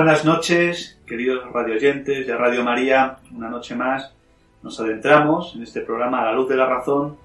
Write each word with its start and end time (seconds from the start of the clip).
Buenas 0.00 0.24
noches, 0.24 0.98
queridos 1.06 1.44
radioyentes 1.52 2.26
de 2.26 2.34
Radio 2.34 2.64
María. 2.64 3.18
Una 3.32 3.50
noche 3.50 3.74
más 3.74 4.10
nos 4.62 4.80
adentramos 4.80 5.54
en 5.54 5.62
este 5.62 5.82
programa 5.82 6.22
A 6.22 6.24
la 6.24 6.32
luz 6.32 6.48
de 6.48 6.56
la 6.56 6.64
razón, 6.64 7.18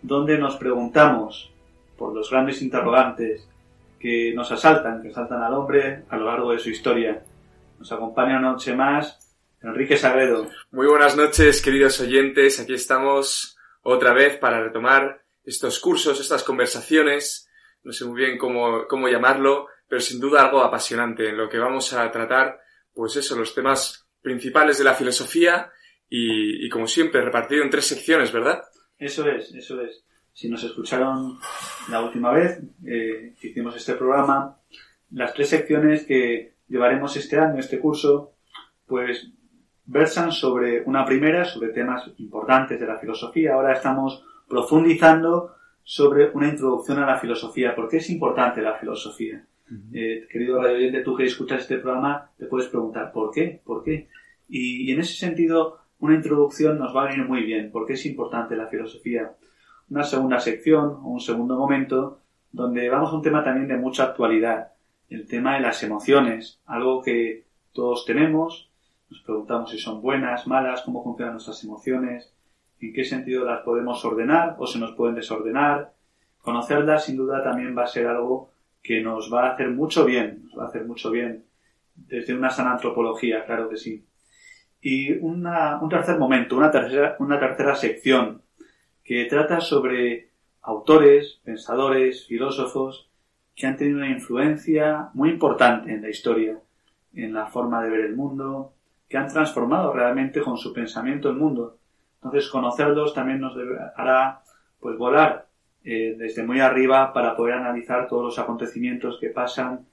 donde 0.00 0.38
nos 0.38 0.56
preguntamos 0.56 1.52
por 1.98 2.14
los 2.14 2.30
grandes 2.30 2.62
interrogantes 2.62 3.46
que 4.00 4.32
nos 4.34 4.50
asaltan, 4.50 5.02
que 5.02 5.10
asaltan 5.10 5.42
al 5.42 5.52
hombre 5.52 6.04
a 6.08 6.16
lo 6.16 6.24
largo 6.24 6.52
de 6.52 6.58
su 6.58 6.70
historia. 6.70 7.22
Nos 7.78 7.92
acompaña 7.92 8.38
una 8.38 8.52
noche 8.52 8.74
más 8.74 9.18
Enrique 9.62 9.98
Sagredo. 9.98 10.48
Muy 10.70 10.86
buenas 10.86 11.14
noches, 11.14 11.60
queridos 11.60 12.00
oyentes. 12.00 12.58
Aquí 12.60 12.72
estamos 12.72 13.58
otra 13.82 14.14
vez 14.14 14.38
para 14.38 14.62
retomar 14.62 15.20
estos 15.44 15.78
cursos, 15.80 16.18
estas 16.18 16.44
conversaciones. 16.44 17.50
No 17.84 17.92
sé 17.92 18.06
muy 18.06 18.16
bien 18.16 18.38
cómo, 18.38 18.86
cómo 18.88 19.08
llamarlo, 19.08 19.66
pero 19.92 20.00
sin 20.00 20.20
duda 20.20 20.40
algo 20.40 20.62
apasionante 20.62 21.28
en 21.28 21.36
lo 21.36 21.50
que 21.50 21.58
vamos 21.58 21.92
a 21.92 22.10
tratar, 22.10 22.58
pues 22.94 23.14
eso, 23.16 23.36
los 23.36 23.54
temas 23.54 24.08
principales 24.22 24.78
de 24.78 24.84
la 24.84 24.94
filosofía 24.94 25.70
y, 26.08 26.66
como 26.70 26.86
siempre, 26.86 27.20
repartido 27.20 27.62
en 27.62 27.68
tres 27.68 27.88
secciones, 27.88 28.32
¿verdad? 28.32 28.62
Eso 28.96 29.28
es, 29.28 29.52
eso 29.52 29.82
es. 29.82 30.02
Si 30.32 30.48
nos 30.48 30.64
escucharon 30.64 31.38
la 31.90 32.00
última 32.00 32.32
vez 32.32 32.58
eh, 32.86 33.34
que 33.38 33.48
hicimos 33.48 33.76
este 33.76 33.92
programa, 33.92 34.56
las 35.10 35.34
tres 35.34 35.50
secciones 35.50 36.06
que 36.06 36.54
llevaremos 36.68 37.14
este 37.18 37.38
año, 37.38 37.60
este 37.60 37.78
curso, 37.78 38.32
pues 38.86 39.28
versan 39.84 40.32
sobre 40.32 40.80
una 40.86 41.04
primera, 41.04 41.44
sobre 41.44 41.68
temas 41.68 42.10
importantes 42.16 42.80
de 42.80 42.86
la 42.86 42.98
filosofía. 42.98 43.52
Ahora 43.52 43.74
estamos 43.74 44.24
profundizando 44.48 45.54
sobre 45.84 46.30
una 46.30 46.48
introducción 46.48 46.98
a 47.00 47.06
la 47.06 47.20
filosofía. 47.20 47.74
¿Por 47.74 47.90
qué 47.90 47.98
es 47.98 48.08
importante 48.08 48.62
la 48.62 48.78
filosofía? 48.78 49.44
Eh, 49.92 50.26
querido 50.30 50.60
radio 50.60 50.76
oyente, 50.76 51.02
tú 51.02 51.16
que 51.16 51.24
escuchas 51.24 51.62
este 51.62 51.78
programa, 51.78 52.30
te 52.36 52.46
puedes 52.46 52.68
preguntar 52.68 53.12
¿por 53.12 53.32
qué? 53.32 53.60
¿Por 53.64 53.82
qué? 53.82 54.08
Y, 54.48 54.92
en 54.92 55.00
ese 55.00 55.14
sentido, 55.14 55.78
una 55.98 56.14
introducción 56.14 56.78
nos 56.78 56.94
va 56.94 57.04
a 57.04 57.08
venir 57.08 57.26
muy 57.26 57.42
bien, 57.42 57.70
porque 57.72 57.94
es 57.94 58.04
importante 58.04 58.56
la 58.56 58.66
filosofía. 58.66 59.32
Una 59.88 60.04
segunda 60.04 60.40
sección 60.40 60.98
un 61.04 61.20
segundo 61.20 61.56
momento 61.56 62.20
donde 62.50 62.88
vamos 62.88 63.10
a 63.10 63.16
un 63.16 63.22
tema 63.22 63.42
también 63.42 63.68
de 63.68 63.76
mucha 63.76 64.04
actualidad, 64.04 64.72
el 65.08 65.26
tema 65.26 65.54
de 65.54 65.60
las 65.60 65.82
emociones, 65.82 66.60
algo 66.66 67.02
que 67.02 67.44
todos 67.72 68.04
tenemos, 68.04 68.70
nos 69.10 69.20
preguntamos 69.22 69.70
si 69.70 69.78
son 69.78 70.00
buenas, 70.02 70.46
malas, 70.46 70.82
cómo 70.82 71.02
funcionan 71.02 71.34
nuestras 71.34 71.62
emociones, 71.64 72.32
en 72.80 72.92
qué 72.92 73.04
sentido 73.04 73.44
las 73.44 73.60
podemos 73.60 74.04
ordenar 74.04 74.56
o 74.58 74.66
se 74.66 74.78
nos 74.78 74.92
pueden 74.92 75.14
desordenar. 75.14 75.92
Conocerlas 76.40 77.04
sin 77.04 77.16
duda 77.16 77.42
también 77.42 77.76
va 77.76 77.84
a 77.84 77.86
ser 77.86 78.06
algo 78.06 78.51
que 78.82 79.00
nos 79.00 79.32
va 79.32 79.46
a 79.46 79.52
hacer 79.52 79.70
mucho 79.70 80.04
bien, 80.04 80.42
nos 80.44 80.58
va 80.58 80.64
a 80.64 80.68
hacer 80.68 80.84
mucho 80.84 81.10
bien 81.10 81.44
desde 81.94 82.34
una 82.34 82.50
sana 82.50 82.72
antropología, 82.72 83.44
claro 83.44 83.68
que 83.68 83.76
sí. 83.76 84.04
Y 84.80 85.12
una, 85.18 85.80
un 85.80 85.88
tercer 85.88 86.18
momento, 86.18 86.56
una 86.56 86.70
tercera, 86.70 87.16
una 87.20 87.38
tercera 87.38 87.76
sección 87.76 88.42
que 89.04 89.26
trata 89.26 89.60
sobre 89.60 90.30
autores, 90.62 91.40
pensadores, 91.44 92.26
filósofos 92.26 93.08
que 93.54 93.66
han 93.66 93.76
tenido 93.76 93.98
una 93.98 94.10
influencia 94.10 95.10
muy 95.14 95.30
importante 95.30 95.92
en 95.92 96.02
la 96.02 96.08
historia, 96.08 96.58
en 97.14 97.34
la 97.34 97.46
forma 97.46 97.82
de 97.82 97.90
ver 97.90 98.00
el 98.00 98.16
mundo, 98.16 98.74
que 99.08 99.18
han 99.18 99.28
transformado 99.28 99.92
realmente 99.92 100.40
con 100.40 100.56
su 100.56 100.72
pensamiento 100.72 101.28
el 101.28 101.36
mundo. 101.36 101.78
Entonces 102.16 102.48
conocerlos 102.48 103.14
también 103.14 103.40
nos 103.40 103.54
hará 103.96 104.42
pues 104.80 104.96
volar 104.96 105.48
eh, 105.84 106.14
desde 106.16 106.42
muy 106.42 106.60
arriba 106.60 107.12
para 107.12 107.36
poder 107.36 107.54
analizar 107.54 108.08
todos 108.08 108.24
los 108.24 108.38
acontecimientos 108.38 109.18
que 109.20 109.28
pasan 109.28 109.86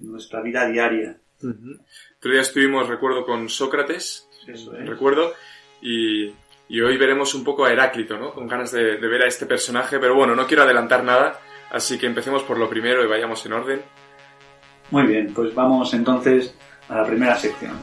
en 0.00 0.10
nuestra 0.12 0.40
vida 0.40 0.66
diaria. 0.68 1.16
Uh 1.42 1.46
-huh. 1.48 1.80
Otro 2.18 2.30
día 2.32 2.40
estuvimos, 2.40 2.88
recuerdo, 2.88 3.24
con 3.24 3.48
Sócrates, 3.48 4.28
Eso 4.46 4.76
es. 4.76 4.88
recuerdo, 4.88 5.32
y, 5.80 6.32
y, 6.68 6.80
hoy 6.80 6.96
veremos 6.96 7.34
un 7.34 7.44
poco 7.44 7.64
a 7.64 7.72
Heráclito, 7.72 8.18
¿no? 8.18 8.32
Con 8.32 8.48
ganas 8.48 8.72
de, 8.72 8.96
de 8.96 9.08
ver 9.08 9.22
a 9.22 9.26
este 9.26 9.46
personaje, 9.46 9.98
pero 9.98 10.14
bueno, 10.14 10.34
no 10.34 10.46
quiero 10.46 10.62
adelantar 10.62 11.04
nada, 11.04 11.38
así 11.70 11.98
que 11.98 12.06
empecemos 12.06 12.42
por 12.42 12.58
lo 12.58 12.68
primero 12.68 13.04
y 13.04 13.06
vayamos 13.06 13.44
en 13.46 13.52
orden. 13.52 13.82
Muy 14.90 15.06
bien, 15.06 15.32
pues 15.34 15.54
vamos 15.54 15.92
entonces 15.94 16.56
a 16.88 16.96
la 16.96 17.04
primera 17.06 17.36
sección. 17.36 17.74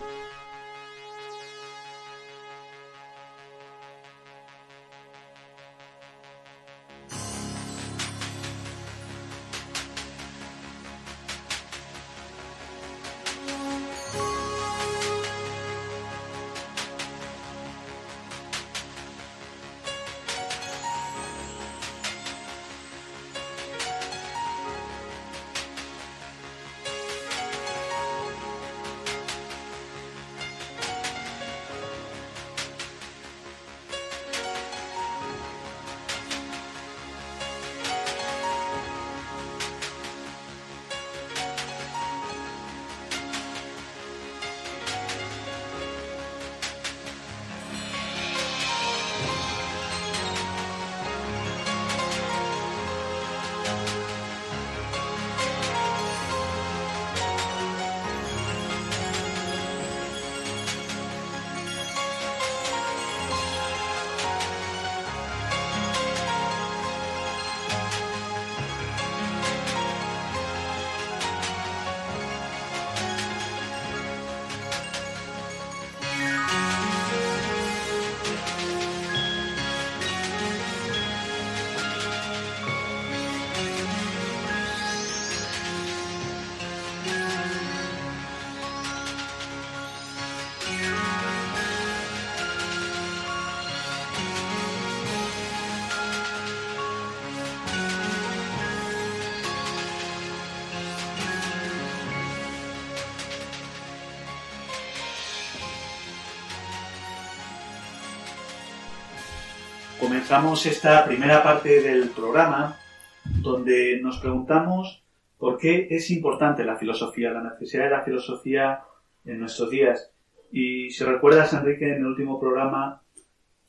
Comenzamos 110.23 110.65
esta 110.67 111.03
primera 111.03 111.43
parte 111.43 111.81
del 111.81 112.07
programa 112.07 112.77
donde 113.25 113.99
nos 114.01 114.19
preguntamos 114.19 115.03
por 115.37 115.57
qué 115.57 115.89
es 115.91 116.09
importante 116.11 116.63
la 116.63 116.77
filosofía, 116.77 117.31
la 117.31 117.43
necesidad 117.43 117.83
de 117.83 117.89
la 117.89 118.03
filosofía 118.03 118.83
en 119.25 119.41
nuestros 119.41 119.69
días. 119.69 120.13
Y 120.49 120.91
si 120.91 121.03
recuerdas, 121.03 121.51
Enrique, 121.51 121.89
en 121.89 121.97
el 121.97 122.05
último 122.05 122.39
programa, 122.39 123.01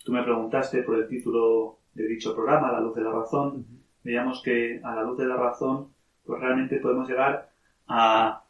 tú 0.04 0.12
me 0.12 0.22
preguntaste 0.22 0.84
por 0.84 0.94
el 0.94 1.08
título 1.08 1.80
de 1.92 2.06
dicho 2.06 2.36
programa, 2.36 2.70
La 2.70 2.78
luz 2.78 2.94
de 2.94 3.02
la 3.02 3.10
razón. 3.10 3.66
Veíamos 4.04 4.40
que 4.40 4.80
a 4.84 4.94
la 4.94 5.02
luz 5.02 5.18
de 5.18 5.26
la 5.26 5.36
razón, 5.36 5.88
pues 6.24 6.40
realmente 6.40 6.76
podemos 6.76 7.08
llegar 7.08 7.50
a, 7.88 8.44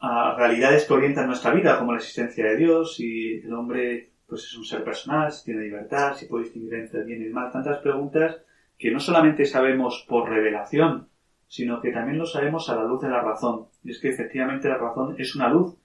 a 0.00 0.34
realidades 0.36 0.84
que 0.84 0.94
orientan 0.94 1.28
nuestra 1.28 1.54
vida, 1.54 1.78
como 1.78 1.92
la 1.92 1.98
existencia 1.98 2.44
de 2.44 2.56
Dios, 2.56 2.96
si 2.96 3.34
el 3.34 3.54
hombre 3.54 4.13
pues 4.34 4.46
es 4.46 4.56
un 4.56 4.64
ser 4.64 4.82
personal, 4.82 5.30
si 5.30 5.44
tiene 5.44 5.62
libertad, 5.62 6.16
si 6.16 6.26
puede 6.26 6.42
distinguir 6.42 6.74
entre 6.74 6.98
el 6.98 7.06
bien 7.06 7.22
y 7.22 7.26
el 7.26 7.32
mal, 7.32 7.52
tantas 7.52 7.78
preguntas 7.78 8.42
que 8.76 8.90
no 8.90 8.98
solamente 8.98 9.44
sabemos 9.44 10.04
por 10.08 10.28
revelación, 10.28 11.06
sino 11.46 11.80
que 11.80 11.92
también 11.92 12.18
lo 12.18 12.26
sabemos 12.26 12.68
a 12.68 12.74
la 12.74 12.82
luz 12.82 13.00
de 13.00 13.10
la 13.10 13.22
razón. 13.22 13.66
Y 13.84 13.92
es 13.92 14.00
que 14.00 14.08
efectivamente 14.08 14.68
la 14.68 14.78
razón 14.78 15.14
es 15.18 15.36
una 15.36 15.48
luz 15.48 15.76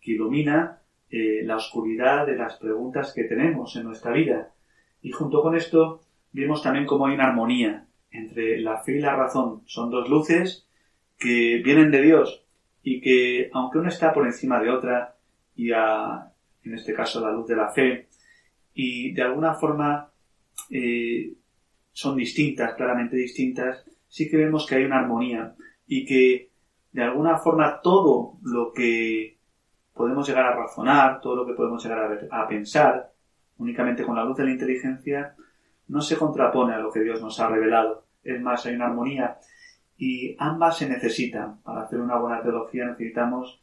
que 0.00 0.14
ilumina 0.14 0.80
eh, 1.10 1.42
la 1.44 1.54
oscuridad 1.54 2.26
de 2.26 2.34
las 2.34 2.56
preguntas 2.56 3.12
que 3.14 3.22
tenemos 3.22 3.76
en 3.76 3.84
nuestra 3.84 4.10
vida. 4.10 4.50
Y 5.00 5.12
junto 5.12 5.40
con 5.40 5.54
esto 5.54 6.00
vemos 6.32 6.60
también 6.60 6.86
cómo 6.86 7.06
hay 7.06 7.14
una 7.14 7.28
armonía 7.28 7.86
entre 8.10 8.58
la 8.58 8.78
fe 8.78 8.96
y 8.96 9.00
la 9.00 9.14
razón. 9.14 9.62
Son 9.66 9.92
dos 9.92 10.08
luces 10.08 10.66
que 11.20 11.62
vienen 11.64 11.92
de 11.92 12.02
Dios 12.02 12.44
y 12.82 13.00
que, 13.00 13.48
aunque 13.52 13.78
una 13.78 13.90
está 13.90 14.12
por 14.12 14.26
encima 14.26 14.60
de 14.60 14.70
otra, 14.70 15.14
y 15.54 15.70
en 16.64 16.74
este 16.74 16.94
caso 16.94 17.20
la 17.20 17.32
luz 17.32 17.46
de 17.46 17.56
la 17.56 17.70
fe, 17.70 18.08
y 18.74 19.12
de 19.12 19.22
alguna 19.22 19.54
forma 19.54 20.10
eh, 20.70 21.34
son 21.92 22.16
distintas, 22.16 22.74
claramente 22.74 23.16
distintas, 23.16 23.84
sí 24.08 24.30
que 24.30 24.36
vemos 24.36 24.66
que 24.66 24.76
hay 24.76 24.84
una 24.84 24.98
armonía 25.00 25.54
y 25.86 26.04
que 26.04 26.50
de 26.92 27.02
alguna 27.02 27.38
forma 27.38 27.80
todo 27.80 28.38
lo 28.42 28.72
que 28.72 29.38
podemos 29.94 30.26
llegar 30.26 30.46
a 30.46 30.56
razonar, 30.56 31.20
todo 31.20 31.36
lo 31.36 31.46
que 31.46 31.54
podemos 31.54 31.82
llegar 31.82 32.28
a, 32.30 32.42
a 32.42 32.48
pensar, 32.48 33.12
únicamente 33.58 34.04
con 34.04 34.16
la 34.16 34.24
luz 34.24 34.36
de 34.36 34.44
la 34.44 34.52
inteligencia, 34.52 35.34
no 35.88 36.00
se 36.00 36.16
contrapone 36.16 36.74
a 36.74 36.78
lo 36.78 36.90
que 36.90 37.00
Dios 37.00 37.20
nos 37.20 37.38
ha 37.40 37.48
revelado. 37.48 38.06
Es 38.22 38.40
más, 38.40 38.64
hay 38.66 38.74
una 38.74 38.86
armonía 38.86 39.38
y 39.96 40.36
ambas 40.38 40.78
se 40.78 40.88
necesitan. 40.88 41.60
Para 41.62 41.82
hacer 41.82 42.00
una 42.00 42.16
buena 42.16 42.42
teología 42.42 42.86
necesitamos 42.86 43.62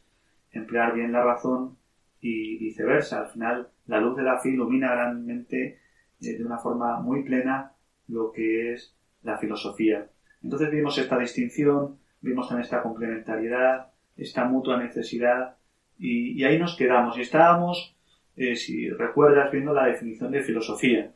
emplear 0.52 0.94
bien 0.94 1.12
la 1.12 1.22
razón 1.22 1.76
y 2.20 2.58
viceversa. 2.58 3.20
Al 3.20 3.28
final, 3.28 3.68
la 3.86 4.00
luz 4.00 4.16
de 4.16 4.22
la 4.22 4.38
fe 4.38 4.50
ilumina 4.50 4.92
grandemente 4.92 5.80
eh, 6.20 6.38
de 6.38 6.44
una 6.44 6.58
forma 6.58 7.00
muy 7.00 7.22
plena 7.24 7.72
lo 8.08 8.32
que 8.32 8.72
es 8.72 8.94
la 9.22 9.38
filosofía. 9.38 10.08
Entonces 10.42 10.70
vimos 10.70 10.96
esta 10.98 11.18
distinción, 11.18 11.98
vimos 12.20 12.48
también 12.48 12.64
esta 12.64 12.82
complementariedad, 12.82 13.92
esta 14.16 14.44
mutua 14.44 14.82
necesidad 14.82 15.56
y, 15.98 16.42
ahí 16.44 16.58
nos 16.58 16.76
quedamos. 16.76 17.16
Y 17.18 17.22
estábamos, 17.22 17.96
eh, 18.36 18.56
si 18.56 18.88
recuerdas, 18.90 19.50
viendo 19.52 19.74
la 19.74 19.86
definición 19.86 20.32
de 20.32 20.42
filosofía. 20.42 21.12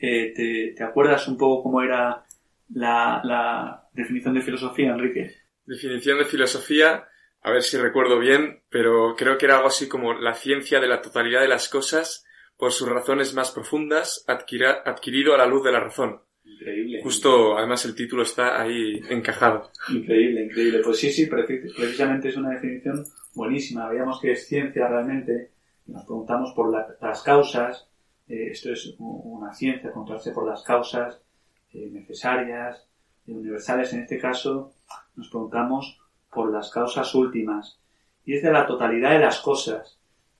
Eh, 0.00 0.72
te, 0.76 0.84
acuerdas 0.84 1.26
un 1.26 1.36
poco 1.36 1.64
cómo 1.64 1.82
era 1.82 2.24
la, 2.70 3.20
la 3.24 3.88
definición 3.92 4.34
de 4.34 4.42
filosofía, 4.42 4.92
Enrique? 4.92 5.32
Definición 5.66 6.18
de 6.18 6.24
filosofía, 6.24 7.07
a 7.42 7.50
ver 7.50 7.62
si 7.62 7.76
recuerdo 7.76 8.18
bien, 8.18 8.62
pero 8.70 9.14
creo 9.16 9.38
que 9.38 9.46
era 9.46 9.56
algo 9.56 9.68
así 9.68 9.88
como 9.88 10.14
la 10.14 10.34
ciencia 10.34 10.80
de 10.80 10.88
la 10.88 11.00
totalidad 11.00 11.40
de 11.40 11.48
las 11.48 11.68
cosas 11.68 12.26
por 12.56 12.72
sus 12.72 12.88
razones 12.88 13.34
más 13.34 13.52
profundas, 13.52 14.24
adquirido 14.26 15.34
a 15.34 15.38
la 15.38 15.46
luz 15.46 15.62
de 15.64 15.72
la 15.72 15.80
razón. 15.80 16.20
Increíble. 16.44 17.00
Justo, 17.02 17.56
además 17.56 17.84
el 17.84 17.94
título 17.94 18.22
está 18.22 18.60
ahí 18.60 19.00
encajado. 19.08 19.70
Increíble, 19.90 20.46
increíble. 20.46 20.80
Pues 20.82 20.98
sí, 20.98 21.12
sí, 21.12 21.26
precisamente 21.26 22.28
es 22.28 22.36
una 22.36 22.50
definición 22.50 23.04
buenísima. 23.34 23.88
Veíamos 23.88 24.20
que 24.20 24.32
es 24.32 24.48
ciencia 24.48 24.88
realmente. 24.88 25.52
Nos 25.86 26.04
preguntamos 26.04 26.52
por 26.54 26.72
las 27.00 27.22
causas. 27.22 27.88
Eh, 28.26 28.48
esto 28.50 28.72
es 28.72 28.94
una 28.98 29.54
ciencia, 29.54 29.90
preguntarse 29.90 30.32
por 30.32 30.46
las 30.46 30.62
causas 30.62 31.22
eh, 31.72 31.88
necesarias, 31.92 32.88
universales. 33.26 33.92
En 33.92 34.00
este 34.00 34.18
caso, 34.18 34.72
nos 35.14 35.28
preguntamos 35.28 36.00
por 36.30 36.52
las 36.52 36.70
causas 36.70 37.14
últimas. 37.14 37.78
Y 38.24 38.34
es 38.34 38.42
de 38.42 38.52
la 38.52 38.66
totalidad 38.66 39.12
de 39.12 39.20
las 39.20 39.40
cosas. 39.40 39.98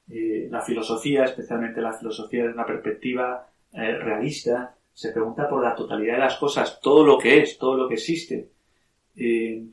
la 0.09 0.63
filosofía, 0.63 1.25
especialmente 1.25 1.83
la 1.83 1.93
filosofía 1.93 2.45
de 2.45 2.53
una 2.53 2.65
perspectiva 2.65 3.47
realista, 3.73 4.75
se 4.99 5.13
pregunta 5.13 5.49
por 5.49 5.63
la 5.63 5.77
totalidad 5.77 6.15
de 6.15 6.21
las 6.21 6.39
cosas, 6.39 6.81
todo 6.81 7.07
lo 7.07 7.19
que 7.19 7.41
es, 7.41 7.57
todo 7.57 7.77
lo 7.77 7.87
que 7.87 7.95
existe, 7.95 8.51
eh, 9.15 9.65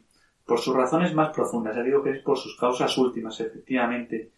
por 0.46 0.60
sus 0.60 0.76
razones 0.76 1.16
más 1.16 1.34
profundas, 1.34 1.76
ya 1.76 1.82
digo 1.82 2.04
que 2.04 2.12
es 2.12 2.22
por 2.22 2.38
sus 2.38 2.56
causas 2.60 2.96
últimas, 3.00 3.40
efectivamente, 3.40 4.34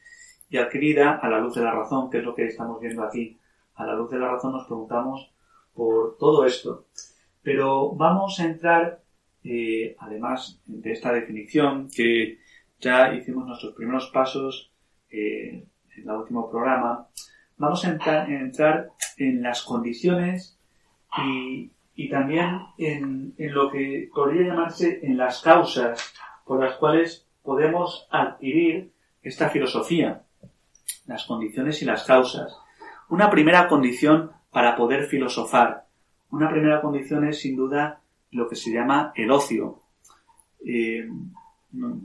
y 0.50 0.56
adquirida 0.56 1.18
a 1.18 1.27
la 1.27 1.39
luz 1.39 1.56
de 1.56 1.63
la 1.63 1.74
razón, 1.74 2.09
que 2.09 2.19
es 2.19 2.24
lo 2.24 2.33
que 2.33 2.47
estamos 2.47 2.79
viendo 2.79 3.03
aquí. 3.03 3.38
A 3.75 3.85
la 3.85 3.95
luz 3.95 4.09
de 4.09 4.18
la 4.18 4.29
razón 4.29 4.53
nos 4.53 4.65
preguntamos 4.65 5.29
por 5.74 6.15
todo 6.18 6.45
esto. 6.45 6.85
Pero 7.44 7.91
vamos 7.91 8.39
a 8.39 8.45
entrar, 8.45 9.01
eh, 9.44 9.95
además 10.00 10.60
de 10.66 10.92
esta 10.92 11.12
definición, 11.12 11.89
que 11.95 12.39
ya 12.80 13.13
hicimos 13.13 13.45
nuestros 13.45 13.74
primeros 13.74 14.10
pasos 14.13 14.72
eh, 15.10 15.63
en 15.95 16.10
el 16.10 16.16
último 16.16 16.50
programa, 16.50 17.07
vamos 17.57 17.86
a 17.86 17.89
entrar 17.89 18.30
en 19.18 19.42
las 19.42 19.63
condiciones 19.63 20.57
y, 21.18 22.10
también 22.10 22.60
en, 22.78 23.34
lo 23.38 23.72
que 23.72 24.10
podría 24.13 24.48
llamarse 24.48 25.00
en 25.04 25.18
las 25.18 25.42
causas 25.42 26.13
por 26.45 26.63
las 26.63 26.75
cuales 26.75 27.28
podemos 27.44 28.07
adquirir 28.12 28.92
esta 29.22 29.50
filosofía, 29.50 30.22
las 31.07 31.25
condiciones 31.25 31.81
y 31.81 31.86
las 31.86 32.04
causas. 32.04 32.56
Una 33.10 33.30
primera 33.30 33.68
condición 33.68 34.31
para 34.51 34.75
poder 34.75 35.06
filosofar, 35.07 35.86
una 36.30 36.50
primera 36.50 36.81
condición 36.81 37.28
es 37.28 37.39
sin 37.39 37.56
duda 37.56 38.01
lo 38.31 38.47
que 38.47 38.56
se 38.56 38.71
llama 38.71 39.12
el 39.15 39.31
ocio. 39.31 39.81
Eh, 40.65 41.09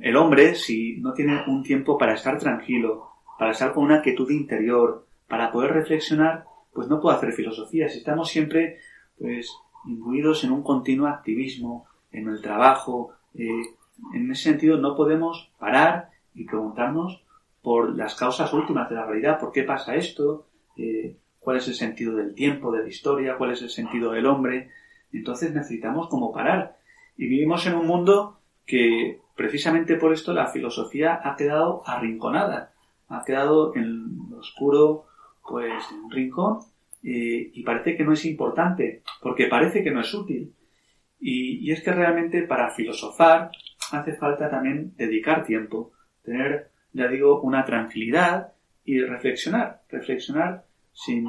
el 0.01 0.17
hombre, 0.17 0.55
si 0.55 0.99
no 1.01 1.13
tiene 1.13 1.45
un 1.47 1.63
tiempo 1.63 1.97
para 1.97 2.15
estar 2.15 2.39
tranquilo, 2.39 3.11
para 3.39 3.53
estar 3.53 3.73
con 3.73 3.85
una 3.85 4.03
quietud 4.03 4.31
interior, 4.31 5.07
para 5.29 5.51
poder 5.51 5.73
reflexionar, 5.73 6.45
pues 6.73 6.89
no 6.89 7.01
puede 7.01 7.17
hacer 7.17 7.33
filosofía. 7.33 7.89
Si 7.89 7.99
estamos 7.99 8.29
siempre 8.29 8.79
pues 9.19 9.51
imbuidos 9.87 10.45
en 10.45 10.53
un 10.53 10.63
continuo 10.63 11.07
activismo, 11.07 11.87
en 12.13 12.29
el 12.29 12.41
trabajo. 12.41 13.15
Eh, 13.35 13.63
en 14.15 14.31
ese 14.31 14.45
sentido 14.45 14.79
no 14.79 14.97
podemos 14.97 15.51
parar 15.59 16.11
y 16.35 16.45
preguntarnos 16.45 17.23
por 17.63 17.97
las 17.97 18.15
causas 18.15 18.53
últimas 18.53 18.89
de 18.89 18.97
la 18.97 19.07
realidad, 19.07 19.39
por 19.39 19.53
qué 19.53 19.63
pasa 19.63 19.95
esto, 19.95 20.47
eh, 20.77 21.17
cuál 21.39 21.59
es 21.59 21.69
el 21.69 21.75
sentido 21.75 22.17
del 22.17 22.35
tiempo, 22.35 22.73
de 22.73 22.83
la 22.83 22.89
historia, 22.89 23.37
cuál 23.37 23.53
es 23.53 23.63
el 23.63 23.71
sentido 23.71 24.13
del 24.13 24.27
hombre. 24.27 24.71
Entonces 25.13 25.53
necesitamos 25.53 26.09
como 26.09 26.33
parar. 26.33 26.77
Y 27.17 27.27
vivimos 27.29 27.67
en 27.67 27.75
un 27.75 27.87
mundo 27.87 28.41
que 28.67 29.21
precisamente 29.37 29.97
por 29.97 30.13
esto 30.13 30.33
la 30.33 30.49
filosofía 30.49 31.21
ha 31.23 31.37
quedado 31.37 31.83
arrinconada, 31.87 32.73
ha 33.09 33.25
quedado 33.25 33.75
en 33.75 34.31
lo 34.31 34.39
oscuro, 34.39 35.07
pues 35.43 35.85
en 35.91 36.05
un 36.05 36.11
rincón 36.11 36.59
eh, 37.03 37.51
y 37.53 37.63
parece 37.65 37.97
que 37.97 38.05
no 38.05 38.13
es 38.13 38.25
importante, 38.25 39.03
porque 39.21 39.47
parece 39.47 39.83
que 39.83 39.91
no 39.91 40.01
es 40.01 40.15
útil. 40.15 40.55
Y, 41.19 41.71
es 41.71 41.83
que 41.83 41.93
realmente 41.93 42.43
para 42.43 42.71
filosofar 42.71 43.51
hace 43.93 44.15
falta 44.15 44.51
también 44.51 44.95
dedicar 44.97 45.45
tiempo, 45.45 45.93
tener, 46.23 46.71
ya 46.93 47.09
digo, 47.09 47.41
una 47.43 47.65
tranquilidad 47.65 48.53
y 48.85 49.01
reflexionar, 49.01 49.83
reflexionar 49.89 50.65
sin, 50.93 51.27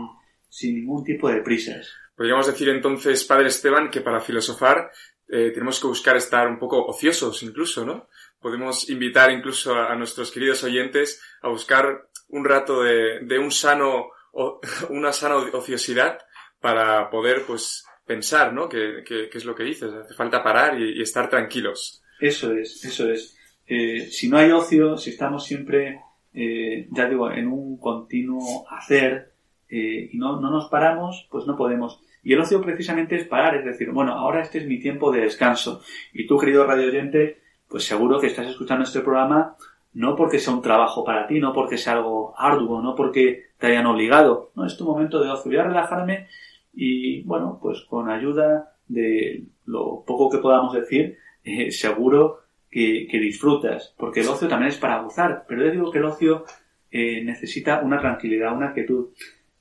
sin 0.49 0.75
ningún 0.75 1.03
tipo 1.03 1.29
de 1.29 1.41
prisas. 1.41 1.91
Podríamos 2.15 2.47
decir 2.47 2.69
entonces, 2.69 3.23
Padre 3.23 3.47
Esteban, 3.47 3.89
que 3.89 4.01
para 4.01 4.19
filosofar 4.19 4.91
eh, 5.27 5.51
tenemos 5.51 5.79
que 5.79 5.87
buscar 5.87 6.15
estar 6.17 6.47
un 6.47 6.59
poco 6.59 6.85
ociosos 6.85 7.41
incluso, 7.43 7.85
¿no? 7.85 8.07
Podemos 8.39 8.89
invitar 8.89 9.31
incluso 9.31 9.73
a, 9.75 9.95
nuestros 9.95 10.31
queridos 10.31 10.63
oyentes 10.63 11.21
a 11.41 11.49
buscar 11.49 12.09
un 12.27 12.45
rato 12.45 12.83
de, 12.83 13.21
de 13.21 13.39
un 13.39 13.51
sano 13.51 14.07
una 14.89 15.13
sana 15.13 15.35
ociosidad 15.37 16.19
para 16.59 17.09
poder, 17.09 17.43
pues, 17.45 17.85
pensar, 18.05 18.53
¿no? 18.53 18.67
¿Qué, 18.67 19.03
es 19.31 19.45
lo 19.45 19.55
que 19.55 19.63
dices? 19.63 19.91
Hace 19.93 20.13
falta 20.13 20.43
parar 20.43 20.79
y, 20.79 21.01
estar 21.01 21.29
tranquilos. 21.29 22.01
Eso 22.19 22.53
es, 22.53 22.83
eso 22.85 23.09
es. 23.09 23.37
Eh, 23.67 24.07
si 24.09 24.29
no 24.29 24.37
hay 24.37 24.51
ocio, 24.51 24.97
si 24.97 25.11
estamos 25.11 25.45
siempre, 25.45 25.99
eh, 26.33 26.87
ya 26.91 27.07
digo, 27.07 27.31
en 27.31 27.47
un 27.47 27.77
continuo 27.77 28.65
hacer 28.69 29.32
eh, 29.69 30.09
y 30.11 30.17
no, 30.17 30.39
no 30.39 30.51
nos 30.51 30.69
paramos, 30.69 31.27
pues 31.31 31.45
no 31.47 31.55
podemos. 31.55 32.01
Y 32.23 32.33
el 32.33 32.39
ocio 32.39 32.61
precisamente 32.61 33.15
es 33.15 33.27
parar, 33.27 33.55
es 33.55 33.65
decir, 33.65 33.91
bueno, 33.91 34.13
ahora 34.13 34.41
este 34.41 34.59
es 34.59 34.67
mi 34.67 34.79
tiempo 34.79 35.11
de 35.11 35.21
descanso. 35.21 35.81
Y 36.13 36.25
tú, 36.27 36.37
querido 36.37 36.65
radio 36.65 36.87
oyente, 36.87 37.41
pues 37.67 37.85
seguro 37.85 38.19
que 38.19 38.27
estás 38.27 38.47
escuchando 38.47 38.83
este 38.83 39.01
programa 39.01 39.55
no 39.93 40.15
porque 40.15 40.39
sea 40.39 40.53
un 40.53 40.61
trabajo 40.61 41.03
para 41.03 41.27
ti, 41.27 41.39
no 41.39 41.53
porque 41.53 41.77
sea 41.77 41.93
algo 41.93 42.33
arduo, 42.37 42.81
no 42.81 42.95
porque 42.95 43.51
te 43.57 43.67
hayan 43.67 43.85
obligado. 43.85 44.51
No, 44.55 44.65
es 44.65 44.75
tu 44.75 44.85
momento 44.85 45.21
de 45.21 45.29
ocio. 45.29 45.51
Voy 45.51 45.59
a 45.59 45.63
relajarme 45.63 46.27
y, 46.73 47.21
bueno, 47.23 47.59
pues 47.61 47.81
con 47.81 48.09
ayuda 48.09 48.73
de 48.87 49.43
lo 49.65 50.03
poco 50.05 50.29
que 50.29 50.39
podamos 50.39 50.73
decir, 50.73 51.17
eh, 51.43 51.71
seguro 51.71 52.39
que, 52.69 53.07
disfrutas, 53.11 53.93
porque 53.97 54.21
el 54.21 54.27
ocio 54.27 54.47
también 54.47 54.69
es 54.69 54.77
para 54.77 55.01
gozar, 55.03 55.45
pero 55.47 55.63
yo 55.63 55.71
digo 55.71 55.91
que 55.91 55.99
el 55.99 56.05
ocio 56.05 56.45
eh, 56.89 57.23
necesita 57.23 57.81
una 57.81 57.99
tranquilidad, 57.99 58.55
una 58.55 58.73
quietud. 58.73 59.09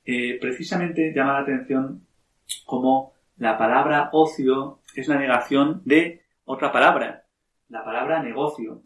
Eh, 0.05 0.37
precisamente 0.39 1.13
llama 1.13 1.33
la 1.33 1.39
atención 1.39 2.05
como 2.65 3.13
la 3.37 3.57
palabra 3.57 4.09
ocio 4.11 4.79
es 4.95 5.07
la 5.07 5.17
negación 5.17 5.81
de 5.85 6.21
otra 6.45 6.71
palabra, 6.71 7.25
la 7.69 7.83
palabra 7.83 8.21
negocio. 8.21 8.81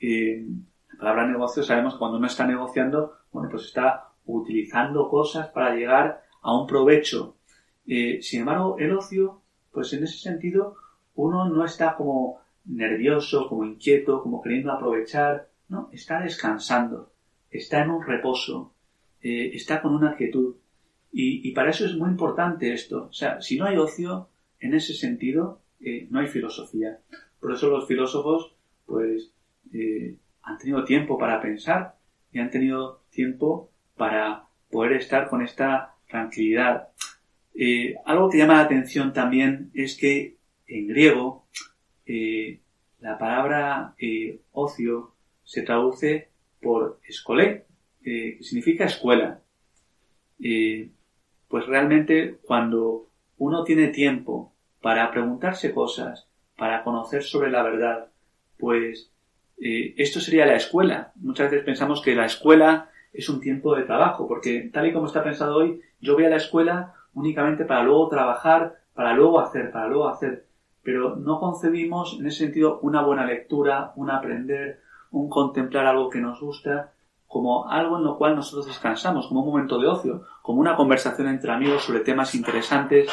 La 0.00 0.98
palabra 0.98 1.26
negocio 1.26 1.62
sabemos 1.62 1.94
que 1.94 1.98
cuando 1.98 2.18
uno 2.18 2.26
está 2.26 2.46
negociando, 2.46 3.18
bueno, 3.32 3.48
pues 3.50 3.64
está 3.64 4.08
utilizando 4.26 5.08
cosas 5.08 5.48
para 5.48 5.74
llegar 5.74 6.22
a 6.42 6.56
un 6.56 6.66
provecho. 6.66 7.36
Eh, 7.86 8.20
sin 8.22 8.40
embargo, 8.40 8.76
el 8.78 8.92
ocio, 8.92 9.42
pues 9.72 9.92
en 9.92 10.04
ese 10.04 10.18
sentido, 10.18 10.76
uno 11.14 11.48
no 11.48 11.64
está 11.64 11.96
como 11.96 12.40
nervioso, 12.64 13.48
como 13.48 13.64
inquieto, 13.64 14.22
como 14.22 14.42
queriendo 14.42 14.72
aprovechar, 14.72 15.48
no, 15.68 15.88
está 15.92 16.20
descansando, 16.20 17.12
está 17.50 17.82
en 17.82 17.90
un 17.90 18.02
reposo, 18.02 18.74
eh, 19.22 19.50
está 19.54 19.82
con 19.82 19.94
una 19.94 20.16
quietud. 20.16 20.56
Y, 21.10 21.52
para 21.52 21.70
eso 21.70 21.86
es 21.86 21.96
muy 21.96 22.10
importante 22.10 22.72
esto. 22.72 23.06
O 23.06 23.12
sea, 23.12 23.40
si 23.40 23.58
no 23.58 23.64
hay 23.64 23.76
ocio, 23.76 24.28
en 24.60 24.74
ese 24.74 24.94
sentido, 24.94 25.62
eh, 25.80 26.06
no 26.10 26.20
hay 26.20 26.28
filosofía. 26.28 27.00
Por 27.40 27.52
eso 27.52 27.70
los 27.70 27.88
filósofos, 27.88 28.54
pues, 28.86 29.32
han 30.42 30.58
tenido 30.58 30.84
tiempo 30.84 31.18
para 31.18 31.40
pensar 31.40 31.96
y 32.32 32.38
han 32.38 32.50
tenido 32.50 33.02
tiempo 33.10 33.70
para 33.96 34.48
poder 34.70 34.92
estar 34.92 35.28
con 35.28 35.42
esta 35.42 35.94
tranquilidad. 36.08 36.88
Eh, 37.54 37.96
algo 38.04 38.30
que 38.30 38.38
llama 38.38 38.54
la 38.54 38.60
atención 38.60 39.12
también 39.12 39.70
es 39.74 39.96
que 39.96 40.36
en 40.66 40.88
griego 40.88 41.46
eh, 42.06 42.60
la 43.00 43.18
palabra 43.18 43.94
eh, 43.98 44.40
ocio 44.52 45.14
se 45.44 45.62
traduce 45.62 46.30
por 46.60 47.00
escolé, 47.06 47.66
que 48.08 48.42
significa 48.42 48.86
escuela. 48.86 49.40
pues 51.48 51.66
realmente 51.66 52.38
cuando 52.42 53.08
uno 53.36 53.64
tiene 53.64 53.88
tiempo 53.88 54.52
para 54.80 55.10
preguntarse 55.10 55.74
cosas, 55.74 56.26
para 56.56 56.82
conocer 56.84 57.22
sobre 57.22 57.50
la 57.50 57.62
verdad, 57.62 58.06
pues 58.58 59.10
esto 59.58 60.20
sería 60.20 60.46
la 60.46 60.56
escuela. 60.56 61.12
Muchas 61.16 61.50
veces 61.50 61.66
pensamos 61.66 62.00
que 62.00 62.14
la 62.14 62.26
escuela 62.26 62.90
es 63.12 63.28
un 63.28 63.40
tiempo 63.40 63.74
de 63.74 63.82
trabajo, 63.82 64.26
porque 64.26 64.70
tal 64.72 64.86
y 64.86 64.92
como 64.92 65.06
está 65.06 65.22
pensado 65.22 65.56
hoy, 65.56 65.80
yo 66.00 66.14
voy 66.14 66.24
a 66.24 66.30
la 66.30 66.36
escuela 66.36 66.94
únicamente 67.12 67.64
para 67.64 67.82
luego 67.82 68.08
trabajar, 68.08 68.78
para 68.94 69.12
luego 69.12 69.40
hacer, 69.40 69.70
para 69.70 69.88
luego 69.88 70.08
hacer. 70.08 70.46
Pero 70.82 71.16
no 71.16 71.40
concebimos 71.40 72.16
en 72.18 72.26
ese 72.26 72.44
sentido 72.44 72.78
una 72.80 73.02
buena 73.02 73.26
lectura, 73.26 73.92
un 73.96 74.10
aprender, 74.10 74.80
un 75.10 75.28
contemplar 75.28 75.86
algo 75.86 76.08
que 76.08 76.20
nos 76.20 76.40
gusta, 76.40 76.92
como 77.28 77.68
algo 77.68 77.98
en 77.98 78.04
lo 78.04 78.18
cual 78.18 78.34
nosotros 78.34 78.66
descansamos, 78.66 79.28
como 79.28 79.42
un 79.42 79.50
momento 79.50 79.78
de 79.78 79.86
ocio, 79.86 80.24
como 80.42 80.60
una 80.60 80.74
conversación 80.74 81.28
entre 81.28 81.52
amigos 81.52 81.84
sobre 81.84 82.00
temas 82.00 82.34
interesantes 82.34 83.08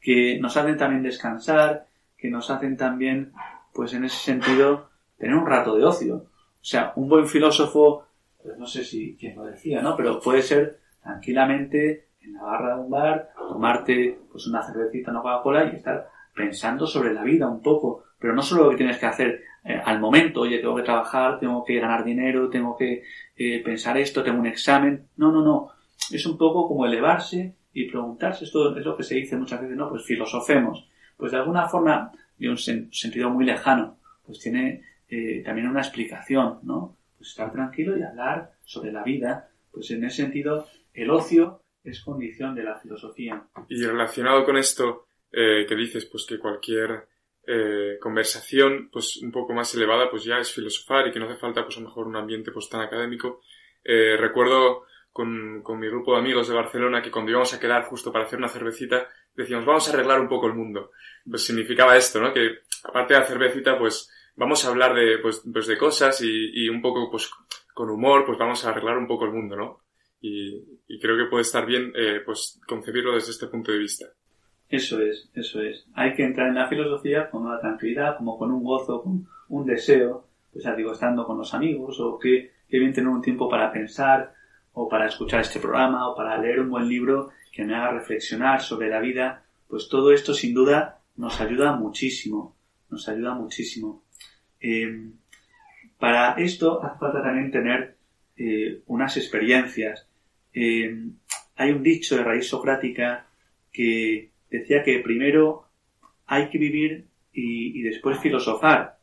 que 0.00 0.38
nos 0.40 0.56
hacen 0.56 0.76
también 0.76 1.02
descansar, 1.02 1.86
que 2.18 2.28
nos 2.28 2.50
hacen 2.50 2.76
también, 2.76 3.32
pues 3.72 3.94
en 3.94 4.04
ese 4.04 4.18
sentido, 4.18 4.90
tener 5.16 5.36
un 5.36 5.46
rato 5.46 5.76
de 5.76 5.84
ocio. 5.84 6.16
O 6.16 6.62
sea, 6.64 6.92
un 6.96 7.08
buen 7.08 7.26
filósofo 7.26 8.04
pues 8.42 8.58
no 8.58 8.66
sé 8.66 8.84
si 8.84 9.16
quién 9.18 9.36
lo 9.36 9.44
decía, 9.44 9.82
¿no? 9.82 9.96
Pero 9.96 10.20
puede 10.20 10.42
ser 10.42 10.80
tranquilamente 11.02 12.08
en 12.22 12.34
la 12.34 12.42
barra 12.42 12.76
de 12.76 12.82
un 12.82 12.90
bar, 12.90 13.30
tomarte 13.36 14.18
pues 14.30 14.46
una 14.46 14.62
cervecita, 14.62 15.10
una 15.10 15.22
Coca-Cola 15.22 15.64
y 15.64 15.76
estar 15.76 16.08
pensando 16.34 16.86
sobre 16.86 17.12
la 17.12 17.22
vida 17.22 17.48
un 17.48 17.62
poco, 17.62 18.04
pero 18.18 18.34
no 18.34 18.42
solo 18.42 18.64
lo 18.64 18.70
que 18.70 18.76
tienes 18.76 18.98
que 18.98 19.06
hacer 19.06 19.42
eh, 19.64 19.80
al 19.84 20.00
momento, 20.00 20.40
oye, 20.40 20.58
tengo 20.58 20.76
que 20.76 20.82
trabajar, 20.82 21.38
tengo 21.38 21.64
que 21.64 21.78
ganar 21.78 22.04
dinero, 22.04 22.48
tengo 22.48 22.76
que 22.76 23.02
eh, 23.36 23.62
pensar 23.62 23.98
esto, 23.98 24.22
tengo 24.22 24.40
un 24.40 24.46
examen, 24.46 25.08
no, 25.16 25.30
no, 25.30 25.42
no, 25.42 25.70
es 26.10 26.24
un 26.24 26.38
poco 26.38 26.66
como 26.66 26.86
elevarse 26.86 27.56
y 27.72 27.88
preguntarse, 27.88 28.44
esto 28.44 28.76
es 28.76 28.84
lo 28.84 28.96
que 28.96 29.02
se 29.02 29.16
dice 29.16 29.36
muchas 29.36 29.60
veces, 29.60 29.76
no, 29.76 29.90
pues 29.90 30.04
filosofemos, 30.04 30.88
pues 31.16 31.32
de 31.32 31.38
alguna 31.38 31.68
forma, 31.68 32.10
de 32.38 32.48
un 32.48 32.56
sentido 32.56 33.28
muy 33.28 33.44
lejano, 33.44 33.98
pues 34.24 34.38
tiene 34.38 34.82
eh, 35.08 35.42
también 35.44 35.68
una 35.68 35.80
explicación, 35.80 36.60
¿no? 36.62 36.96
pues 37.18 37.30
estar 37.30 37.52
tranquilo 37.52 37.98
y 37.98 38.02
hablar 38.02 38.52
sobre 38.64 38.92
la 38.92 39.02
vida. 39.02 39.50
Pues 39.70 39.90
en 39.90 40.02
ese 40.04 40.22
sentido, 40.22 40.66
el 40.94 41.10
ocio 41.10 41.60
es 41.84 42.00
condición 42.00 42.54
de 42.54 42.64
la 42.64 42.78
filosofía. 42.78 43.44
Y 43.68 43.84
relacionado 43.84 44.42
con 44.46 44.56
esto 44.56 45.06
que 45.30 45.76
dices, 45.76 46.06
pues 46.06 46.24
que 46.26 46.38
cualquier 46.38 47.09
eh, 47.46 47.98
conversación, 48.00 48.90
pues 48.92 49.16
un 49.18 49.32
poco 49.32 49.52
más 49.52 49.74
elevada, 49.74 50.10
pues 50.10 50.24
ya 50.24 50.38
es 50.38 50.52
filosofar 50.52 51.08
y 51.08 51.12
que 51.12 51.18
no 51.18 51.26
hace 51.26 51.36
falta, 51.40 51.64
pues 51.64 51.76
a 51.76 51.80
lo 51.80 51.88
mejor 51.88 52.06
un 52.06 52.16
ambiente 52.16 52.52
pues 52.52 52.68
tan 52.68 52.80
académico. 52.80 53.42
Eh, 53.82 54.16
recuerdo 54.18 54.84
con, 55.12 55.62
con 55.62 55.78
mi 55.78 55.88
grupo 55.88 56.12
de 56.12 56.20
amigos 56.20 56.48
de 56.48 56.54
Barcelona 56.54 57.02
que 57.02 57.10
cuando 57.10 57.30
íbamos 57.30 57.52
a 57.54 57.60
quedar 57.60 57.84
justo 57.84 58.12
para 58.12 58.24
hacer 58.24 58.38
una 58.38 58.48
cervecita, 58.48 59.08
decíamos, 59.34 59.66
vamos 59.66 59.88
a 59.88 59.92
arreglar 59.92 60.20
un 60.20 60.28
poco 60.28 60.46
el 60.46 60.54
mundo. 60.54 60.90
Pues 61.28 61.44
significaba 61.44 61.96
esto, 61.96 62.20
¿no? 62.20 62.32
Que 62.32 62.60
aparte 62.84 63.14
de 63.14 63.20
la 63.20 63.26
cervecita, 63.26 63.78
pues 63.78 64.10
vamos 64.36 64.64
a 64.64 64.68
hablar 64.68 64.94
de, 64.94 65.18
pues, 65.18 65.42
pues 65.52 65.66
de 65.66 65.78
cosas 65.78 66.20
y, 66.22 66.68
un 66.68 66.80
poco, 66.80 67.10
pues, 67.10 67.30
con 67.74 67.90
humor, 67.90 68.24
pues 68.24 68.38
vamos 68.38 68.64
a 68.64 68.70
arreglar 68.70 68.98
un 68.98 69.06
poco 69.06 69.24
el 69.24 69.32
mundo, 69.32 69.56
¿no? 69.56 69.80
Y, 70.20 70.98
creo 71.00 71.16
que 71.16 71.30
puede 71.30 71.42
estar 71.42 71.64
bien, 71.66 71.92
eh, 71.96 72.20
pues, 72.24 72.60
concebirlo 72.66 73.14
desde 73.14 73.32
este 73.32 73.46
punto 73.46 73.72
de 73.72 73.78
vista. 73.78 74.06
Eso 74.70 75.02
es, 75.02 75.28
eso 75.34 75.60
es. 75.60 75.84
Hay 75.94 76.14
que 76.14 76.22
entrar 76.22 76.48
en 76.48 76.54
la 76.54 76.68
filosofía 76.68 77.28
con 77.28 77.42
una 77.42 77.58
tranquilidad, 77.58 78.16
como 78.16 78.38
con 78.38 78.52
un 78.52 78.62
gozo, 78.62 79.02
con 79.02 79.26
un 79.48 79.66
deseo, 79.66 80.28
pues 80.52 80.64
ya 80.64 80.76
digo, 80.76 80.92
estando 80.92 81.26
con 81.26 81.38
los 81.38 81.52
amigos, 81.54 81.98
o 81.98 82.18
que, 82.18 82.52
que 82.68 82.78
bien 82.78 82.92
tener 82.92 83.08
un 83.08 83.20
tiempo 83.20 83.48
para 83.48 83.72
pensar, 83.72 84.32
o 84.72 84.88
para 84.88 85.06
escuchar 85.06 85.40
este 85.40 85.58
programa, 85.58 86.08
o 86.08 86.14
para 86.14 86.38
leer 86.38 86.60
un 86.60 86.70
buen 86.70 86.88
libro 86.88 87.30
que 87.52 87.64
me 87.64 87.74
haga 87.74 87.90
reflexionar 87.90 88.62
sobre 88.62 88.88
la 88.88 89.00
vida, 89.00 89.42
pues 89.66 89.88
todo 89.88 90.12
esto 90.12 90.32
sin 90.34 90.54
duda 90.54 91.00
nos 91.16 91.40
ayuda 91.40 91.72
muchísimo, 91.72 92.56
nos 92.90 93.08
ayuda 93.08 93.34
muchísimo. 93.34 94.04
Eh, 94.60 95.10
para 95.98 96.34
esto 96.34 96.82
hace 96.82 96.98
falta 96.98 97.22
también 97.22 97.50
tener 97.50 97.96
eh, 98.36 98.82
unas 98.86 99.16
experiencias. 99.16 100.06
Eh, 100.54 101.08
hay 101.56 101.70
un 101.72 101.82
dicho 101.82 102.16
de 102.16 102.24
raíz 102.24 102.48
socrática 102.48 103.26
que 103.72 104.29
decía 104.50 104.82
que 104.82 104.98
primero 105.00 105.64
hay 106.26 106.48
que 106.48 106.58
vivir 106.58 107.06
y, 107.32 107.82
después 107.82 108.18
filosofar. 108.18 108.98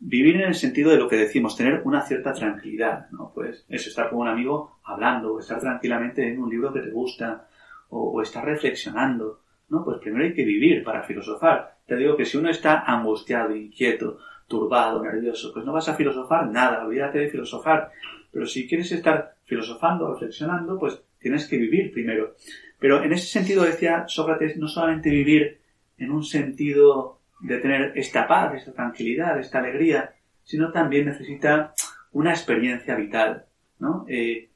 vivir 0.00 0.36
en 0.36 0.48
el 0.48 0.54
sentido 0.54 0.90
de 0.90 0.96
lo 0.96 1.08
que 1.08 1.16
decimos, 1.16 1.56
tener 1.56 1.82
una 1.84 2.02
cierta 2.02 2.32
tranquilidad, 2.32 3.10
¿no? 3.10 3.32
Pues 3.34 3.66
es 3.68 3.86
estar 3.86 4.10
con 4.10 4.20
un 4.20 4.28
amigo 4.28 4.80
hablando, 4.84 5.34
o 5.34 5.40
estar 5.40 5.60
tranquilamente 5.60 6.26
en 6.26 6.40
un 6.40 6.50
libro 6.50 6.72
que 6.72 6.80
te 6.80 6.90
gusta, 6.90 7.48
o, 7.90 8.12
o 8.12 8.22
estar 8.22 8.44
reflexionando, 8.44 9.42
¿no? 9.68 9.84
Pues 9.84 9.98
primero 9.98 10.24
hay 10.24 10.34
que 10.34 10.44
vivir 10.44 10.82
para 10.82 11.02
filosofar. 11.02 11.78
Te 11.86 11.96
digo 11.96 12.16
que 12.16 12.24
si 12.24 12.38
uno 12.38 12.50
está 12.50 12.84
angustiado, 12.86 13.54
inquieto, 13.54 14.18
turbado, 14.50 15.02
nervioso, 15.02 15.52
pues 15.52 15.64
no 15.64 15.72
vas 15.72 15.88
a 15.88 15.94
filosofar 15.94 16.48
nada, 16.48 16.84
olvídate 16.84 17.18
de 17.20 17.30
filosofar. 17.30 17.90
Pero 18.32 18.46
si 18.46 18.68
quieres 18.68 18.90
estar 18.92 19.36
filosofando, 19.44 20.12
reflexionando, 20.12 20.78
pues 20.78 21.02
tienes 21.20 21.46
que 21.46 21.58
vivir 21.58 21.92
primero. 21.92 22.36
Pero 22.78 23.02
en 23.04 23.12
ese 23.12 23.26
sentido 23.26 23.64
decía 23.64 24.04
Sócrates, 24.08 24.56
no 24.56 24.66
solamente 24.66 25.10
vivir 25.10 25.60
en 25.98 26.10
un 26.10 26.24
sentido 26.24 27.20
de 27.40 27.58
tener 27.58 27.92
esta 27.94 28.26
paz, 28.26 28.54
esta 28.54 28.72
tranquilidad, 28.72 29.38
esta 29.38 29.58
alegría, 29.58 30.14
sino 30.42 30.72
también 30.72 31.06
necesita 31.06 31.74
una 32.12 32.30
experiencia 32.30 32.96
vital, 32.96 33.46
¿no? 33.78 34.04
Eh, 34.08 34.48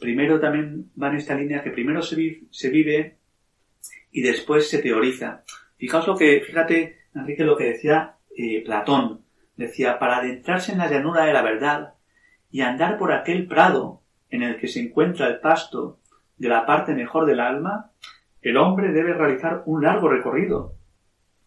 primero 0.00 0.40
también 0.40 0.90
va 1.00 1.08
en 1.08 1.16
esta 1.16 1.34
línea 1.34 1.62
que 1.62 1.70
primero 1.70 2.02
se, 2.02 2.16
vive 2.16 3.16
y 4.10 4.22
después 4.22 4.68
se 4.68 4.82
teoriza. 4.82 5.44
Fijaos 5.76 6.06
lo 6.06 6.16
que, 6.16 6.40
fíjate, 6.40 6.98
Enrique, 7.14 7.44
lo 7.44 7.56
que 7.56 7.64
decía 7.64 8.16
eh, 8.36 8.62
Platón. 8.64 9.22
Decía, 9.56 9.98
para 9.98 10.18
adentrarse 10.18 10.72
en 10.72 10.78
la 10.78 10.90
llanura 10.90 11.24
de 11.24 11.32
la 11.32 11.42
verdad 11.42 11.94
y 12.50 12.60
andar 12.60 12.98
por 12.98 13.12
aquel 13.12 13.46
prado 13.46 14.02
en 14.28 14.42
el 14.42 14.58
que 14.58 14.68
se 14.68 14.80
encuentra 14.80 15.28
el 15.28 15.40
pasto 15.40 16.00
de 16.36 16.48
la 16.48 16.66
parte 16.66 16.94
mejor 16.94 17.26
del 17.26 17.40
alma, 17.40 17.90
el 18.42 18.56
hombre 18.56 18.92
debe 18.92 19.14
realizar 19.14 19.62
un 19.66 19.82
largo 19.82 20.08
recorrido, 20.08 20.74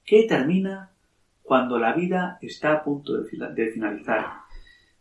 que 0.03 0.23
termina 0.27 0.91
cuando 1.41 1.77
la 1.77 1.93
vida 1.93 2.37
está 2.41 2.73
a 2.73 2.83
punto 2.83 3.13
de, 3.21 3.71
finalizar. 3.71 4.25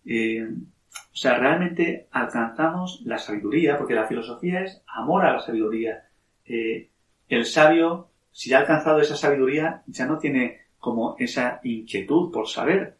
Eh, 0.04 0.46
o 0.46 1.16
sea, 1.16 1.38
realmente 1.38 2.08
alcanzamos 2.10 3.02
la 3.04 3.18
sabiduría, 3.18 3.76
porque 3.76 3.94
la 3.94 4.06
filosofía 4.06 4.62
es 4.62 4.82
amor 4.86 5.24
a 5.24 5.32
la 5.32 5.40
sabiduría. 5.40 6.04
Eh, 6.44 6.90
el 7.28 7.44
sabio 7.44 8.08
si 8.38 8.54
ha 8.54 8.60
alcanzado 8.60 9.00
esa 9.00 9.16
sabiduría, 9.16 9.82
ya 9.88 10.06
no 10.06 10.18
tiene 10.18 10.60
como 10.78 11.16
esa 11.18 11.58
inquietud 11.64 12.30
por 12.30 12.46
saber. 12.46 12.96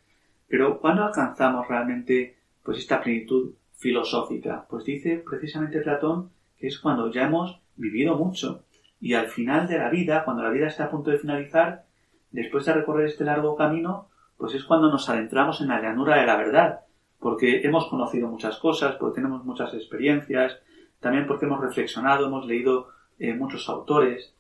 Pero 0.49 0.81
¿cuándo 0.81 1.05
alcanzamos 1.05 1.69
realmente 1.69 2.37
pues 2.65 2.79
esta 2.79 3.01
plenitud 3.01 3.55
filosófica? 3.77 4.67
Pues 4.69 4.85
dice 4.85 5.23
precisamente 5.25 5.81
Platón 5.81 6.33
que 6.59 6.67
es 6.67 6.79
cuando 6.79 7.11
ya 7.11 7.25
hemos 7.25 7.61
vivido 7.77 8.17
mucho 8.17 8.65
y 9.01 9.15
al 9.15 9.29
final 9.29 9.69
de 9.69 9.79
la 9.79 9.91
vida, 9.91 10.25
cuando 10.25 10.43
la 10.43 10.51
vida 10.51 10.67
está 10.67 10.85
a 10.85 10.91
punto 10.91 11.11
de 11.11 11.19
finalizar, 11.19 11.85
después 12.31 12.65
de 12.67 12.75
recorrer 12.75 13.07
este 13.07 13.25
largo 13.25 13.57
camino, 13.57 14.09
pues 14.37 14.55
es 14.55 14.65
cuando 14.65 14.91
nos 14.91 15.09
adentramos 15.09 15.61
en 15.61 15.69
la 15.69 15.81
llanura 15.81 16.17
de 16.17 16.27
la 16.27 16.37
verdad, 16.37 16.81
porque 17.21 17.63
hemos 17.63 17.87
conocido 17.87 18.29
muchas 18.29 18.59
cosas, 18.59 18.97
porque 18.97 19.17
tenemos 19.17 19.45
muchas 19.45 19.73
experiencias, 19.75 20.59
también 21.01 21.27
porque 21.27 21.47
hemos 21.47 21.61
reflexionado, 21.61 22.27
hemos 22.27 22.47
leído 22.47 22.89
eh, 23.19 23.35
muchos 23.35 23.69
autores, 23.69 24.35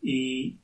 y, 0.00 0.58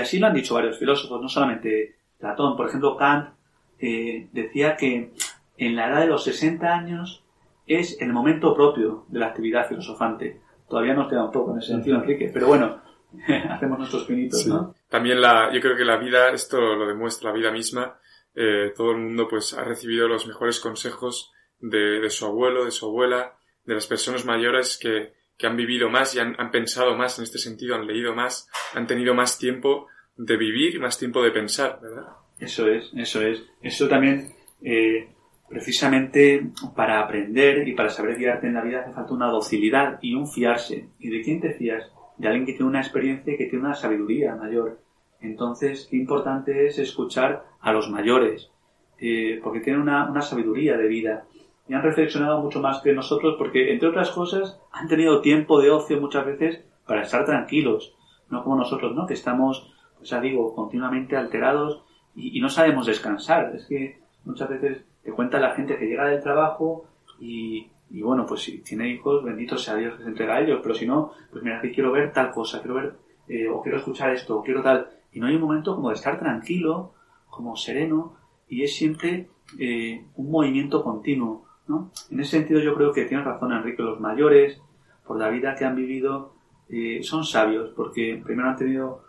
así 0.00 0.18
lo 0.18 0.26
han 0.26 0.34
dicho 0.34 0.54
varios 0.54 0.78
filósofos, 0.78 1.20
no 1.20 1.28
solamente 1.28 1.96
Platón. 2.18 2.56
Por 2.56 2.68
ejemplo, 2.68 2.96
Kant 2.96 3.30
eh, 3.78 4.28
decía 4.32 4.76
que 4.76 5.12
en 5.56 5.76
la 5.76 5.88
edad 5.88 6.00
de 6.00 6.08
los 6.08 6.24
60 6.24 6.66
años 6.66 7.24
es 7.66 8.00
el 8.00 8.12
momento 8.12 8.54
propio 8.54 9.04
de 9.08 9.20
la 9.20 9.26
actividad 9.26 9.68
filosofante. 9.68 10.40
Todavía 10.68 10.94
nos 10.94 11.08
queda 11.08 11.24
un 11.24 11.32
poco 11.32 11.52
en 11.52 11.58
ese 11.58 11.68
sentido, 11.68 11.96
Enrique, 11.96 12.30
pero 12.32 12.48
bueno, 12.48 12.82
hacemos 13.50 13.78
nuestros 13.78 14.04
pinitos, 14.04 14.46
¿no? 14.46 14.74
También 14.88 15.20
la, 15.20 15.52
yo 15.52 15.60
creo 15.60 15.76
que 15.76 15.84
la 15.84 15.96
vida, 15.96 16.30
esto 16.30 16.60
lo 16.60 16.86
demuestra 16.86 17.30
la 17.30 17.36
vida 17.36 17.50
misma, 17.50 17.98
eh, 18.34 18.72
todo 18.76 18.92
el 18.92 18.98
mundo 18.98 19.26
pues 19.28 19.54
ha 19.54 19.64
recibido 19.64 20.06
los 20.08 20.26
mejores 20.26 20.60
consejos 20.60 21.32
de, 21.58 22.00
de, 22.00 22.10
su 22.10 22.26
abuelo, 22.26 22.64
de 22.64 22.70
su 22.70 22.86
abuela, 22.86 23.36
de 23.64 23.74
las 23.74 23.86
personas 23.86 24.24
mayores 24.24 24.78
que, 24.80 25.14
que 25.36 25.46
han 25.46 25.56
vivido 25.56 25.88
más 25.88 26.14
y 26.14 26.20
han, 26.20 26.34
han, 26.38 26.50
pensado 26.50 26.96
más 26.96 27.18
en 27.18 27.24
este 27.24 27.38
sentido, 27.38 27.74
han 27.74 27.86
leído 27.86 28.14
más, 28.14 28.48
han 28.74 28.86
tenido 28.86 29.14
más 29.14 29.38
tiempo 29.38 29.88
de 30.16 30.36
vivir 30.36 30.74
y 30.74 30.78
más 30.78 30.98
tiempo 30.98 31.22
de 31.22 31.30
pensar, 31.30 31.78
¿verdad? 31.80 32.08
Eso 32.38 32.68
es, 32.68 32.90
eso 32.96 33.22
es. 33.22 33.42
Eso 33.62 33.88
también, 33.88 34.34
eh, 34.62 35.08
precisamente 35.48 36.50
para 36.76 37.00
aprender 37.00 37.66
y 37.66 37.74
para 37.74 37.88
saber 37.88 38.18
guiarte 38.18 38.46
en 38.46 38.54
la 38.54 38.62
vida 38.62 38.80
hace 38.80 38.92
falta 38.92 39.14
una 39.14 39.28
docilidad 39.28 39.98
y 40.02 40.14
un 40.14 40.28
fiarse. 40.28 40.88
¿Y 40.98 41.08
de 41.08 41.22
quién 41.22 41.40
te 41.40 41.52
fías? 41.52 41.90
De 42.18 42.28
alguien 42.28 42.46
que 42.46 42.52
tiene 42.52 42.68
una 42.68 42.80
experiencia 42.80 43.32
y 43.32 43.36
que 43.36 43.46
tiene 43.46 43.64
una 43.64 43.74
sabiduría 43.74 44.34
mayor. 44.36 44.80
Entonces, 45.20 45.88
qué 45.90 45.96
importante 45.96 46.66
es 46.66 46.78
escuchar 46.78 47.44
a 47.60 47.72
los 47.72 47.90
mayores, 47.90 48.50
eh, 48.98 49.40
porque 49.42 49.60
tienen 49.60 49.82
una, 49.82 50.08
una, 50.08 50.22
sabiduría 50.22 50.76
de 50.76 50.86
vida 50.86 51.24
y 51.68 51.74
han 51.74 51.82
reflexionado 51.82 52.40
mucho 52.40 52.60
más 52.60 52.80
que 52.82 52.92
nosotros, 52.92 53.34
porque, 53.36 53.72
entre 53.72 53.88
otras 53.88 54.10
cosas, 54.10 54.60
han 54.72 54.88
tenido 54.88 55.20
tiempo 55.20 55.60
de 55.60 55.70
ocio 55.70 56.00
muchas 56.00 56.24
veces 56.24 56.64
para 56.86 57.02
estar 57.02 57.24
tranquilos, 57.24 57.96
no 58.30 58.44
como 58.44 58.56
nosotros, 58.56 58.94
¿no? 58.94 59.06
Que 59.06 59.14
estamos, 59.14 59.74
pues 59.96 60.08
ya 60.10 60.20
digo, 60.20 60.54
continuamente 60.54 61.16
alterados 61.16 61.82
y, 62.14 62.38
y 62.38 62.40
no 62.40 62.48
sabemos 62.48 62.86
descansar. 62.86 63.54
Es 63.56 63.66
que 63.66 64.00
muchas 64.24 64.48
veces 64.48 64.87
te 65.08 65.14
cuenta 65.14 65.40
la 65.40 65.54
gente 65.54 65.78
que 65.78 65.86
llega 65.86 66.04
del 66.04 66.22
trabajo 66.22 66.84
y, 67.18 67.66
bueno, 67.90 68.26
pues 68.26 68.42
si 68.42 68.58
tiene 68.58 68.90
hijos, 68.90 69.24
bendito 69.24 69.56
sea 69.56 69.74
Dios 69.74 69.96
que 69.96 70.02
se 70.02 70.10
entrega 70.10 70.34
a 70.34 70.40
ellos, 70.42 70.60
pero 70.62 70.74
si 70.74 70.86
no, 70.86 71.12
pues 71.32 71.42
mira, 71.42 71.62
que 71.62 71.72
quiero 71.72 71.90
ver 71.90 72.12
tal 72.12 72.30
cosa, 72.30 72.60
quiero 72.60 72.74
ver, 72.74 72.94
eh, 73.26 73.48
o 73.48 73.62
quiero 73.62 73.78
escuchar 73.78 74.12
esto, 74.12 74.36
o 74.36 74.42
quiero 74.42 74.62
tal. 74.62 74.86
Y 75.14 75.18
no 75.18 75.26
hay 75.26 75.36
un 75.36 75.40
momento 75.40 75.74
como 75.74 75.88
de 75.88 75.94
estar 75.94 76.18
tranquilo, 76.18 76.92
como 77.30 77.56
sereno, 77.56 78.16
y 78.50 78.64
es 78.64 78.76
siempre 78.76 79.30
eh, 79.58 80.04
un 80.16 80.30
movimiento 80.30 80.84
continuo. 80.84 81.46
¿no? 81.68 81.90
En 82.10 82.20
ese 82.20 82.32
sentido 82.32 82.60
yo 82.60 82.74
creo 82.74 82.92
que 82.92 83.06
tiene 83.06 83.24
razón 83.24 83.52
Enrique, 83.52 83.82
los 83.82 84.00
mayores, 84.00 84.60
por 85.06 85.18
la 85.18 85.30
vida 85.30 85.54
que 85.54 85.64
han 85.64 85.74
vivido, 85.74 86.34
eh, 86.68 87.00
son 87.02 87.24
sabios, 87.24 87.70
porque 87.74 88.20
primero 88.22 88.50
han 88.50 88.56
tenido 88.56 89.04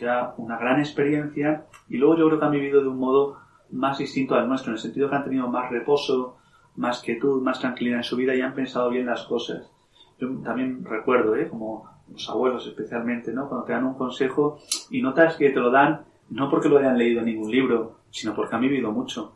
ya 0.00 0.32
una 0.38 0.56
gran 0.56 0.80
experiencia 0.80 1.66
y 1.90 1.98
luego 1.98 2.16
yo 2.16 2.26
creo 2.26 2.38
que 2.38 2.46
han 2.46 2.52
vivido 2.52 2.80
de 2.80 2.88
un 2.88 2.98
modo 2.98 3.41
más 3.72 3.98
distinto 3.98 4.34
al 4.34 4.48
nuestro, 4.48 4.70
en 4.70 4.76
el 4.76 4.82
sentido 4.82 5.08
que 5.08 5.16
han 5.16 5.24
tenido 5.24 5.48
más 5.48 5.70
reposo, 5.70 6.36
más 6.76 7.00
quietud, 7.00 7.42
más 7.42 7.60
tranquilidad 7.60 7.98
en 7.98 8.04
su 8.04 8.16
vida 8.16 8.34
y 8.34 8.40
han 8.40 8.54
pensado 8.54 8.90
bien 8.90 9.06
las 9.06 9.24
cosas. 9.24 9.70
Yo 10.18 10.28
también 10.44 10.84
recuerdo, 10.84 11.34
¿eh? 11.36 11.48
como 11.48 11.90
los 12.10 12.28
abuelos 12.28 12.66
especialmente, 12.66 13.32
¿no? 13.32 13.48
Cuando 13.48 13.66
te 13.66 13.72
dan 13.72 13.84
un 13.84 13.94
consejo 13.94 14.58
y 14.90 15.02
notas 15.02 15.36
que 15.36 15.50
te 15.50 15.60
lo 15.60 15.70
dan 15.70 16.04
no 16.30 16.48
porque 16.48 16.68
lo 16.68 16.78
hayan 16.78 16.96
leído 16.96 17.20
en 17.20 17.26
ningún 17.26 17.50
libro, 17.50 17.98
sino 18.10 18.34
porque 18.34 18.54
han 18.54 18.62
vivido 18.62 18.90
mucho. 18.90 19.34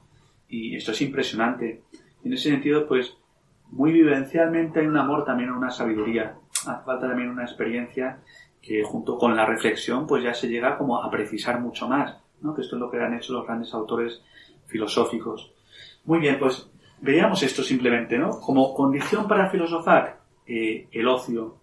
Y 0.48 0.76
esto 0.76 0.92
es 0.92 1.02
impresionante. 1.02 1.82
En 2.24 2.32
ese 2.32 2.50
sentido, 2.50 2.86
pues, 2.86 3.16
muy 3.70 3.92
vivencialmente 3.92 4.80
hay 4.80 4.86
un 4.86 4.96
amor 4.96 5.24
también 5.24 5.50
una 5.50 5.70
sabiduría. 5.70 6.36
Hace 6.66 6.84
falta 6.84 7.08
también 7.08 7.30
una 7.30 7.44
experiencia 7.44 8.20
que 8.62 8.82
junto 8.82 9.18
con 9.18 9.36
la 9.36 9.44
reflexión, 9.44 10.06
pues 10.06 10.22
ya 10.24 10.34
se 10.34 10.48
llega 10.48 10.78
como 10.78 11.02
a 11.02 11.10
precisar 11.10 11.60
mucho 11.60 11.88
más, 11.88 12.16
¿no? 12.40 12.54
Que 12.54 12.62
esto 12.62 12.76
es 12.76 12.80
lo 12.80 12.90
que 12.90 13.00
han 13.00 13.14
hecho 13.14 13.32
los 13.32 13.46
grandes 13.46 13.72
autores 13.74 14.22
filosóficos. 14.66 15.52
Muy 16.04 16.20
bien, 16.20 16.38
pues 16.38 16.70
veamos 17.00 17.42
esto 17.42 17.62
simplemente, 17.62 18.18
¿no? 18.18 18.40
Como 18.40 18.74
condición 18.74 19.26
para 19.28 19.50
filosofar, 19.50 20.20
eh, 20.46 20.88
el 20.92 21.08
ocio. 21.08 21.56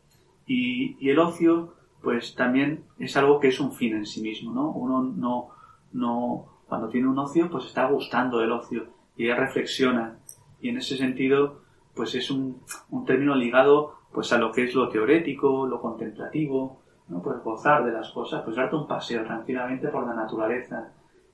Y, 0.46 1.10
el 1.10 1.20
ocio, 1.20 1.74
pues 2.02 2.36
también 2.36 2.84
es 3.00 3.16
algo 3.16 3.40
que 3.40 3.48
es 3.48 3.60
un 3.60 3.74
fin 3.74 3.96
en 3.96 4.06
sí 4.06 4.22
mismo, 4.22 4.54
¿no? 4.54 4.72
Uno 4.72 5.04
no, 5.04 5.50
no, 5.94 6.46
cuando 6.68 6.90
tiene 6.90 7.08
un 7.08 7.18
ocio, 7.18 7.50
pues 7.50 7.66
está 7.66 7.88
gustando 7.88 8.40
del 8.40 8.52
ocio 8.52 8.88
y 9.16 9.26
ella 9.26 9.36
reflexiona. 9.36 10.18
Y 10.62 10.70
en 10.70 10.78
ese 10.78 10.98
sentido, 10.98 11.62
pues 11.96 12.16
es 12.16 12.30
un, 12.30 12.62
un 12.90 13.06
término 13.06 13.36
ligado 13.36 13.96
pues 14.12 14.32
a 14.32 14.38
lo 14.38 14.52
que 14.52 14.66
es 14.66 14.76
lo 14.76 14.90
teorético, 14.90 15.66
lo 15.66 15.82
contemplativo, 15.82 16.83
¿no? 17.08 17.22
Pues 17.22 17.42
gozar 17.44 17.84
de 17.86 17.92
las 17.92 18.10
cosas, 18.12 18.42
pues 18.44 18.56
darte 18.56 18.76
un 18.76 18.88
paseo 18.88 19.24
tranquilamente 19.24 19.88
por 19.90 20.08
la 20.08 20.14
naturaleza, 20.14 20.92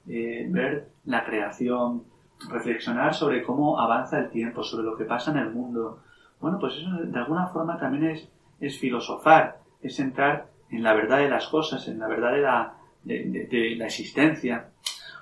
eh, 0.07 0.45
ver 0.49 0.89
la 1.05 1.23
creación, 1.23 2.03
reflexionar 2.49 3.13
sobre 3.13 3.43
cómo 3.43 3.79
avanza 3.79 4.19
el 4.19 4.29
tiempo, 4.29 4.63
sobre 4.63 4.83
lo 4.85 4.95
que 4.95 5.05
pasa 5.05 5.31
en 5.31 5.37
el 5.37 5.51
mundo. 5.51 5.99
Bueno, 6.39 6.57
pues 6.59 6.77
eso 6.77 6.89
de 6.89 7.19
alguna 7.19 7.47
forma 7.47 7.77
también 7.77 8.11
es, 8.11 8.29
es 8.59 8.79
filosofar, 8.79 9.59
es 9.81 9.99
entrar 9.99 10.47
en 10.71 10.83
la 10.83 10.93
verdad 10.93 11.19
de 11.19 11.29
las 11.29 11.47
cosas, 11.47 11.87
en 11.87 11.99
la 11.99 12.07
verdad 12.07 12.31
de 12.31 12.41
la, 12.41 12.73
de, 13.03 13.75
la 13.77 13.85
existencia. 13.85 14.69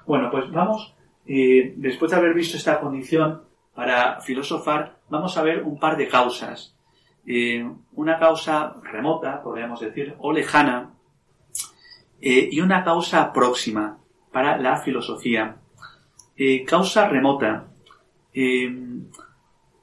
Bueno, 0.05 0.29
pues 0.31 0.51
vamos, 0.51 0.95
eh, 1.25 1.73
después 1.77 2.11
de 2.11 2.17
haber 2.17 2.33
visto 2.33 2.57
esta 2.57 2.79
condición 2.79 3.43
para 3.73 4.21
filosofar, 4.21 4.97
vamos 5.09 5.37
a 5.37 5.43
ver 5.43 5.63
un 5.63 5.79
par 5.79 5.97
de 5.97 6.07
causas. 6.07 6.76
Eh, 7.29 7.69
una 7.91 8.19
causa 8.19 8.77
remota, 8.81 9.43
podríamos 9.43 9.81
decir, 9.81 10.15
o 10.19 10.31
lejana, 10.31 10.93
eh, 12.21 12.47
y 12.49 12.61
una 12.61 12.85
causa 12.85 13.33
próxima 13.33 13.97
para 14.31 14.57
la 14.57 14.77
filosofía. 14.77 15.57
Eh, 16.37 16.63
causa 16.63 17.07
remota. 17.09 17.67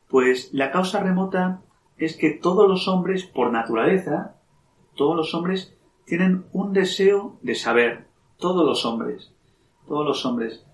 pues 0.08 0.54
la 0.54 0.70
causa 0.70 1.00
remota 1.00 1.60
es 1.98 2.16
que 2.16 2.30
todos 2.30 2.68
los 2.68 2.86
hombres, 2.86 3.24
por 3.24 3.50
naturaleza, 3.50 4.36
todos 4.94 5.16
los 5.16 5.34
hombres 5.34 5.76
tienen 6.06 6.46
un 6.52 6.72
deseo 6.72 7.36
de 7.42 7.56
saber. 7.56 8.06
Todos 8.38 8.64
los 8.64 8.86
hombres. 8.86 9.32
Todos 9.86 10.06
los 10.06 10.24
hombres. 10.24 10.64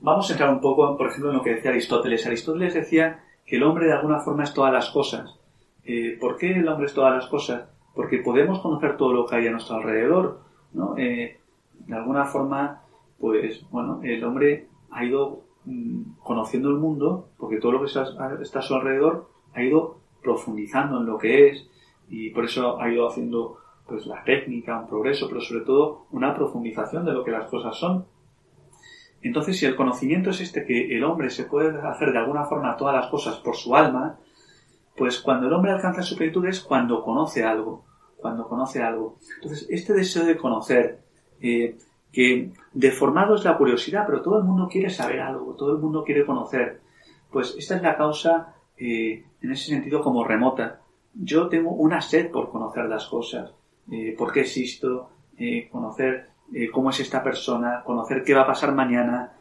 vamos 0.00 0.28
a 0.28 0.32
entrar 0.32 0.50
un 0.50 0.60
poco, 0.60 0.96
por 0.96 1.08
ejemplo, 1.08 1.30
en 1.30 1.36
lo 1.36 1.42
que 1.42 1.54
decía 1.54 1.70
Aristóteles. 1.70 2.26
Aristóteles 2.26 2.74
decía 2.74 3.22
que 3.44 3.56
el 3.56 3.62
hombre 3.64 3.86
de 3.86 3.92
alguna 3.92 4.20
forma 4.20 4.44
es 4.44 4.54
todas 4.54 4.72
las 4.72 4.90
cosas. 4.90 5.41
Eh, 5.84 6.16
¿Por 6.20 6.36
qué 6.36 6.52
el 6.52 6.68
hombre 6.68 6.86
es 6.86 6.94
todas 6.94 7.14
las 7.14 7.26
cosas? 7.26 7.68
Porque 7.94 8.18
podemos 8.18 8.60
conocer 8.60 8.96
todo 8.96 9.12
lo 9.12 9.26
que 9.26 9.36
hay 9.36 9.46
a 9.48 9.50
nuestro 9.50 9.76
alrededor, 9.76 10.40
¿no? 10.72 10.96
Eh, 10.96 11.38
de 11.86 11.94
alguna 11.94 12.24
forma, 12.24 12.82
pues, 13.18 13.68
bueno, 13.70 14.00
el 14.02 14.22
hombre 14.24 14.68
ha 14.90 15.04
ido 15.04 15.42
mm, 15.64 16.18
conociendo 16.22 16.68
el 16.70 16.76
mundo, 16.76 17.28
porque 17.38 17.58
todo 17.58 17.72
lo 17.72 17.80
que 17.80 17.86
está, 17.86 18.02
a 18.02 18.62
su 18.62 18.74
alrededor 18.74 19.28
ha 19.54 19.62
ido 19.62 19.98
profundizando 20.22 21.00
en 21.00 21.06
lo 21.06 21.18
que 21.18 21.48
es, 21.48 21.68
y 22.08 22.30
por 22.30 22.44
eso 22.44 22.80
ha 22.80 22.90
ido 22.90 23.08
haciendo, 23.08 23.58
pues, 23.86 24.06
la 24.06 24.22
técnica, 24.24 24.78
un 24.78 24.86
progreso, 24.86 25.28
pero 25.28 25.40
sobre 25.40 25.64
todo 25.64 26.06
una 26.12 26.34
profundización 26.34 27.04
de 27.04 27.12
lo 27.12 27.24
que 27.24 27.32
las 27.32 27.50
cosas 27.50 27.76
son. 27.76 28.06
Entonces, 29.20 29.58
si 29.58 29.66
el 29.66 29.76
conocimiento 29.76 30.30
es 30.30 30.40
este, 30.40 30.64
que 30.64 30.96
el 30.96 31.04
hombre 31.04 31.30
se 31.30 31.44
puede 31.44 31.80
hacer 31.80 32.12
de 32.12 32.18
alguna 32.18 32.44
forma 32.44 32.76
todas 32.76 32.94
las 32.94 33.06
cosas 33.06 33.36
por 33.38 33.56
su 33.56 33.74
alma, 33.76 34.18
pues 34.96 35.20
cuando 35.20 35.46
el 35.46 35.52
hombre 35.52 35.72
alcanza 35.72 36.02
su 36.02 36.16
plenitud 36.16 36.46
es 36.46 36.60
cuando 36.60 37.02
conoce 37.02 37.44
algo, 37.44 37.84
cuando 38.16 38.46
conoce 38.46 38.82
algo. 38.82 39.18
Entonces, 39.36 39.66
este 39.70 39.92
deseo 39.92 40.24
de 40.24 40.36
conocer, 40.36 41.00
eh, 41.40 41.76
que 42.12 42.52
deformado 42.72 43.34
es 43.34 43.44
la 43.44 43.56
curiosidad, 43.56 44.04
pero 44.06 44.20
todo 44.20 44.38
el 44.38 44.44
mundo 44.44 44.68
quiere 44.70 44.90
saber 44.90 45.20
algo, 45.20 45.54
todo 45.54 45.72
el 45.72 45.78
mundo 45.78 46.04
quiere 46.04 46.26
conocer, 46.26 46.80
pues 47.30 47.54
esta 47.58 47.76
es 47.76 47.82
la 47.82 47.96
causa, 47.96 48.54
eh, 48.76 49.24
en 49.40 49.50
ese 49.50 49.70
sentido, 49.70 50.02
como 50.02 50.24
remota. 50.24 50.80
Yo 51.14 51.48
tengo 51.48 51.70
una 51.70 52.00
sed 52.00 52.30
por 52.30 52.50
conocer 52.50 52.84
las 52.84 53.06
cosas, 53.06 53.52
eh, 53.90 54.14
por 54.16 54.32
qué 54.32 54.40
existo, 54.40 55.08
conocer 55.72 56.28
cómo 56.72 56.90
es 56.90 57.00
esta 57.00 57.20
persona, 57.20 57.82
conocer 57.84 58.22
qué 58.22 58.32
va 58.32 58.42
a 58.42 58.46
pasar 58.46 58.72
mañana, 58.72 59.32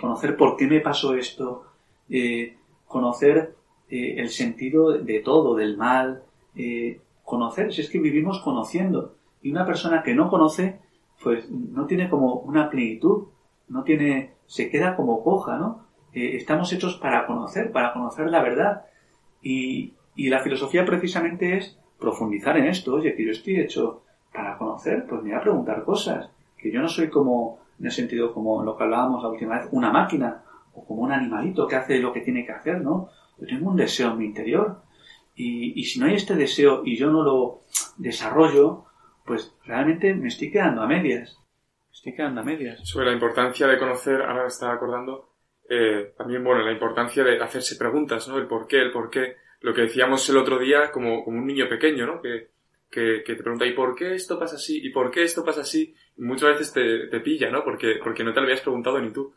conocer 0.00 0.36
por 0.36 0.56
qué 0.56 0.66
me 0.66 0.80
pasó 0.80 1.14
esto, 1.14 1.66
conocer 2.86 3.56
eh, 3.90 4.14
el 4.18 4.28
sentido 4.28 4.92
de 4.92 5.20
todo, 5.20 5.56
del 5.56 5.76
mal, 5.76 6.22
eh, 6.54 7.00
conocer, 7.24 7.72
si 7.72 7.80
es 7.80 7.90
que 7.90 7.98
vivimos 7.98 8.40
conociendo. 8.40 9.16
Y 9.42 9.50
una 9.50 9.66
persona 9.66 10.02
que 10.02 10.14
no 10.14 10.30
conoce, 10.30 10.78
pues 11.22 11.50
no 11.50 11.86
tiene 11.86 12.08
como 12.08 12.34
una 12.34 12.70
plenitud, 12.70 13.24
no 13.68 13.82
tiene, 13.82 14.34
se 14.46 14.70
queda 14.70 14.96
como 14.96 15.24
coja, 15.24 15.58
¿no? 15.58 15.86
Eh, 16.12 16.36
estamos 16.36 16.72
hechos 16.72 16.96
para 16.96 17.26
conocer, 17.26 17.72
para 17.72 17.92
conocer 17.92 18.30
la 18.30 18.42
verdad. 18.42 18.84
Y, 19.42 19.94
y 20.14 20.28
la 20.28 20.40
filosofía 20.40 20.84
precisamente 20.84 21.56
es 21.56 21.78
profundizar 21.98 22.56
en 22.58 22.66
esto. 22.66 22.94
Oye, 22.94 23.14
que 23.14 23.24
yo 23.24 23.32
estoy 23.32 23.60
hecho 23.60 24.02
para 24.32 24.56
conocer, 24.56 25.06
pues 25.08 25.22
me 25.22 25.30
voy 25.30 25.38
a 25.38 25.42
preguntar 25.42 25.84
cosas. 25.84 26.30
Que 26.56 26.70
yo 26.70 26.80
no 26.80 26.88
soy 26.88 27.08
como, 27.08 27.58
en 27.78 27.86
el 27.86 27.92
sentido 27.92 28.32
como 28.32 28.62
lo 28.62 28.76
que 28.76 28.84
hablábamos 28.84 29.22
la 29.22 29.30
última 29.30 29.58
vez, 29.58 29.68
una 29.72 29.90
máquina 29.90 30.42
o 30.74 30.84
como 30.84 31.02
un 31.02 31.12
animalito 31.12 31.66
que 31.66 31.76
hace 31.76 31.98
lo 31.98 32.12
que 32.12 32.20
tiene 32.20 32.44
que 32.44 32.52
hacer, 32.52 32.80
¿no? 32.80 33.08
Yo 33.40 33.46
tengo 33.46 33.70
un 33.70 33.76
deseo 33.76 34.12
en 34.12 34.18
mi 34.18 34.24
interior. 34.26 34.82
Y, 35.34 35.80
y, 35.80 35.84
si 35.84 35.98
no 35.98 36.06
hay 36.06 36.14
este 36.14 36.34
deseo 36.34 36.82
y 36.84 36.96
yo 36.96 37.10
no 37.10 37.22
lo 37.22 37.62
desarrollo, 37.96 38.84
pues 39.24 39.54
realmente 39.64 40.12
me 40.14 40.28
estoy 40.28 40.50
quedando 40.50 40.82
a 40.82 40.86
medias. 40.86 41.38
Me 41.88 41.92
estoy 41.92 42.14
quedando 42.14 42.40
a 42.40 42.44
medias. 42.44 42.80
Sobre 42.86 43.06
la 43.06 43.12
importancia 43.12 43.66
de 43.66 43.78
conocer, 43.78 44.20
ahora 44.22 44.42
me 44.42 44.48
estaba 44.48 44.74
acordando, 44.74 45.30
eh, 45.68 46.12
también, 46.18 46.42
bueno, 46.44 46.62
la 46.62 46.72
importancia 46.72 47.24
de 47.24 47.40
hacerse 47.40 47.76
preguntas, 47.76 48.28
¿no? 48.28 48.38
El 48.38 48.46
por 48.46 48.66
qué, 48.66 48.80
el 48.82 48.90
por 48.90 49.08
qué. 49.08 49.36
Lo 49.60 49.72
que 49.72 49.82
decíamos 49.82 50.28
el 50.28 50.36
otro 50.36 50.58
día 50.58 50.90
como, 50.90 51.24
como 51.24 51.38
un 51.38 51.46
niño 51.46 51.68
pequeño, 51.68 52.06
¿no? 52.06 52.20
Que, 52.20 52.48
que, 52.90 53.22
te 53.24 53.42
pregunta, 53.42 53.66
¿y 53.66 53.72
por 53.72 53.94
qué 53.94 54.14
esto 54.14 54.38
pasa 54.38 54.56
así? 54.56 54.84
¿Y 54.84 54.90
por 54.90 55.10
qué 55.10 55.22
esto 55.22 55.44
pasa 55.44 55.60
así? 55.60 55.94
Muchas 56.16 56.50
veces 56.50 56.72
te, 56.72 57.06
te 57.06 57.20
pilla, 57.20 57.50
¿no? 57.50 57.62
Porque, 57.62 58.00
porque 58.02 58.24
no 58.24 58.32
te 58.32 58.40
lo 58.40 58.46
habías 58.46 58.62
preguntado 58.62 59.00
ni 59.00 59.12
tú. 59.12 59.34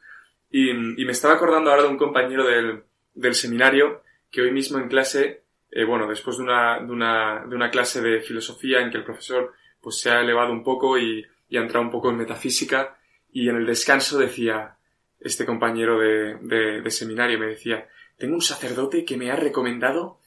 Y, 0.49 0.71
y 0.71 1.05
me 1.05 1.11
estaba 1.11 1.35
acordando 1.35 1.69
ahora 1.69 1.83
de 1.83 1.89
un 1.89 1.97
compañero 1.97 2.45
del, 2.45 2.83
del 3.13 3.35
seminario 3.35 4.03
que 4.31 4.41
hoy 4.41 4.51
mismo 4.51 4.79
en 4.79 4.87
clase, 4.87 5.43
eh, 5.71 5.85
bueno, 5.85 6.07
después 6.07 6.37
de 6.37 6.43
una, 6.43 6.79
de, 6.79 6.91
una, 6.91 7.45
de 7.45 7.55
una 7.55 7.69
clase 7.69 8.01
de 8.01 8.21
filosofía 8.21 8.79
en 8.79 8.91
que 8.91 8.97
el 8.97 9.03
profesor 9.03 9.53
pues 9.79 9.99
se 9.99 10.09
ha 10.09 10.21
elevado 10.21 10.51
un 10.51 10.63
poco 10.63 10.97
y, 10.97 11.25
ha 11.55 11.59
entrado 11.59 11.85
un 11.85 11.91
poco 11.91 12.09
en 12.09 12.17
metafísica 12.17 12.97
y 13.31 13.47
en 13.47 13.57
el 13.57 13.67
descanso 13.67 14.17
decía, 14.17 14.75
este 15.19 15.45
compañero 15.45 15.99
de, 15.99 16.35
de, 16.41 16.81
de 16.81 16.89
seminario 16.89 17.37
me 17.37 17.45
decía, 17.45 17.87
tengo 18.17 18.33
un 18.33 18.41
sacerdote 18.41 19.05
que 19.05 19.17
me 19.17 19.29
ha 19.29 19.35
recomendado 19.35 20.19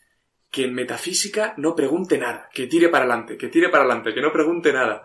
que 0.50 0.64
en 0.64 0.74
metafísica 0.74 1.54
no 1.56 1.74
pregunte 1.74 2.16
nada, 2.16 2.48
que 2.52 2.66
tire 2.66 2.88
para 2.88 3.04
adelante, 3.04 3.36
que 3.36 3.48
tire 3.48 3.68
para 3.68 3.84
adelante, 3.84 4.14
que 4.14 4.20
no 4.20 4.32
pregunte 4.32 4.72
nada. 4.72 5.04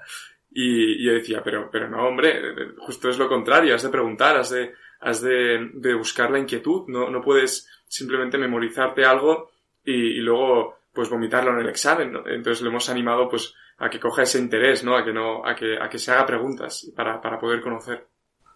Y, 0.51 1.01
y, 1.01 1.05
yo 1.05 1.13
decía, 1.13 1.41
pero, 1.43 1.69
pero 1.71 1.89
no, 1.89 2.07
hombre, 2.07 2.39
justo 2.77 3.09
es 3.09 3.17
lo 3.17 3.27
contrario, 3.27 3.73
has 3.73 3.83
de 3.83 3.89
preguntar, 3.89 4.37
has 4.37 4.51
de, 4.51 4.73
has 5.01 5.21
de, 5.21 5.71
de 5.73 5.95
buscar 5.95 6.29
la 6.31 6.39
inquietud, 6.39 6.87
no, 6.87 7.09
no 7.09 7.21
puedes 7.21 7.67
simplemente 7.87 8.37
memorizarte 8.37 9.03
algo 9.03 9.49
y, 9.83 10.19
y, 10.19 10.21
luego 10.21 10.75
pues 10.93 11.09
vomitarlo 11.09 11.51
en 11.51 11.59
el 11.59 11.69
examen, 11.69 12.13
¿no? 12.13 12.19
Entonces 12.27 12.61
le 12.61 12.69
hemos 12.69 12.89
animado 12.89 13.27
pues 13.27 13.53
a 13.79 13.89
que 13.89 13.99
coja 13.99 14.23
ese 14.23 14.39
interés, 14.39 14.83
¿no? 14.83 14.95
A 14.95 15.03
que 15.03 15.11
no, 15.11 15.45
a 15.45 15.55
que, 15.55 15.77
a 15.81 15.89
que 15.89 15.97
se 15.97 16.11
haga 16.11 16.25
preguntas 16.25 16.91
para, 16.95 17.19
para 17.19 17.39
poder 17.39 17.61
conocer. 17.61 18.05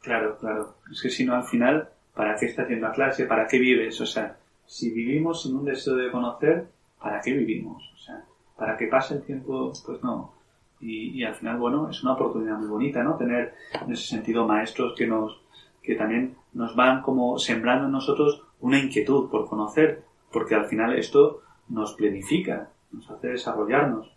Claro, 0.01 0.38
claro. 0.38 0.75
Es 0.91 1.01
que 1.01 1.10
si 1.10 1.25
no, 1.25 1.34
al 1.34 1.45
final, 1.45 1.89
¿para 2.13 2.36
qué 2.36 2.45
estás 2.45 2.65
haciendo 2.65 2.88
la 2.88 2.93
clase? 2.93 3.25
¿Para 3.25 3.47
qué 3.47 3.58
vives? 3.58 3.99
O 4.01 4.05
sea, 4.05 4.38
si 4.65 4.91
vivimos 4.91 5.41
sin 5.41 5.55
un 5.55 5.65
deseo 5.65 5.95
de 5.95 6.12
conocer, 6.12 6.67
¿para 7.01 7.21
qué 7.21 7.34
vivimos? 7.34 7.91
O 7.95 7.97
sea, 7.97 8.23
¿para 8.55 8.77
que 8.77 8.88
pase 8.88 9.15
el 9.15 9.23
tiempo? 9.23 9.73
Pues 9.84 10.03
no. 10.03 10.36
Y, 10.79 11.19
y, 11.19 11.23
al 11.23 11.34
final, 11.34 11.58
bueno, 11.58 11.89
es 11.89 12.03
una 12.03 12.13
oportunidad 12.13 12.58
muy 12.58 12.67
bonita, 12.67 13.01
¿no? 13.01 13.17
Tener 13.17 13.55
en 13.73 13.91
ese 13.91 14.08
sentido 14.08 14.45
maestros 14.45 14.93
que 14.95 15.08
nos, 15.08 15.41
que 15.86 15.95
también 15.95 16.36
nos 16.54 16.76
van 16.76 17.02
como 17.02 17.38
sembrando 17.38 17.86
en 17.86 17.91
nosotros 17.91 18.43
una 18.60 18.80
inquietud 18.80 19.30
por 19.30 19.48
conocer, 19.48 20.04
porque 20.32 20.56
al 20.56 20.65
final 20.65 20.98
esto 20.98 21.41
nos 21.69 21.93
planifica, 21.93 22.71
nos 22.91 23.10
hace 23.10 23.30
desarrollarnos. 23.30 24.15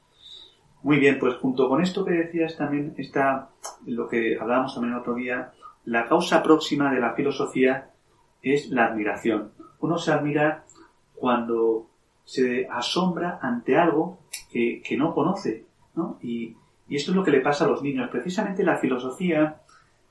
Muy 0.83 0.99
bien, 0.99 1.19
pues 1.19 1.35
junto 1.37 1.69
con 1.69 1.83
esto 1.83 2.05
que 2.05 2.13
decías 2.13 2.57
también 2.57 2.95
está 2.97 3.51
lo 3.87 4.09
que 4.09 4.39
hablábamos 4.41 4.75
también 4.75 4.95
otro 4.95 5.15
día, 5.15 5.53
la 5.85 6.07
causa 6.07 6.43
próxima 6.43 6.93
de 6.93 7.01
la 7.01 7.15
filosofía 7.15 7.91
es 8.43 8.71
la 8.71 8.87
admiración. 8.87 9.53
Uno 9.81 9.99
se 9.99 10.13
admira 10.13 10.65
cuando 11.15 11.87
se 12.25 12.69
asombra 12.71 13.39
ante 13.43 13.77
algo 13.77 14.21
que, 14.51 14.83
que 14.85 14.97
no 14.97 15.15
conoce, 15.15 15.65
¿no? 15.95 16.19
Y, 16.23 16.57
y, 16.89 16.97
esto 16.97 17.11
es 17.11 17.17
lo 17.17 17.25
que 17.25 17.31
le 17.31 17.41
pasa 17.41 17.65
a 17.65 17.69
los 17.69 17.83
niños. 17.83 18.11
Precisamente 18.11 18.63
la 18.63 18.77
filosofía, 18.77 19.63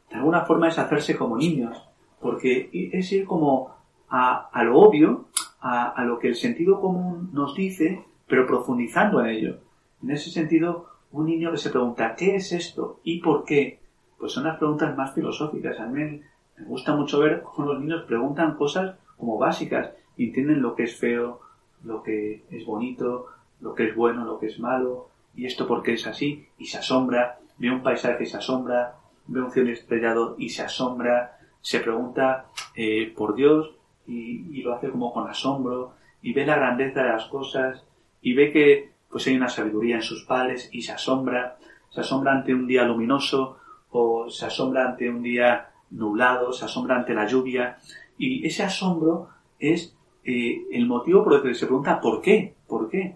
de 0.10 0.16
alguna 0.16 0.46
forma, 0.46 0.68
es 0.68 0.78
hacerse 0.78 1.16
como 1.16 1.38
niños, 1.38 1.78
porque 2.22 2.70
es 2.94 3.12
ir 3.12 3.26
como 3.26 3.76
a, 4.10 4.50
lo 4.64 4.80
obvio, 4.80 5.26
a, 5.60 6.04
lo 6.06 6.20
que 6.20 6.30
el 6.30 6.36
sentido 6.36 6.80
común 6.80 7.30
nos 7.34 7.56
dice, 7.56 8.06
pero 8.28 8.46
profundizando 8.46 9.20
en 9.22 9.28
ello. 9.28 9.58
En 10.02 10.12
ese 10.12 10.30
sentido, 10.30 10.88
un 11.12 11.26
niño 11.26 11.52
que 11.52 11.58
se 11.58 11.70
pregunta, 11.70 12.16
¿qué 12.16 12.36
es 12.36 12.52
esto? 12.52 13.00
¿Y 13.04 13.22
por 13.22 13.44
qué? 13.44 13.80
pues 14.18 14.32
son 14.32 14.46
las 14.46 14.58
preguntas 14.58 14.96
más 14.98 15.14
filosóficas. 15.14 15.80
A 15.80 15.86
mí 15.86 16.22
me 16.58 16.66
gusta 16.66 16.96
mucho 16.96 17.20
ver 17.20 17.42
cómo 17.42 17.74
los 17.74 17.80
niños 17.80 18.04
preguntan 18.06 18.56
cosas 18.56 18.96
como 19.18 19.38
básicas 19.38 19.92
y 20.16 20.28
entienden 20.28 20.62
lo 20.62 20.76
que 20.76 20.84
es 20.84 20.96
feo, 20.96 21.42
lo 21.84 22.02
que 22.02 22.44
es 22.50 22.66
bonito, 22.66 23.28
lo 23.62 23.76
que 23.76 23.90
es 23.90 23.96
bueno, 23.96 24.26
lo 24.26 24.40
que 24.40 24.48
es 24.48 24.60
malo, 24.60 25.10
y 25.36 25.46
esto 25.46 25.68
porque 25.68 25.94
es 25.94 26.08
así, 26.08 26.48
y 26.58 26.66
se 26.66 26.80
asombra, 26.80 27.40
ve 27.58 27.70
un 27.70 27.84
paisaje 27.84 28.24
y 28.24 28.28
se 28.28 28.38
asombra, 28.38 28.97
ve 29.28 29.42
un 29.42 29.52
cielo 29.52 29.72
estrellado 29.72 30.36
y 30.38 30.50
se 30.50 30.64
asombra, 30.64 31.40
se 31.62 31.80
pregunta 31.80 32.48
eh, 32.76 33.14
por 33.16 33.36
Dios 33.36 33.76
y, 34.08 34.62
lo 34.62 34.74
hace 34.74 34.90
como 34.90 35.14
con 35.14 35.30
asombro, 35.30 35.94
y 36.22 36.34
ve 36.34 36.46
la 36.46 36.56
grandeza 36.56 37.04
de 37.04 37.10
las 37.10 37.26
cosas, 37.26 37.84
y 38.22 38.34
ve 38.34 38.52
que 38.52 38.92
pues 39.10 39.28
hay 39.28 39.36
una 39.36 39.50
sabiduría 39.50 39.98
en 39.98 40.02
sus 40.02 40.24
padres 40.24 40.70
y 40.72 40.82
se 40.82 40.94
asombra, 40.94 41.58
se 41.90 42.02
asombra 42.02 42.34
ante 42.34 42.54
un 42.54 42.68
día 42.68 42.84
luminoso, 42.84 43.58
o 43.92 44.30
se 44.30 44.46
asombra 44.46 44.90
ante 44.90 45.10
un 45.10 45.22
día 45.22 45.70
nublado, 45.92 46.52
se 46.52 46.66
asombra 46.66 46.98
ante 46.98 47.14
la 47.14 47.28
lluvia. 47.28 47.78
Y 48.18 48.46
ese 48.46 48.64
asombro 48.64 49.30
es 49.60 49.96
eh, 50.24 50.64
el 50.72 50.88
motivo 50.88 51.24
por 51.24 51.36
el 51.36 51.42
que 51.42 51.54
se 51.54 51.66
pregunta 51.66 52.02
¿por 52.02 52.22
qué? 52.22 52.56
¿Por 52.68 52.90
qué? 52.90 53.16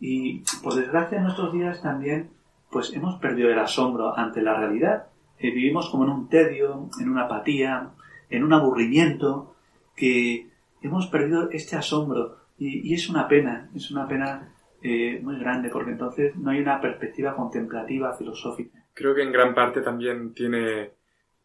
Y 0.00 0.42
por 0.62 0.74
desgracia 0.74 1.18
en 1.18 1.24
nuestros 1.24 1.52
días 1.52 1.82
también 1.82 2.30
pues 2.70 2.92
hemos 2.94 3.20
perdido 3.20 3.50
el 3.50 3.58
asombro 3.58 4.16
ante 4.16 4.42
la 4.42 4.54
realidad. 4.54 5.06
Vivimos 5.50 5.90
como 5.90 6.04
en 6.04 6.10
un 6.10 6.28
tedio, 6.28 6.88
en 7.00 7.08
una 7.08 7.24
apatía, 7.24 7.90
en 8.30 8.44
un 8.44 8.52
aburrimiento, 8.52 9.56
que 9.96 10.48
hemos 10.80 11.06
perdido 11.08 11.50
este 11.50 11.76
asombro. 11.76 12.38
Y, 12.58 12.94
es 12.94 13.08
una 13.08 13.26
pena, 13.26 13.70
es 13.74 13.90
una 13.90 14.06
pena 14.06 14.54
eh, 14.82 15.20
muy 15.22 15.38
grande, 15.38 15.68
porque 15.70 15.90
entonces 15.90 16.36
no 16.36 16.50
hay 16.50 16.60
una 16.60 16.80
perspectiva 16.80 17.34
contemplativa, 17.34 18.16
filosófica 18.16 18.82
creo 18.94 19.14
que 19.14 19.22
en 19.22 19.32
gran 19.32 19.54
parte 19.54 19.80
también 19.80 20.34
tiene, 20.34 20.92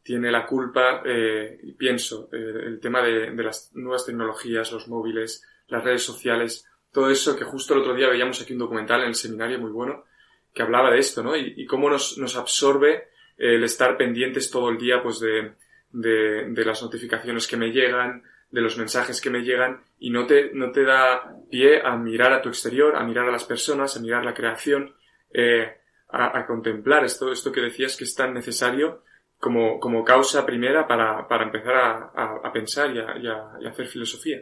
tiene 0.03 0.31
la 0.31 0.45
culpa, 0.45 1.01
eh, 1.05 1.59
y 1.63 1.73
pienso, 1.73 2.29
eh, 2.31 2.65
el 2.65 2.79
tema 2.79 3.01
de, 3.01 3.31
de, 3.31 3.43
las 3.43 3.71
nuevas 3.75 4.05
tecnologías, 4.05 4.71
los 4.71 4.87
móviles, 4.87 5.45
las 5.67 5.83
redes 5.83 6.03
sociales, 6.03 6.65
todo 6.91 7.09
eso 7.09 7.35
que 7.35 7.45
justo 7.45 7.73
el 7.73 7.81
otro 7.81 7.93
día 7.93 8.09
veíamos 8.09 8.41
aquí 8.41 8.53
un 8.53 8.59
documental 8.59 9.01
en 9.01 9.09
el 9.09 9.15
seminario 9.15 9.59
muy 9.59 9.71
bueno 9.71 10.05
que 10.53 10.63
hablaba 10.63 10.89
de 10.89 10.99
esto, 10.99 11.21
¿no? 11.21 11.35
Y, 11.35 11.53
y 11.55 11.65
cómo 11.65 11.89
nos, 11.89 12.17
nos 12.17 12.35
absorbe 12.35 13.09
el 13.37 13.63
estar 13.63 13.97
pendientes 13.97 14.49
todo 14.49 14.69
el 14.69 14.77
día, 14.77 15.01
pues, 15.01 15.19
de, 15.19 15.53
de, 15.91 16.65
las 16.65 16.81
notificaciones 16.81 17.47
que 17.47 17.57
me 17.57 17.71
llegan, 17.71 18.23
de 18.51 18.61
los 18.61 18.77
mensajes 18.77 19.21
que 19.21 19.29
me 19.29 19.41
llegan, 19.41 19.81
y 19.99 20.09
no 20.09 20.25
te, 20.25 20.51
no 20.53 20.71
te 20.71 20.83
da 20.83 21.35
pie 21.49 21.81
a 21.83 21.95
mirar 21.97 22.33
a 22.33 22.41
tu 22.41 22.49
exterior, 22.49 22.95
a 22.95 23.03
mirar 23.03 23.27
a 23.27 23.31
las 23.31 23.43
personas, 23.43 23.95
a 23.95 24.01
mirar 24.01 24.25
la 24.25 24.33
creación. 24.33 24.93
Eh, 25.33 25.71
a, 26.09 26.45
contemplar 26.45 27.03
esto, 27.03 27.31
esto 27.31 27.51
que 27.51 27.61
decías 27.61 27.97
que 27.97 28.05
es 28.05 28.15
tan 28.15 28.33
necesario 28.33 29.01
como, 29.39 29.79
como 29.79 30.03
causa 30.03 30.45
primera 30.45 30.87
para, 30.87 31.27
para 31.27 31.43
empezar 31.43 31.75
a, 31.75 32.39
a, 32.43 32.51
pensar 32.51 32.89
y, 32.91 32.97
y 32.97 33.27
a, 33.27 33.69
hacer 33.69 33.87
filosofía. 33.87 34.41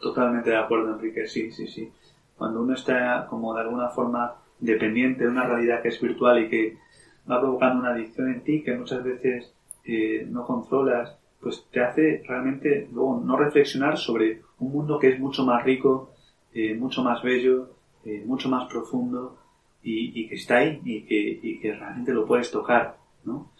Totalmente 0.00 0.50
de 0.50 0.56
acuerdo, 0.56 0.94
Enrique, 0.94 1.26
sí, 1.26 1.50
sí, 1.50 1.66
sí. 1.66 1.92
Cuando 2.36 2.62
uno 2.62 2.74
está 2.74 3.26
como 3.28 3.54
de 3.54 3.60
alguna 3.60 3.88
forma 3.88 4.34
dependiente 4.58 5.24
de 5.24 5.30
una 5.30 5.44
realidad 5.44 5.82
que 5.82 5.88
es 5.88 6.00
virtual 6.00 6.44
y 6.44 6.48
que 6.48 6.78
va 7.28 7.40
provocando 7.40 7.80
una 7.80 7.92
adicción 7.92 8.32
en 8.32 8.42
ti 8.42 8.62
que 8.62 8.76
muchas 8.76 9.02
veces 9.02 9.52
eh, 9.84 10.26
no 10.28 10.46
controlas, 10.46 11.16
pues 11.40 11.66
te 11.70 11.80
hace 11.80 12.22
realmente 12.26 12.88
luego 12.92 13.20
no 13.24 13.36
reflexionar 13.36 13.96
sobre 13.96 14.42
un 14.58 14.72
mundo 14.72 14.98
que 14.98 15.08
es 15.08 15.18
mucho 15.18 15.44
más 15.44 15.64
rico, 15.64 16.12
eh, 16.52 16.74
mucho 16.74 17.02
más 17.02 17.22
bello, 17.22 17.70
eh, 18.04 18.22
mucho 18.26 18.48
más 18.48 18.70
profundo, 18.70 19.38
y, 19.82 20.20
y 20.20 20.28
que 20.28 20.34
está 20.34 20.58
ahí 20.58 20.80
y 20.84 21.02
que, 21.02 21.40
y 21.42 21.58
que, 21.58 21.72
realmente 21.72 22.12
lo 22.12 22.26
puedes 22.26 22.50
tocar, 22.50 22.96
¿no? 23.24 23.50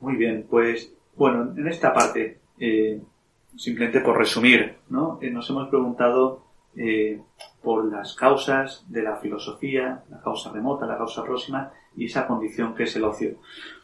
Muy 0.00 0.16
bien, 0.16 0.46
pues 0.48 0.94
bueno, 1.16 1.52
en 1.56 1.68
esta 1.68 1.92
parte, 1.92 2.40
eh, 2.58 3.00
simplemente 3.56 4.00
por 4.00 4.16
resumir, 4.16 4.76
¿no? 4.88 5.18
Eh, 5.20 5.30
nos 5.30 5.48
hemos 5.50 5.68
preguntado 5.68 6.44
eh, 6.76 7.20
por 7.62 7.90
las 7.90 8.14
causas 8.14 8.84
de 8.88 9.02
la 9.02 9.16
filosofía, 9.16 10.02
la 10.08 10.20
causa 10.22 10.50
remota, 10.52 10.86
la 10.86 10.96
causa 10.96 11.22
próxima 11.24 11.72
y 11.96 12.06
esa 12.06 12.26
condición 12.26 12.74
que 12.74 12.84
es 12.84 12.96
el 12.96 13.04
ocio. 13.04 13.36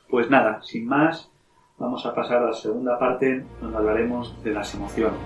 Pues 0.09 0.31
nada, 0.31 0.63
sin 0.63 0.87
más, 0.87 1.31
vamos 1.79 2.07
a 2.07 2.15
pasar 2.15 2.39
a 2.39 2.47
la 2.47 2.55
segunda 2.55 2.99
parte 2.99 3.45
donde 3.61 3.77
hablaremos 3.77 4.43
de 4.43 4.53
las 4.53 4.75
emociones. 4.75 5.21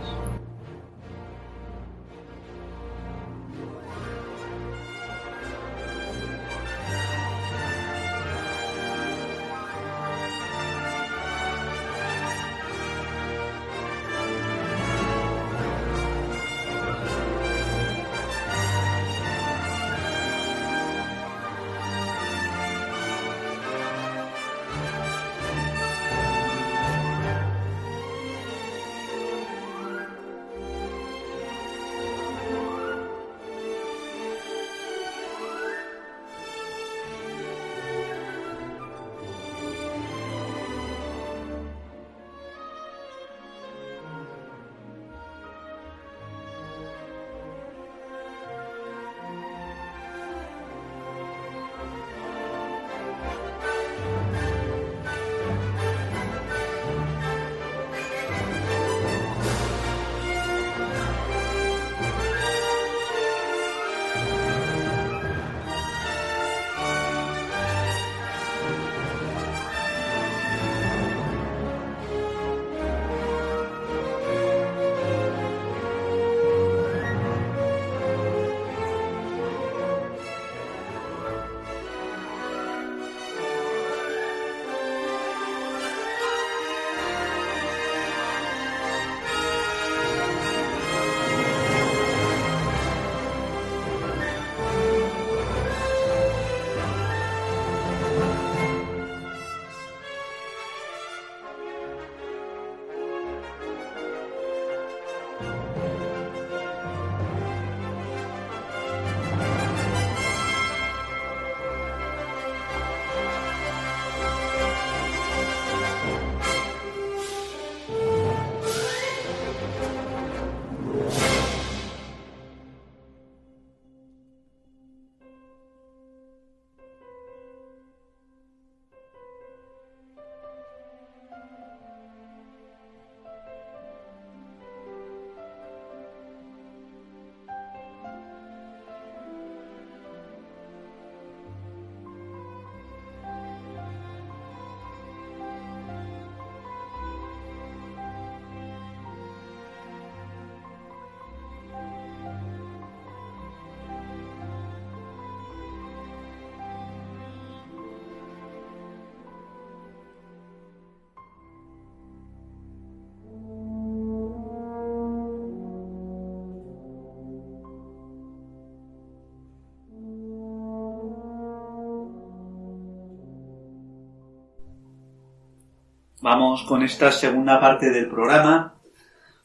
Vamos 176.23 176.65
con 176.65 176.83
esta 176.83 177.11
segunda 177.13 177.59
parte 177.59 177.89
del 177.89 178.07
programa 178.07 178.75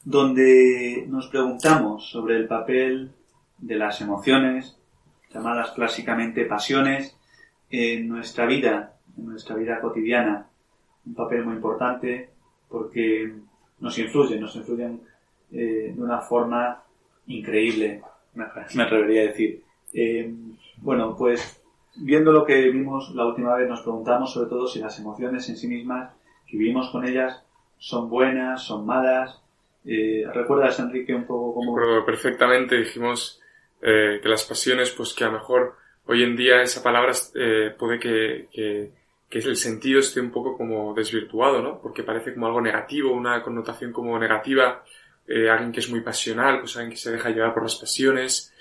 donde 0.04 1.06
nos 1.08 1.28
preguntamos 1.28 2.10
sobre 2.10 2.36
el 2.36 2.48
papel 2.50 3.14
de 3.58 3.76
las 3.76 4.02
emociones, 4.02 4.78
llamadas 5.34 5.72
clásicamente 5.72 6.44
pasiones, 6.44 7.18
en 7.70 8.10
nuestra 8.10 8.46
vida, 8.46 8.98
en 9.18 9.26
nuestra 9.28 9.56
vida 9.56 9.80
cotidiana. 9.80 10.48
Un 11.06 11.16
papel 11.16 11.46
muy 11.46 11.56
importante 11.56 12.32
porque 12.68 13.34
nos 13.80 13.98
influyen, 13.98 14.42
nos 14.42 14.54
influyen 14.58 15.00
eh, 15.54 15.94
de 15.96 16.02
una 16.02 16.20
forma 16.20 16.84
increíble, 17.28 18.02
me 18.34 18.84
atrevería 18.84 19.22
a 19.22 19.28
decir. 19.28 19.64
Eh, 19.94 20.30
bueno, 20.82 21.16
pues 21.16 21.62
viendo 21.96 22.34
lo 22.34 22.44
que 22.44 22.70
vimos 22.70 23.16
la 23.16 23.26
última 23.26 23.56
vez, 23.56 23.70
nos 23.70 23.82
preguntamos 23.82 24.34
sobre 24.34 24.50
todo 24.50 24.68
si 24.68 24.80
las 24.80 25.00
emociones 25.00 25.48
en 25.48 25.56
sí 25.56 25.70
mismas, 25.70 26.12
vivimos 26.56 26.90
con 26.90 27.06
ellas, 27.06 27.44
son 27.78 28.10
buenas, 28.10 28.64
son 28.64 28.86
malas. 28.86 29.42
Eh, 29.86 30.24
¿Recuerdas, 30.34 30.80
Enrique, 30.80 31.14
un 31.14 31.26
poco 31.26 31.54
cómo...? 31.54 31.78
Recuerdo 31.78 32.06
perfectamente, 32.06 32.78
dijimos 32.78 33.42
eh, 33.82 34.20
que 34.22 34.30
las 34.30 34.46
pasiones, 34.46 34.92
pues 34.92 35.14
que 35.14 35.24
a 35.24 35.28
lo 35.28 35.34
mejor 35.34 35.76
hoy 36.08 36.24
en 36.24 36.36
día 36.36 36.62
esa 36.62 36.82
palabra 36.82 37.14
eh, 37.36 37.74
puede 37.78 38.00
que, 38.00 38.48
que, 38.52 38.92
que, 39.30 39.40
el 39.40 39.56
sentido 39.56 40.00
esté 40.00 40.22
un 40.22 40.32
poco 40.32 40.58
como 40.58 40.94
desvirtuado, 40.94 41.62
¿no? 41.62 41.80
Porque 41.82 42.04
parece 42.04 42.34
como 42.34 42.48
algo 42.48 42.62
negativo, 42.62 43.14
una 43.14 43.42
connotación 43.42 43.92
como 43.92 44.18
negativa, 44.18 44.84
eh, 45.28 45.50
alguien 45.50 45.72
que 45.72 45.80
es 45.80 45.90
muy 45.90 46.02
pasional, 46.02 46.60
pues 46.60 46.76
alguien 46.78 46.92
que 46.92 46.98
se 46.98 47.12
deja 47.12 47.30
llevar 47.30 47.54
por 47.54 47.64
las 47.64 47.76
pasiones, 47.76 48.54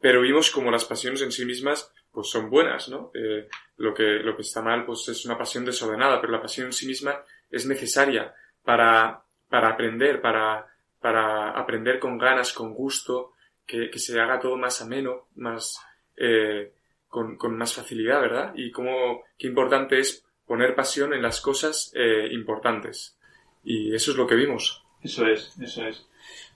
pero 0.00 0.20
vimos 0.20 0.50
como 0.50 0.70
las 0.70 0.84
pasiones 0.84 1.22
en 1.22 1.32
sí 1.32 1.44
mismas 1.44 1.92
pues 2.12 2.28
son 2.28 2.50
buenas, 2.50 2.88
¿no? 2.88 3.10
Eh, 3.14 3.48
lo, 3.76 3.94
que, 3.94 4.02
lo 4.02 4.36
que 4.36 4.42
está 4.42 4.62
mal 4.62 4.84
pues 4.84 5.08
es 5.08 5.24
una 5.24 5.38
pasión 5.38 5.64
desordenada, 5.64 6.20
pero 6.20 6.32
la 6.32 6.42
pasión 6.42 6.66
en 6.66 6.72
sí 6.72 6.86
misma 6.86 7.22
es 7.50 7.66
necesaria 7.66 8.34
para, 8.64 9.22
para 9.48 9.70
aprender, 9.70 10.20
para, 10.20 10.66
para 11.00 11.50
aprender 11.50 11.98
con 11.98 12.18
ganas, 12.18 12.52
con 12.52 12.74
gusto, 12.74 13.34
que, 13.66 13.90
que 13.90 13.98
se 13.98 14.18
haga 14.20 14.40
todo 14.40 14.56
más 14.56 14.82
ameno, 14.82 15.28
más, 15.36 15.78
eh, 16.16 16.72
con, 17.08 17.36
con, 17.36 17.56
más 17.56 17.74
facilidad, 17.74 18.20
¿verdad? 18.20 18.52
Y 18.56 18.70
cómo, 18.70 19.24
qué 19.38 19.46
importante 19.46 19.98
es 19.98 20.24
poner 20.46 20.74
pasión 20.74 21.14
en 21.14 21.22
las 21.22 21.40
cosas 21.40 21.92
eh, 21.94 22.28
importantes. 22.32 23.16
Y 23.62 23.94
eso 23.94 24.10
es 24.10 24.16
lo 24.16 24.26
que 24.26 24.34
vimos. 24.34 24.84
Eso 25.02 25.26
es, 25.26 25.56
eso 25.60 25.86
es. 25.86 26.09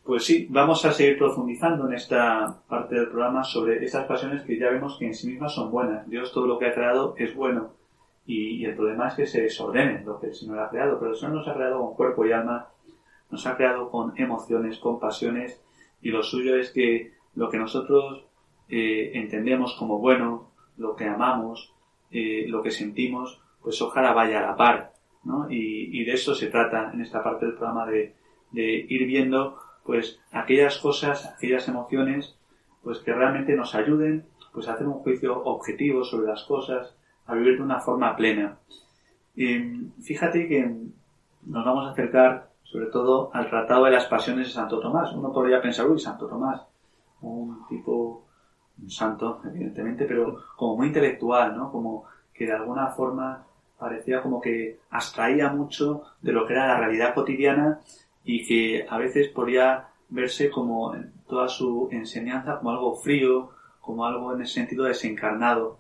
Pues 0.05 0.25
sí, 0.25 0.47
vamos 0.51 0.85
a 0.85 0.93
seguir 0.93 1.17
profundizando 1.17 1.87
en 1.87 1.95
esta 1.95 2.63
parte 2.69 2.95
del 2.95 3.09
programa 3.09 3.43
sobre 3.43 3.83
esas 3.83 4.05
pasiones 4.05 4.43
que 4.43 4.59
ya 4.59 4.69
vemos 4.69 4.99
que 4.99 5.07
en 5.07 5.15
sí 5.15 5.29
mismas 5.29 5.55
son 5.55 5.71
buenas. 5.71 6.07
Dios 6.11 6.31
todo 6.31 6.47
lo 6.47 6.59
que 6.59 6.67
ha 6.67 6.75
creado 6.75 7.15
es 7.17 7.35
bueno. 7.35 7.71
Y, 8.27 8.57
y 8.57 8.67
el 8.67 8.77
problema 8.77 9.09
es 9.09 9.15
que 9.15 9.27
se 9.27 9.41
desordenen 9.41 10.05
lo 10.05 10.21
que 10.21 10.27
el 10.27 10.35
Señor 10.35 10.59
ha 10.59 10.69
creado. 10.69 10.99
Pero 10.99 11.13
el 11.13 11.17
Señor 11.17 11.37
nos 11.37 11.49
ha 11.49 11.55
creado 11.55 11.81
con 11.81 11.95
cuerpo 11.95 12.27
y 12.27 12.33
alma, 12.33 12.69
nos 13.31 13.47
ha 13.47 13.57
creado 13.57 13.91
con 13.91 14.13
emociones, 14.21 14.79
con 14.79 15.01
pasiones. 15.01 15.63
Y 16.03 16.11
lo 16.11 16.23
suyo 16.23 16.59
es 16.59 16.71
que 16.71 17.15
lo 17.35 17.49
que 17.49 17.57
nosotros 17.57 18.27
eh, 18.69 19.13
entendemos 19.15 19.75
como 19.79 20.01
bueno, 20.01 20.51
lo 20.77 20.97
que 20.97 21.07
amamos, 21.07 21.73
eh, 22.11 22.45
lo 22.47 22.63
que 22.63 22.73
sentimos, 22.73 23.41
pues 23.63 23.81
ojalá 23.81 24.13
vaya 24.13 24.41
a 24.41 24.51
la 24.51 24.57
par. 24.57 24.93
¿no? 25.25 25.51
Y, 25.51 25.99
y 25.99 26.05
de 26.05 26.13
eso 26.13 26.35
se 26.35 26.49
trata 26.49 26.91
en 26.93 27.01
esta 27.01 27.25
parte 27.25 27.47
del 27.47 27.55
programa 27.55 27.87
de, 27.87 28.15
de 28.51 28.85
ir 28.87 29.07
viendo 29.07 29.64
pues 29.85 30.21
aquellas 30.33 30.79
cosas, 30.79 31.27
aquellas 31.27 31.69
emociones, 31.69 32.37
pues 32.83 32.99
que 32.99 33.13
realmente 33.13 33.55
nos 33.55 33.75
ayuden 33.75 34.27
pues 34.53 34.69
a 34.69 34.75
hacer 34.75 34.87
un 34.87 35.01
juicio 35.01 35.43
objetivo 35.45 36.05
sobre 36.05 36.29
las 36.29 36.45
cosas, 36.45 36.95
a 37.27 37.35
vivir 37.35 37.57
de 37.57 37.65
una 37.65 37.81
forma 37.81 38.15
plena. 38.17 38.59
Y 39.35 39.59
fíjate 40.03 40.49
que 40.49 40.75
nos 41.47 41.65
vamos 41.65 41.87
a 41.87 41.91
acercar 41.91 42.51
sobre 42.63 42.87
todo 42.87 43.31
al 43.33 43.49
tratado 43.51 43.85
de 43.85 43.93
las 43.93 44.07
pasiones 44.07 44.49
de 44.49 44.53
Santo 44.53 44.81
Tomás. 44.81 45.13
Uno 45.13 45.33
podría 45.33 45.61
pensar, 45.61 45.87
uy, 45.87 45.99
Santo 45.99 46.27
Tomás, 46.27 46.63
un 47.21 47.67
tipo, 47.69 48.25
un 48.81 48.91
santo, 48.91 49.41
evidentemente, 49.45 50.05
pero 50.07 50.43
como 50.57 50.77
muy 50.77 50.89
intelectual, 50.89 51.57
¿no? 51.57 51.71
Como 51.71 52.05
que 52.33 52.47
de 52.47 52.53
alguna 52.53 52.89
forma 52.89 53.45
parecía 53.79 54.23
como 54.23 54.41
que 54.41 54.81
abstraía 54.91 55.51
mucho 55.51 56.03
de 56.23 56.33
lo 56.33 56.47
que 56.47 56.55
era 56.55 56.69
la 56.69 56.79
realidad 56.79 57.15
cotidiana 57.15 57.81
y 58.25 58.47
que 58.47 58.87
a 58.89 58.99
veces 58.99 59.29
podría 59.29 59.89
verse 60.09 60.51
como 60.51 60.95
toda 61.29 61.49
su 61.49 61.89
enseñanza 61.93 62.59
como 62.59 62.71
algo 62.71 62.97
frío, 62.97 63.51
como 63.81 64.07
algo 64.07 64.35
en 64.35 64.43
el 64.43 64.47
sentido 64.47 64.85
desencarnado. 64.85 65.79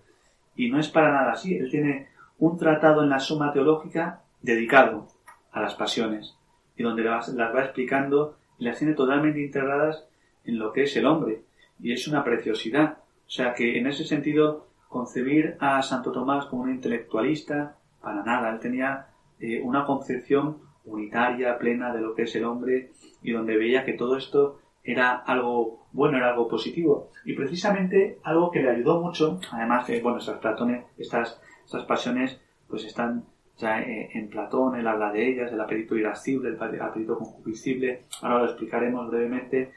Y 0.57 0.71
no 0.71 0.79
es 0.79 0.89
para 0.89 1.13
nada 1.13 1.33
así. 1.33 1.57
Él 1.57 1.71
tiene 1.71 2.09
un 2.39 2.59
tratado 2.59 3.03
en 3.03 3.11
la 3.11 3.21
suma 3.21 3.53
teológica 3.53 4.23
dedicado 4.43 5.09
a 5.53 5.61
las 5.61 5.75
pasiones 5.75 6.37
y 6.77 6.83
donde 6.83 7.05
las, 7.05 7.29
las 7.29 7.55
va 7.55 7.65
explicando 7.65 8.37
y 8.59 8.65
las 8.65 8.79
tiene 8.79 8.95
totalmente 8.95 9.41
integradas 9.41 10.05
en 10.45 10.59
lo 10.59 10.73
que 10.73 10.83
es 10.85 10.97
el 10.97 11.07
hombre. 11.07 11.43
Y 11.81 11.93
es 11.93 12.07
una 12.07 12.25
preciosidad. 12.25 12.99
O 13.27 13.31
sea 13.31 13.55
que 13.55 13.79
en 13.79 13.87
ese 13.87 14.05
sentido 14.05 14.67
concebir 14.89 15.57
a 15.59 15.83
Santo 15.83 16.13
Tomás 16.13 16.47
como 16.47 16.63
un 16.63 16.71
intelectualista, 16.71 17.77
para 18.01 18.23
nada. 18.23 18.53
Él 18.53 18.61
tenía 18.61 19.09
eh, 19.41 19.61
una 19.61 19.85
concepción 19.85 20.59
unitaria, 20.85 21.59
plena 21.59 21.93
de 21.93 22.01
lo 22.01 22.15
que 22.15 22.23
es 22.23 22.35
el 22.37 22.45
hombre 22.45 22.91
y 23.23 23.33
donde 23.33 23.57
veía 23.57 23.85
que 23.85 23.95
todo 23.95 24.17
esto 24.17 24.61
era 24.83 25.15
algo 25.17 25.85
bueno, 25.93 26.17
era 26.19 26.31
algo 26.31 26.49
positivo. 26.49 27.11
Y 27.25 27.35
precisamente 27.35 28.19
algo 28.25 28.51
que 28.51 28.61
le 28.61 28.71
ayudó 28.71 29.01
mucho, 29.01 29.41
además 29.53 29.87
que, 29.87 30.01
bueno, 30.01 30.19
esas 30.19 30.39
platones, 30.41 30.85
estas, 30.99 31.41
estas 31.65 31.85
pasiones, 31.85 32.41
pues 32.69 32.85
están 32.85 33.25
ya 33.57 33.81
eh, 33.81 34.11
en 34.13 34.29
Platón, 34.29 34.75
él 34.75 34.87
habla 34.87 35.13
de 35.13 35.29
ellas, 35.29 35.51
del 35.51 35.61
apetito 35.61 35.97
irascible, 35.97 36.51
el 36.51 36.83
apetito 36.83 37.17
concupiscible, 37.17 38.03
ahora 38.21 38.41
lo 38.41 38.45
explicaremos 38.47 39.09
brevemente. 39.09 39.73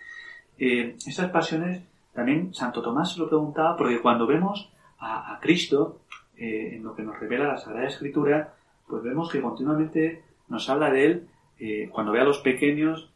Eh, 0.58 0.96
esas 1.06 1.30
pasiones, 1.30 1.84
también 2.14 2.54
Santo 2.54 2.82
Tomás 2.82 3.14
se 3.14 3.20
lo 3.20 3.28
preguntaba, 3.28 3.78
porque 3.78 4.02
cuando 4.02 4.26
vemos 4.26 4.74
a, 4.98 5.36
a 5.36 5.40
Cristo, 5.40 6.02
eh, 6.36 6.76
en 6.76 6.84
lo 6.84 6.96
que 6.96 7.04
nos 7.04 7.20
revela 7.20 7.48
la 7.48 7.58
Sagrada 7.58 7.88
Escritura, 7.88 8.56
pues 8.88 9.04
vemos 9.04 9.32
que 9.32 9.42
continuamente 9.42 10.24
nos 10.48 10.70
habla 10.70 10.92
de 10.92 11.06
él 11.06 11.28
eh, 11.60 11.90
cuando 11.92 12.12
ve 12.12 12.22
a 12.22 12.26
los 12.26 12.40
pequeños 12.40 13.12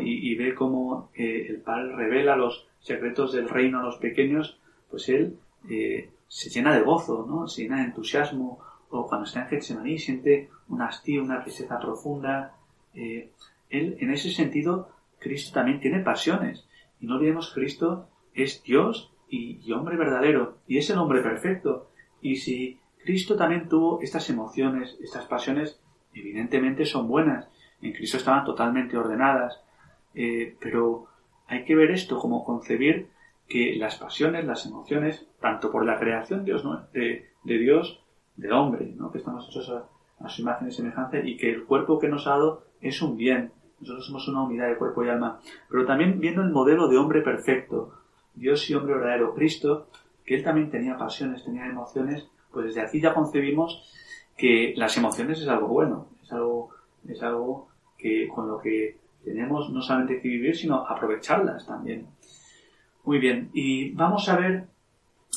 y, 0.00 0.34
ve 0.34 0.54
cómo 0.54 1.10
eh, 1.14 1.46
el 1.48 1.60
Padre 1.60 1.94
revela 1.94 2.36
los 2.36 2.66
secretos 2.80 3.32
del 3.32 3.48
reino 3.48 3.78
a 3.78 3.82
los 3.84 3.98
pequeños, 3.98 4.58
pues 4.90 5.08
él 5.08 5.38
eh, 5.68 6.10
se 6.26 6.50
llena 6.50 6.74
de 6.74 6.82
gozo, 6.82 7.24
¿no? 7.28 7.46
se 7.46 7.62
llena 7.62 7.78
de 7.78 7.84
entusiasmo, 7.84 8.58
o 8.88 9.06
cuando 9.06 9.26
está 9.26 9.42
en 9.42 9.48
Getsemaní 9.48 9.98
siente 9.98 10.50
un 10.68 10.82
hastío, 10.82 11.22
una 11.22 11.42
tristeza 11.42 11.78
profunda. 11.78 12.54
él, 12.94 13.30
en 13.70 14.10
ese 14.10 14.30
sentido, 14.30 14.90
Cristo 15.20 15.54
también 15.54 15.80
tiene 15.80 16.00
pasiones. 16.00 16.64
Y 17.00 17.06
no 17.06 17.14
olvidemos, 17.14 17.52
Cristo 17.54 18.08
es 18.34 18.62
Dios 18.64 19.12
y 19.28 19.70
hombre 19.70 19.96
verdadero, 19.96 20.58
y 20.66 20.78
es 20.78 20.90
el 20.90 20.98
hombre 20.98 21.22
perfecto. 21.22 21.90
Y 22.20 22.36
si 22.36 22.80
Cristo 23.04 23.36
también 23.36 23.68
tuvo 23.68 24.00
estas 24.02 24.28
emociones, 24.30 24.98
estas 25.00 25.26
pasiones, 25.26 25.80
evidentemente 26.14 26.84
son 26.84 27.08
buenas. 27.08 27.48
En 27.82 27.92
Cristo 27.92 28.16
estaban 28.16 28.44
totalmente 28.44 28.96
ordenadas. 28.96 29.60
Eh, 30.14 30.56
pero 30.60 31.06
hay 31.46 31.64
que 31.64 31.74
ver 31.74 31.90
esto 31.90 32.18
como 32.18 32.44
concebir 32.44 33.08
que 33.48 33.74
las 33.76 33.96
pasiones, 33.96 34.44
las 34.44 34.66
emociones, 34.66 35.26
tanto 35.40 35.70
por 35.70 35.84
la 35.84 35.98
creación 35.98 36.44
de, 36.44 37.24
Dios, 37.44 38.00
del 38.36 38.52
hombre, 38.52 38.92
¿no? 38.96 39.10
que 39.10 39.18
estamos 39.18 39.48
hechos 39.48 39.68
a, 39.70 40.24
a, 40.24 40.28
su 40.28 40.42
imagen 40.42 40.68
y 40.68 40.72
semejanza, 40.72 41.18
y 41.18 41.36
que 41.36 41.50
el 41.50 41.64
cuerpo 41.64 41.98
que 41.98 42.08
nos 42.08 42.26
ha 42.26 42.30
dado 42.30 42.64
es 42.80 43.02
un 43.02 43.16
bien. 43.16 43.52
Nosotros 43.80 44.06
somos 44.06 44.28
una 44.28 44.42
unidad 44.42 44.68
de 44.68 44.76
cuerpo 44.76 45.04
y 45.04 45.08
alma. 45.08 45.40
Pero 45.68 45.84
también 45.84 46.20
viendo 46.20 46.42
el 46.42 46.50
modelo 46.50 46.88
de 46.88 46.98
hombre 46.98 47.22
perfecto, 47.22 47.94
Dios 48.34 48.68
y 48.70 48.74
hombre 48.74 48.94
verdadero, 48.94 49.34
Cristo, 49.34 49.88
que 50.24 50.36
él 50.36 50.44
también 50.44 50.70
tenía 50.70 50.96
pasiones, 50.96 51.44
tenía 51.44 51.66
emociones, 51.66 52.28
pues 52.52 52.66
desde 52.66 52.82
aquí 52.82 53.00
ya 53.00 53.14
concebimos 53.14 53.92
que 54.40 54.72
las 54.74 54.96
emociones 54.96 55.38
es 55.38 55.48
algo 55.48 55.68
bueno, 55.68 56.08
es 56.22 56.32
algo, 56.32 56.70
es 57.06 57.22
algo 57.22 57.68
que 57.98 58.26
con 58.26 58.48
lo 58.48 58.58
que 58.58 58.96
tenemos 59.22 59.68
no 59.68 59.82
solamente 59.82 60.18
que 60.18 60.28
vivir, 60.28 60.56
sino 60.56 60.76
aprovecharlas 60.76 61.66
también. 61.66 62.06
Muy 63.04 63.18
bien, 63.18 63.50
y 63.52 63.90
vamos 63.90 64.30
a 64.30 64.36
ver, 64.36 64.64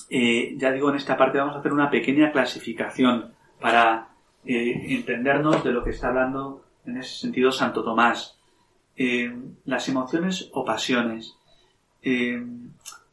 eh, 0.09 0.55
ya 0.57 0.71
digo, 0.71 0.89
en 0.89 0.95
esta 0.95 1.17
parte 1.17 1.37
vamos 1.37 1.53
a 1.57 1.59
hacer 1.59 1.73
una 1.73 1.89
pequeña 1.89 2.31
clasificación 2.31 3.33
para 3.59 4.07
eh, 4.45 4.95
entendernos 4.95 5.61
de 5.65 5.73
lo 5.73 5.83
que 5.83 5.89
está 5.89 6.07
hablando 6.07 6.63
en 6.85 6.97
ese 6.97 7.19
sentido 7.19 7.51
Santo 7.51 7.83
Tomás. 7.83 8.39
Eh, 8.95 9.35
las 9.65 9.89
emociones 9.89 10.49
o 10.53 10.63
pasiones. 10.63 11.35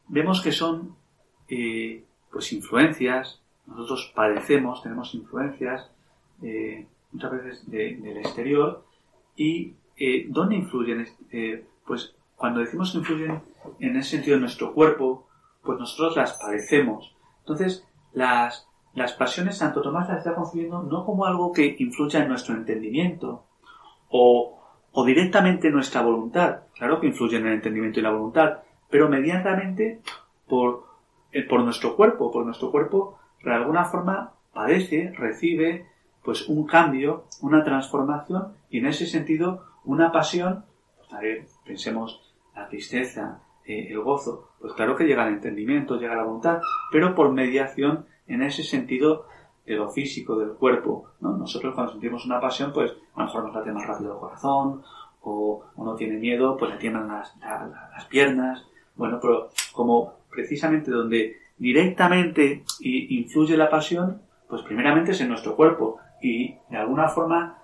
vemos 0.07 0.41
que 0.41 0.53
son 0.53 0.95
pues 2.31 2.53
influencias, 2.53 3.40
nosotros 3.65 4.11
padecemos, 4.15 4.83
tenemos 4.83 5.13
influencias 5.13 5.89
eh, 6.41 6.87
muchas 7.11 7.31
veces 7.31 7.69
de, 7.69 7.97
del 7.97 8.17
exterior 8.17 8.83
y 9.35 9.75
eh, 9.97 10.25
¿dónde 10.29 10.55
influyen? 10.55 11.07
Eh, 11.31 11.65
pues 11.85 12.15
cuando 12.35 12.59
decimos 12.59 12.91
que 12.91 12.99
influyen 12.99 13.41
en 13.79 13.95
ese 13.97 14.11
sentido 14.11 14.35
en 14.35 14.41
nuestro 14.41 14.73
cuerpo, 14.73 15.27
pues 15.63 15.79
nosotros 15.79 16.15
las 16.15 16.33
padecemos. 16.33 17.15
Entonces, 17.39 17.85
las 18.13 18.67
las 18.93 19.13
pasiones 19.13 19.57
Santo 19.57 19.81
Tomás 19.81 20.09
las 20.09 20.19
está 20.19 20.35
concibiendo 20.35 20.83
no 20.83 21.05
como 21.05 21.25
algo 21.25 21.51
que 21.53 21.75
influya 21.79 22.21
en 22.21 22.27
nuestro 22.27 22.55
entendimiento 22.55 23.45
o, 24.09 24.59
o 24.91 25.05
directamente 25.05 25.67
en 25.67 25.73
nuestra 25.73 26.01
voluntad. 26.01 26.63
Claro 26.75 26.99
que 26.99 27.07
influye 27.07 27.37
en 27.37 27.47
el 27.47 27.53
entendimiento 27.53 27.99
y 27.99 28.03
la 28.03 28.11
voluntad, 28.11 28.59
pero 28.89 29.07
medianamente 29.07 30.01
por, 30.47 30.85
eh, 31.31 31.43
por 31.43 31.63
nuestro 31.63 31.95
cuerpo, 31.95 32.31
por 32.31 32.45
nuestro 32.45 32.71
cuerpo 32.71 33.17
de 33.43 33.53
alguna 33.53 33.85
forma 33.85 34.33
padece, 34.53 35.13
recibe 35.17 35.87
pues 36.23 36.47
un 36.47 36.65
cambio, 36.65 37.25
una 37.41 37.63
transformación 37.63 38.53
y 38.69 38.79
en 38.79 38.87
ese 38.87 39.07
sentido 39.07 39.65
una 39.83 40.11
pasión, 40.11 40.65
pues, 40.97 41.13
a 41.13 41.19
ver, 41.19 41.45
pensemos 41.65 42.33
la 42.55 42.67
tristeza, 42.67 43.41
eh, 43.65 43.87
el 43.89 43.99
gozo, 44.01 44.49
pues 44.59 44.73
claro 44.73 44.95
que 44.95 45.05
llega 45.05 45.23
al 45.23 45.33
entendimiento, 45.33 45.97
llega 45.97 46.13
a 46.13 46.17
la 46.17 46.23
voluntad, 46.23 46.61
pero 46.91 47.15
por 47.15 47.31
mediación 47.31 48.05
en 48.27 48.43
ese 48.43 48.63
sentido 48.63 49.25
de 49.65 49.75
lo 49.75 49.89
físico, 49.89 50.37
del 50.37 50.51
cuerpo. 50.51 51.11
¿no? 51.19 51.37
Nosotros 51.37 51.73
cuando 51.73 51.93
sentimos 51.93 52.25
una 52.25 52.39
pasión, 52.39 52.71
pues 52.73 52.91
a 53.15 53.19
lo 53.19 53.25
mejor 53.25 53.43
nos 53.45 53.55
late 53.55 53.71
más 53.71 53.87
rápido 53.87 54.13
el 54.13 54.19
corazón, 54.19 54.83
o 55.23 55.63
uno 55.75 55.95
tiene 55.95 56.17
miedo, 56.17 56.57
pues 56.57 56.71
le 56.71 56.77
tiemblan 56.77 57.07
las, 57.07 57.35
las 57.39 58.05
piernas. 58.05 58.65
Bueno, 58.95 59.19
pero 59.21 59.49
como 59.73 60.13
precisamente 60.29 60.91
donde 60.91 61.40
directamente 61.61 62.63
influye 62.79 63.55
la 63.55 63.69
pasión, 63.69 64.23
pues 64.49 64.63
primeramente 64.63 65.11
es 65.11 65.21
en 65.21 65.29
nuestro 65.29 65.55
cuerpo 65.55 65.99
y 66.19 66.55
de 66.69 66.77
alguna 66.77 67.07
forma 67.07 67.59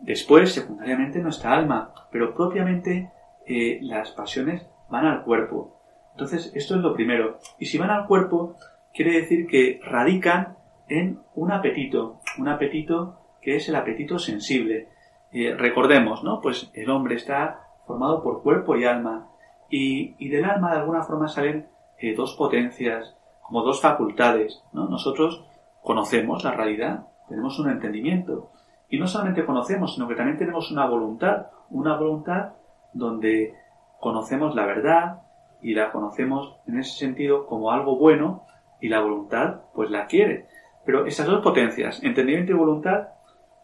después, 0.00 0.52
secundariamente, 0.52 1.18
nuestra 1.18 1.52
alma, 1.52 1.92
pero 2.12 2.34
propiamente 2.34 3.10
eh, 3.46 3.80
las 3.82 4.12
pasiones 4.12 4.64
van 4.88 5.06
al 5.06 5.24
cuerpo. 5.24 5.80
Entonces, 6.12 6.52
esto 6.54 6.76
es 6.76 6.82
lo 6.82 6.94
primero. 6.94 7.38
Y 7.58 7.66
si 7.66 7.78
van 7.78 7.90
al 7.90 8.06
cuerpo, 8.06 8.56
quiere 8.94 9.12
decir 9.12 9.48
que 9.48 9.80
radican 9.82 10.56
en 10.88 11.18
un 11.34 11.50
apetito, 11.50 12.20
un 12.38 12.46
apetito 12.48 13.18
que 13.40 13.56
es 13.56 13.68
el 13.68 13.74
apetito 13.74 14.20
sensible. 14.20 14.88
Eh, 15.32 15.54
recordemos, 15.58 16.22
¿no? 16.22 16.40
Pues 16.40 16.70
el 16.74 16.90
hombre 16.90 17.16
está 17.16 17.60
formado 17.88 18.22
por 18.22 18.42
cuerpo 18.42 18.76
y 18.76 18.84
alma, 18.84 19.30
y, 19.68 20.14
y 20.24 20.28
del 20.28 20.44
alma 20.44 20.70
de 20.70 20.78
alguna 20.78 21.02
forma 21.02 21.26
salen 21.26 21.66
eh, 21.98 22.14
dos 22.14 22.36
potencias, 22.36 23.16
como 23.42 23.62
dos 23.62 23.80
facultades, 23.80 24.62
¿no? 24.72 24.88
Nosotros 24.88 25.44
conocemos 25.82 26.44
la 26.44 26.52
realidad, 26.52 27.06
tenemos 27.28 27.58
un 27.58 27.70
entendimiento, 27.70 28.50
y 28.88 28.98
no 28.98 29.06
solamente 29.06 29.44
conocemos, 29.44 29.94
sino 29.94 30.06
que 30.06 30.14
también 30.14 30.36
tenemos 30.36 30.70
una 30.70 30.86
voluntad, 30.86 31.46
una 31.70 31.96
voluntad 31.96 32.52
donde 32.92 33.54
conocemos 34.00 34.54
la 34.54 34.66
verdad 34.66 35.22
y 35.62 35.74
la 35.74 35.90
conocemos 35.90 36.56
en 36.66 36.78
ese 36.78 36.98
sentido 36.98 37.46
como 37.46 37.70
algo 37.70 37.96
bueno 37.96 38.44
y 38.80 38.88
la 38.88 39.00
voluntad 39.00 39.62
pues 39.74 39.90
la 39.90 40.06
quiere. 40.06 40.46
Pero 40.84 41.06
esas 41.06 41.26
dos 41.26 41.42
potencias, 41.42 42.02
entendimiento 42.02 42.52
y 42.52 42.56
voluntad, 42.56 43.08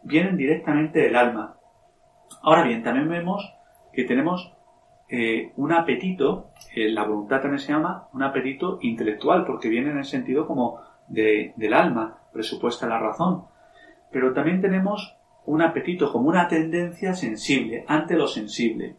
vienen 0.03 0.37
directamente 0.37 1.01
del 1.01 1.17
alma. 1.17 1.57
Ahora 2.43 2.63
bien, 2.63 2.83
también 2.83 3.09
vemos 3.09 3.53
que 3.93 4.05
tenemos 4.05 4.55
eh, 5.11 5.53
un 5.57 5.73
apetito, 5.73 6.51
eh, 6.75 6.91
la 6.91 7.05
voluntad 7.05 7.41
también 7.41 7.61
se 7.61 7.73
llama 7.73 8.09
un 8.13 8.23
apetito 8.23 8.79
intelectual, 8.83 9.45
porque 9.47 9.71
viene 9.71 9.91
en 9.91 9.99
el 9.99 10.05
sentido 10.05 10.47
como 10.47 10.81
de, 11.09 11.55
del 11.57 11.73
alma, 11.73 12.29
presupuesta 12.33 12.87
la 12.87 12.99
razón. 12.99 13.45
Pero 14.13 14.35
también 14.35 14.61
tenemos 14.61 15.17
un 15.47 15.63
apetito 15.63 16.13
como 16.13 16.29
una 16.29 16.47
tendencia 16.47 17.15
sensible, 17.15 17.85
ante 17.89 18.17
lo 18.17 18.27
sensible. 18.27 18.97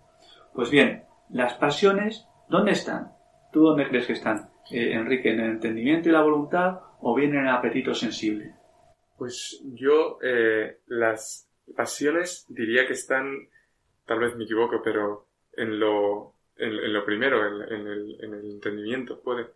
Pues 0.53 0.71
bien, 0.71 1.03
las 1.29 1.53
pasiones, 1.53 2.27
¿dónde 2.47 2.71
están? 2.71 3.11
¿Tú 3.51 3.61
dónde 3.61 3.87
crees 3.87 4.07
que 4.07 4.13
están? 4.13 4.49
Eh, 4.71 4.93
Enrique, 4.93 5.31
en 5.31 5.41
el 5.41 5.51
entendimiento 5.51 6.09
y 6.09 6.11
la 6.11 6.23
voluntad 6.23 6.79
o 7.01 7.13
bien 7.13 7.35
en 7.35 7.45
el 7.45 7.49
apetito 7.49 7.93
sensible? 7.93 8.55
Pues 9.15 9.61
yo 9.73 10.17
las 10.87 11.49
pasiones 11.75 12.45
diría 12.49 12.87
que 12.87 12.93
están, 12.93 13.25
tal 14.05 14.19
vez 14.19 14.35
me 14.37 14.45
equivoco, 14.45 14.81
pero 14.81 15.28
en 15.59 15.79
lo, 15.79 16.33
en, 16.57 16.93
lo 16.93 17.05
primero, 17.05 17.45
en, 17.45 17.87
el, 17.87 18.17
en, 18.21 18.33
el, 18.33 18.51
entendimiento, 18.51 19.19
puede. 19.19 19.47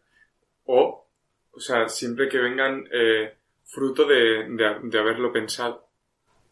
O, 0.66 1.06
o 1.51 1.60
sea, 1.60 1.89
siempre 1.89 2.30
que 2.30 2.38
vengan 2.38 2.86
eh, 2.91 3.34
fruto 3.64 4.06
de, 4.06 4.47
de, 4.49 4.99
haberlo 4.99 5.32
pensado. 5.32 5.88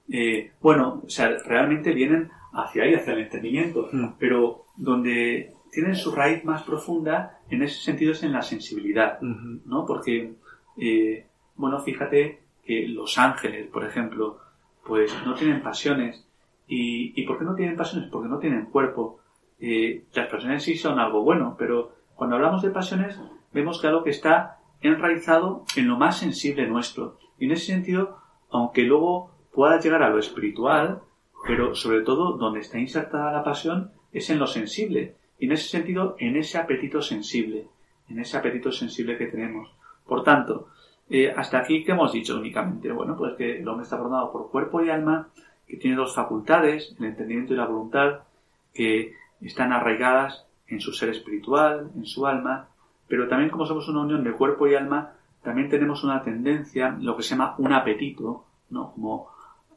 Eh, 0.10 0.52
bueno, 0.62 1.02
o 1.06 1.10
sea, 1.10 1.38
realmente 1.46 1.94
vienen 1.94 2.30
hacia 2.54 2.84
ahí, 2.84 2.94
hacia 2.94 3.14
el 3.14 3.20
entendimiento, 3.20 3.90
hmm. 3.92 4.16
pero 4.20 4.66
donde 4.76 5.54
tienen 5.72 5.96
su 5.96 6.14
raíz 6.14 6.44
más 6.44 6.64
profunda 6.64 7.40
en 7.50 7.64
ese 7.64 7.82
sentido 7.82 8.12
es 8.12 8.24
en 8.24 8.34
la 8.34 8.42
sensibilidad, 8.42 9.20
¿no? 9.22 9.86
Porque, 9.86 10.34
eh, 10.78 11.26
bueno, 11.56 11.80
fíjate 11.82 12.40
que 12.64 12.88
los 12.88 13.18
ángeles, 13.18 13.68
por 13.68 13.86
ejemplo, 13.86 14.40
pues 14.86 15.14
no 15.26 15.34
tienen 15.34 15.62
pasiones. 15.62 16.26
¿Y, 16.68 17.14
¿Y 17.20 17.26
por 17.26 17.38
qué 17.38 17.46
no 17.46 17.56
tienen 17.56 17.76
pasiones? 17.76 18.10
Porque 18.10 18.30
no 18.30 18.40
tienen 18.40 18.66
cuerpo. 18.66 19.21
Eh, 19.62 20.04
las 20.14 20.28
pasiones 20.28 20.64
sí 20.64 20.76
son 20.76 21.00
algo 21.00 21.22
bueno, 21.22 21.56
pero 21.58 21.94
cuando 22.16 22.36
hablamos 22.36 22.64
de 22.64 22.72
pasiones 22.72 23.20
vemos 23.54 23.80
que 23.80 23.88
algo 23.88 24.04
que 24.04 24.10
está 24.10 24.58
enraizado 24.82 25.66
en 25.76 25.88
lo 25.88 25.98
más 25.98 26.18
sensible 26.18 26.68
nuestro. 26.68 27.18
Y 27.38 27.46
en 27.46 27.52
ese 27.52 27.68
sentido, 27.68 28.18
aunque 28.50 28.84
luego 28.84 29.32
pueda 29.54 29.80
llegar 29.80 30.02
a 30.04 30.10
lo 30.10 30.20
espiritual, 30.20 31.02
pero 31.46 31.76
sobre 31.76 32.02
todo 32.02 32.34
donde 32.38 32.62
está 32.62 32.80
insertada 32.80 33.32
la 33.32 33.44
pasión 33.44 33.92
es 34.12 34.30
en 34.30 34.40
lo 34.40 34.48
sensible. 34.48 35.16
Y 35.40 35.46
en 35.46 35.54
ese 35.54 35.70
sentido, 35.70 36.16
en 36.20 36.36
ese 36.38 36.58
apetito 36.58 37.02
sensible, 37.02 37.68
en 38.10 38.20
ese 38.20 38.38
apetito 38.38 38.72
sensible 38.72 39.18
que 39.18 39.28
tenemos. 39.28 39.72
Por 40.06 40.24
tanto, 40.24 40.70
eh, 41.10 41.32
hasta 41.36 41.60
aquí, 41.60 41.84
¿qué 41.84 41.92
hemos 41.92 42.14
dicho 42.14 42.38
únicamente? 42.38 42.92
Bueno, 42.92 43.16
pues 43.18 43.34
que 43.36 43.60
el 43.60 43.68
hombre 43.68 43.84
está 43.84 43.98
formado 43.98 44.32
por 44.32 44.50
cuerpo 44.50 44.84
y 44.84 44.90
alma, 44.90 45.30
que 45.68 45.78
tiene 45.78 45.98
dos 45.98 46.16
facultades, 46.16 46.96
el 47.00 47.06
entendimiento 47.06 47.54
y 47.54 47.58
la 47.58 47.66
voluntad, 47.66 48.20
que 48.74 49.14
están 49.42 49.74
arraigadas 49.74 50.46
en 50.68 50.80
su 50.80 50.94
ser 50.94 51.10
espiritual, 51.10 51.92
en 51.96 52.06
su 52.06 52.26
alma, 52.26 52.70
pero 53.08 53.28
también 53.28 53.50
como 53.50 53.66
somos 53.66 53.88
una 53.90 54.02
unión 54.02 54.24
de 54.24 54.32
cuerpo 54.32 54.68
y 54.68 54.76
alma, 54.76 55.14
también 55.44 55.70
tenemos 55.70 56.04
una 56.04 56.24
tendencia, 56.24 56.98
lo 57.00 57.18
que 57.18 57.24
se 57.24 57.32
llama 57.32 57.56
un 57.58 57.74
apetito, 57.74 58.46
¿no? 58.70 58.92
Como 58.94 59.30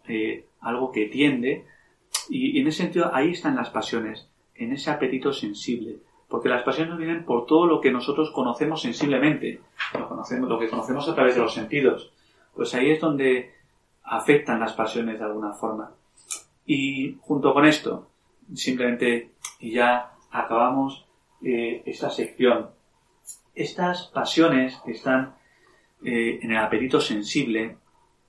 eh, 0.07 0.47
algo 0.61 0.93
que 0.93 1.07
tiende, 1.07 1.67
y, 2.29 2.61
en 2.61 2.67
ese 2.67 2.83
sentido 2.85 3.11
ahí 3.13 3.31
están 3.31 3.57
las 3.57 3.71
pasiones, 3.71 4.29
en 4.55 4.73
ese 4.73 4.91
apetito 4.91 5.33
sensible, 5.33 5.99
porque 6.29 6.49
las 6.49 6.63
pasiones 6.63 6.97
vienen 6.97 7.25
por 7.25 7.47
todo 7.47 7.67
lo 7.67 7.81
que 7.81 7.91
nosotros 7.91 8.31
conocemos 8.31 8.83
sensiblemente, 8.83 9.61
conocemos, 10.09 10.49
lo 10.49 10.59
que 10.59 10.69
conocemos 10.69 11.09
a 11.09 11.15
través 11.15 11.35
de 11.35 11.41
los 11.41 11.55
sentidos. 11.55 12.13
Pues 12.55 12.75
ahí 12.75 12.91
es 12.91 13.01
donde 13.01 13.53
afectan 14.05 14.61
las 14.61 14.75
pasiones 14.75 15.19
de 15.19 15.25
alguna 15.25 15.53
forma. 15.53 15.91
Y 16.67 17.17
junto 17.21 17.53
con 17.53 17.67
esto, 17.67 18.09
simplemente, 18.53 19.33
y 19.61 19.73
ya 19.73 20.13
acabamos 20.31 21.07
eh, 21.43 21.83
esta 21.87 22.11
sección, 22.11 22.71
estas 23.55 24.09
pasiones 24.09 24.81
que 24.85 24.93
están 24.93 25.35
eh, 26.05 26.41
en 26.43 26.51
el 26.51 26.59
apetito 26.59 27.01
sensible, 27.01 27.79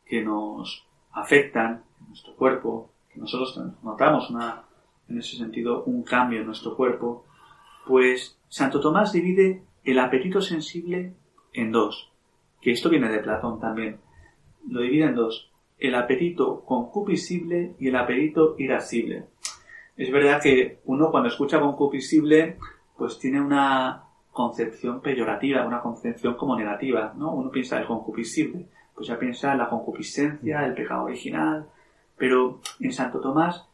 que 0.06 0.22
nos 0.22 0.86
afectan 1.12 1.84
en 2.00 2.08
nuestro 2.10 2.36
cuerpo, 2.36 2.92
que 3.12 3.20
nosotros 3.20 3.60
notamos 3.84 4.30
una, 4.30 4.64
en 5.10 5.18
ese 5.18 5.38
sentido 5.38 5.84
un 5.84 6.04
cambio 6.04 6.42
en 6.42 6.46
nuestro 6.46 6.76
cuerpo, 6.76 7.26
pues 7.88 8.38
Santo 8.50 8.80
Tomás 8.80 9.12
divide 9.12 9.64
el 9.84 10.00
apetito 10.00 10.42
sensible 10.42 11.14
en 11.54 11.72
dos, 11.72 12.12
que 12.62 12.72
esto 12.72 12.90
viene 12.90 13.10
de 13.10 13.20
Platón 13.20 13.60
también. 13.60 14.00
Lo 14.68 14.82
divide 14.82 15.06
en 15.06 15.16
dos, 15.16 15.52
el 15.78 15.96
apetito 15.96 16.64
concupiscible 16.66 17.76
y 17.80 17.88
el 17.90 17.96
apetito 17.96 18.56
irascible. 18.58 19.26
Es 19.98 20.12
verdad 20.12 20.42
que 20.42 20.80
uno 20.86 21.10
cuando 21.10 21.30
escucha 21.30 21.60
concupiscible, 21.60 22.58
pues 22.98 23.18
tiene 23.18 23.40
una 23.40 24.04
concepción 24.32 25.00
peyorativa, 25.02 25.66
una 25.66 25.82
concepción 25.82 26.36
como 26.36 26.58
negativa, 26.58 27.14
¿no? 27.16 27.34
Uno 27.34 27.50
piensa 27.50 27.80
el 27.80 27.88
concupiscible, 27.88 28.68
pues 28.94 29.08
ya 29.08 29.18
piensa 29.18 29.54
en 29.54 29.60
la 29.60 29.70
concupiscencia, 29.70 30.66
el 30.66 30.74
pecado 30.74 31.06
original, 31.06 31.70
pero 32.18 32.60
en 32.80 32.92
Santo 32.92 33.22
Tomás 33.22 33.68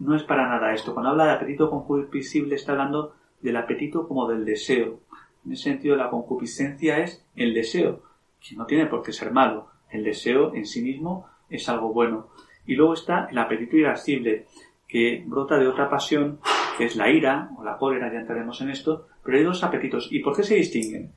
no 0.00 0.16
es 0.16 0.24
para 0.24 0.48
nada 0.48 0.74
esto. 0.74 0.94
Cuando 0.94 1.10
habla 1.10 1.26
de 1.26 1.32
apetito 1.32 1.70
concupiscible 1.70 2.56
está 2.56 2.72
hablando 2.72 3.14
del 3.40 3.56
apetito 3.56 4.08
como 4.08 4.28
del 4.28 4.44
deseo. 4.44 5.00
En 5.44 5.52
ese 5.52 5.64
sentido 5.64 5.94
la 5.94 6.10
concupiscencia 6.10 6.98
es 6.98 7.24
el 7.36 7.54
deseo, 7.54 8.02
que 8.40 8.56
no 8.56 8.66
tiene 8.66 8.86
por 8.86 9.02
qué 9.02 9.12
ser 9.12 9.32
malo. 9.32 9.68
El 9.90 10.02
deseo 10.02 10.54
en 10.54 10.66
sí 10.66 10.82
mismo 10.82 11.26
es 11.48 11.68
algo 11.68 11.92
bueno. 11.92 12.28
Y 12.66 12.74
luego 12.74 12.94
está 12.94 13.28
el 13.30 13.38
apetito 13.38 13.76
irascible, 13.76 14.46
que 14.92 15.24
brota 15.26 15.58
de 15.58 15.66
otra 15.66 15.88
pasión, 15.88 16.38
que 16.76 16.84
es 16.84 16.96
la 16.96 17.10
ira 17.10 17.48
o 17.56 17.64
la 17.64 17.78
cólera, 17.78 18.12
ya 18.12 18.20
entraremos 18.20 18.60
en 18.60 18.68
esto, 18.68 19.06
pero 19.24 19.38
hay 19.38 19.44
dos 19.44 19.64
apetitos. 19.64 20.12
¿Y 20.12 20.18
por 20.18 20.36
qué 20.36 20.42
se 20.42 20.56
distinguen? 20.56 21.14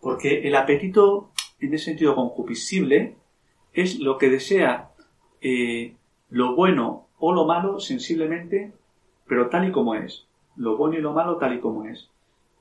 Porque 0.00 0.46
el 0.46 0.54
apetito 0.54 1.32
en 1.58 1.74
ese 1.74 1.86
sentido 1.86 2.14
concupiscible, 2.14 3.16
es 3.72 3.98
lo 3.98 4.18
que 4.18 4.30
desea 4.30 4.90
eh, 5.40 5.94
lo 6.30 6.54
bueno 6.54 7.08
o 7.18 7.32
lo 7.32 7.46
malo 7.46 7.80
sensiblemente, 7.80 8.72
pero 9.26 9.48
tal 9.48 9.68
y 9.68 9.72
como 9.72 9.94
es. 9.94 10.26
Lo 10.56 10.76
bueno 10.76 10.98
y 10.98 11.02
lo 11.02 11.12
malo 11.12 11.36
tal 11.36 11.54
y 11.54 11.60
como 11.60 11.84
es. 11.86 12.08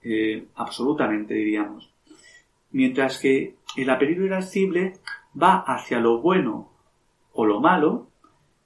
Eh, 0.01 0.47
absolutamente, 0.55 1.33
diríamos. 1.33 1.93
Mientras 2.71 3.19
que 3.19 3.55
el 3.77 3.89
apetito 3.89 4.21
irascible 4.21 4.93
va 5.39 5.59
hacia 5.59 5.99
lo 5.99 6.21
bueno 6.21 6.71
o 7.33 7.45
lo 7.45 7.59
malo 7.59 8.07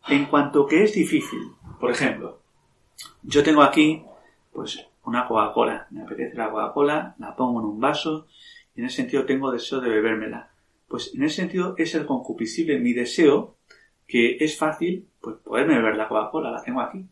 en 0.08 0.26
cuanto 0.26 0.66
que 0.66 0.84
es 0.84 0.94
difícil. 0.94 1.40
Por 1.80 1.92
ejemplo, 1.92 2.42
yo 3.24 3.44
tengo 3.44 3.62
aquí 3.62 4.04
pues 4.52 4.86
una 5.06 5.28
Coca-Cola, 5.28 5.88
me 5.92 6.02
apetece 6.02 6.36
la 6.36 6.50
Coca-Cola, 6.50 7.16
la 7.18 7.36
pongo 7.36 7.62
en 7.62 7.68
un 7.68 7.80
vaso 7.80 8.28
y 8.76 8.82
en 8.82 8.88
ese 8.88 8.98
sentido 8.98 9.26
tengo 9.26 9.52
deseo 9.52 9.80
de 9.80 9.90
bebérmela. 9.90 10.52
Pues 10.88 11.14
en 11.14 11.24
ese 11.24 11.38
sentido 11.38 11.76
es 11.78 11.96
el 11.96 12.06
concupiscible 12.06 12.80
mi 12.80 12.94
deseo 12.94 13.56
que 14.08 14.38
es 14.40 14.58
fácil 14.58 15.08
pues 15.22 15.38
poderme 15.38 15.76
beber 15.76 15.96
la 15.96 16.08
Coca-Cola, 16.08 16.52
la 16.52 16.64
tengo 16.64 16.82
aquí. 16.82 17.06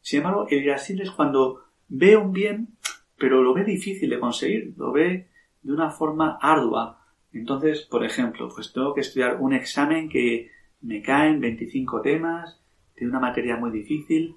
Sin 0.00 0.18
embargo, 0.18 0.46
el 0.48 0.62
irascible 0.62 1.04
es 1.04 1.10
cuando 1.10 1.64
ve 1.88 2.16
un 2.16 2.32
bien, 2.32 2.68
pero 3.18 3.42
lo 3.42 3.52
ve 3.52 3.64
difícil 3.64 4.08
de 4.08 4.18
conseguir, 4.18 4.74
lo 4.76 4.92
ve 4.92 5.28
de 5.62 5.72
una 5.72 5.90
forma 5.90 6.38
ardua. 6.40 7.04
Entonces, 7.32 7.82
por 7.82 8.04
ejemplo, 8.04 8.48
pues 8.52 8.72
tengo 8.72 8.94
que 8.94 9.02
estudiar 9.02 9.36
un 9.40 9.52
examen 9.52 10.08
que 10.08 10.50
me 10.80 11.02
caen 11.02 11.40
25 11.40 12.00
temas, 12.00 12.59
de 13.00 13.10
una 13.10 13.20
materia 13.20 13.56
muy 13.56 13.70
difícil. 13.70 14.36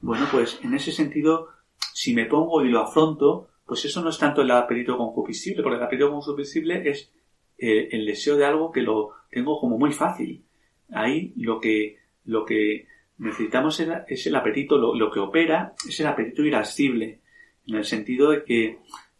Bueno, 0.00 0.26
pues 0.30 0.60
en 0.62 0.74
ese 0.74 0.92
sentido, 0.92 1.48
si 1.92 2.14
me 2.14 2.26
pongo 2.26 2.64
y 2.64 2.68
lo 2.68 2.80
afronto, 2.80 3.48
pues 3.66 3.84
eso 3.84 4.02
no 4.02 4.10
es 4.10 4.18
tanto 4.18 4.42
el 4.42 4.50
apetito 4.50 4.96
concupiscible, 4.96 5.62
porque 5.62 5.76
el 5.76 5.82
apetito 5.82 6.10
concupiscible 6.10 6.88
es 6.88 7.12
eh, 7.58 7.88
el 7.92 8.06
deseo 8.06 8.36
de 8.36 8.44
algo 8.44 8.70
que 8.70 8.82
lo 8.82 9.10
tengo 9.30 9.58
como 9.60 9.78
muy 9.78 9.92
fácil. 9.92 10.44
Ahí 10.90 11.32
lo 11.36 11.60
que, 11.60 11.98
lo 12.24 12.44
que 12.44 12.86
necesitamos 13.18 13.80
es 14.08 14.26
el 14.26 14.36
apetito, 14.36 14.76
lo, 14.78 15.10
que 15.10 15.20
opera 15.20 15.74
es 15.88 15.98
el 16.00 16.06
apetito 16.06 16.42
irascible, 16.42 17.20
en 17.66 17.76
el 17.76 17.84
sentido 17.84 18.30
de 18.30 18.44
que 18.44 18.78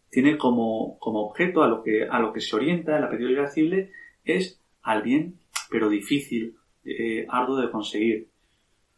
tiene 0.09 0.37
como, 0.37 0.97
como 0.99 1.21
objeto 1.21 1.63
a 1.63 1.67
lo 1.67 1.83
que, 1.83 2.03
a 2.03 2.19
lo 2.19 2.31
que 2.31 2.41
se 2.41 2.55
orienta 2.55 2.97
el 2.97 3.03
apetito 3.03 3.29
irascible 3.29 3.91
es 4.23 4.61
al 4.81 5.01
bien, 5.01 5.39
pero 5.69 5.89
difícil, 5.89 6.55
eh, 6.85 7.25
arduo 7.29 7.57
de 7.57 7.71
conseguir. 7.71 8.27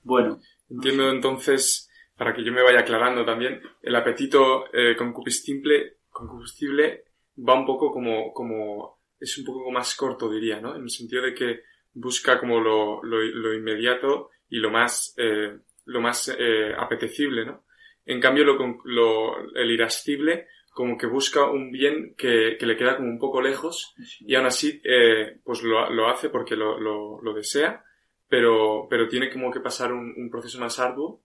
Bueno. 0.07 0.39
Entiendo 0.69 1.09
entonces, 1.11 1.89
para 2.15 2.33
que 2.33 2.43
yo 2.43 2.53
me 2.53 2.63
vaya 2.63 2.79
aclarando 2.79 3.25
también, 3.25 3.61
el 3.81 3.95
apetito 3.95 4.65
eh, 4.73 4.95
concupiscible, 4.95 5.97
concupiscible 6.09 7.03
va 7.37 7.59
un 7.59 7.65
poco 7.65 7.91
como, 7.91 8.33
como, 8.33 9.01
es 9.19 9.37
un 9.37 9.45
poco 9.45 9.69
más 9.69 9.95
corto 9.95 10.29
diría, 10.29 10.61
¿no? 10.61 10.75
En 10.75 10.83
el 10.83 10.89
sentido 10.89 11.23
de 11.23 11.33
que 11.33 11.61
busca 11.93 12.39
como 12.39 12.59
lo, 12.59 13.03
lo, 13.03 13.53
inmediato 13.53 14.29
y 14.49 14.59
lo 14.59 14.69
más, 14.69 15.13
eh, 15.17 15.57
lo 15.85 16.01
más 16.01 16.33
eh, 16.37 16.73
apetecible, 16.77 17.45
¿no? 17.45 17.65
En 18.05 18.21
cambio, 18.21 18.45
lo, 18.45 18.57
lo, 18.85 19.55
el 19.55 19.71
irascible 19.71 20.47
como 20.77 20.95
que 20.95 21.07
busca 21.07 21.49
un 21.49 21.71
bien 21.71 22.13
que, 22.15 22.55
que, 22.59 22.65
le 22.67 22.77
queda 22.77 22.97
como 22.97 23.09
un 23.09 23.17
poco 23.17 23.41
lejos 23.41 23.95
y 24.19 24.35
aún 24.35 24.45
así 24.45 24.79
eh, 24.83 25.39
pues 25.43 25.63
lo, 25.63 25.89
lo, 25.89 26.07
hace 26.07 26.29
porque 26.29 26.55
lo, 26.55 26.79
lo, 26.79 27.33
desea, 27.33 27.83
pero, 28.29 28.87
pero 28.89 29.07
tiene 29.07 29.31
como 29.31 29.51
que 29.51 29.59
pasar 29.59 29.93
un, 29.93 30.13
un 30.17 30.29
proceso 30.29 30.59
más 30.59 30.79
arduo. 30.79 31.21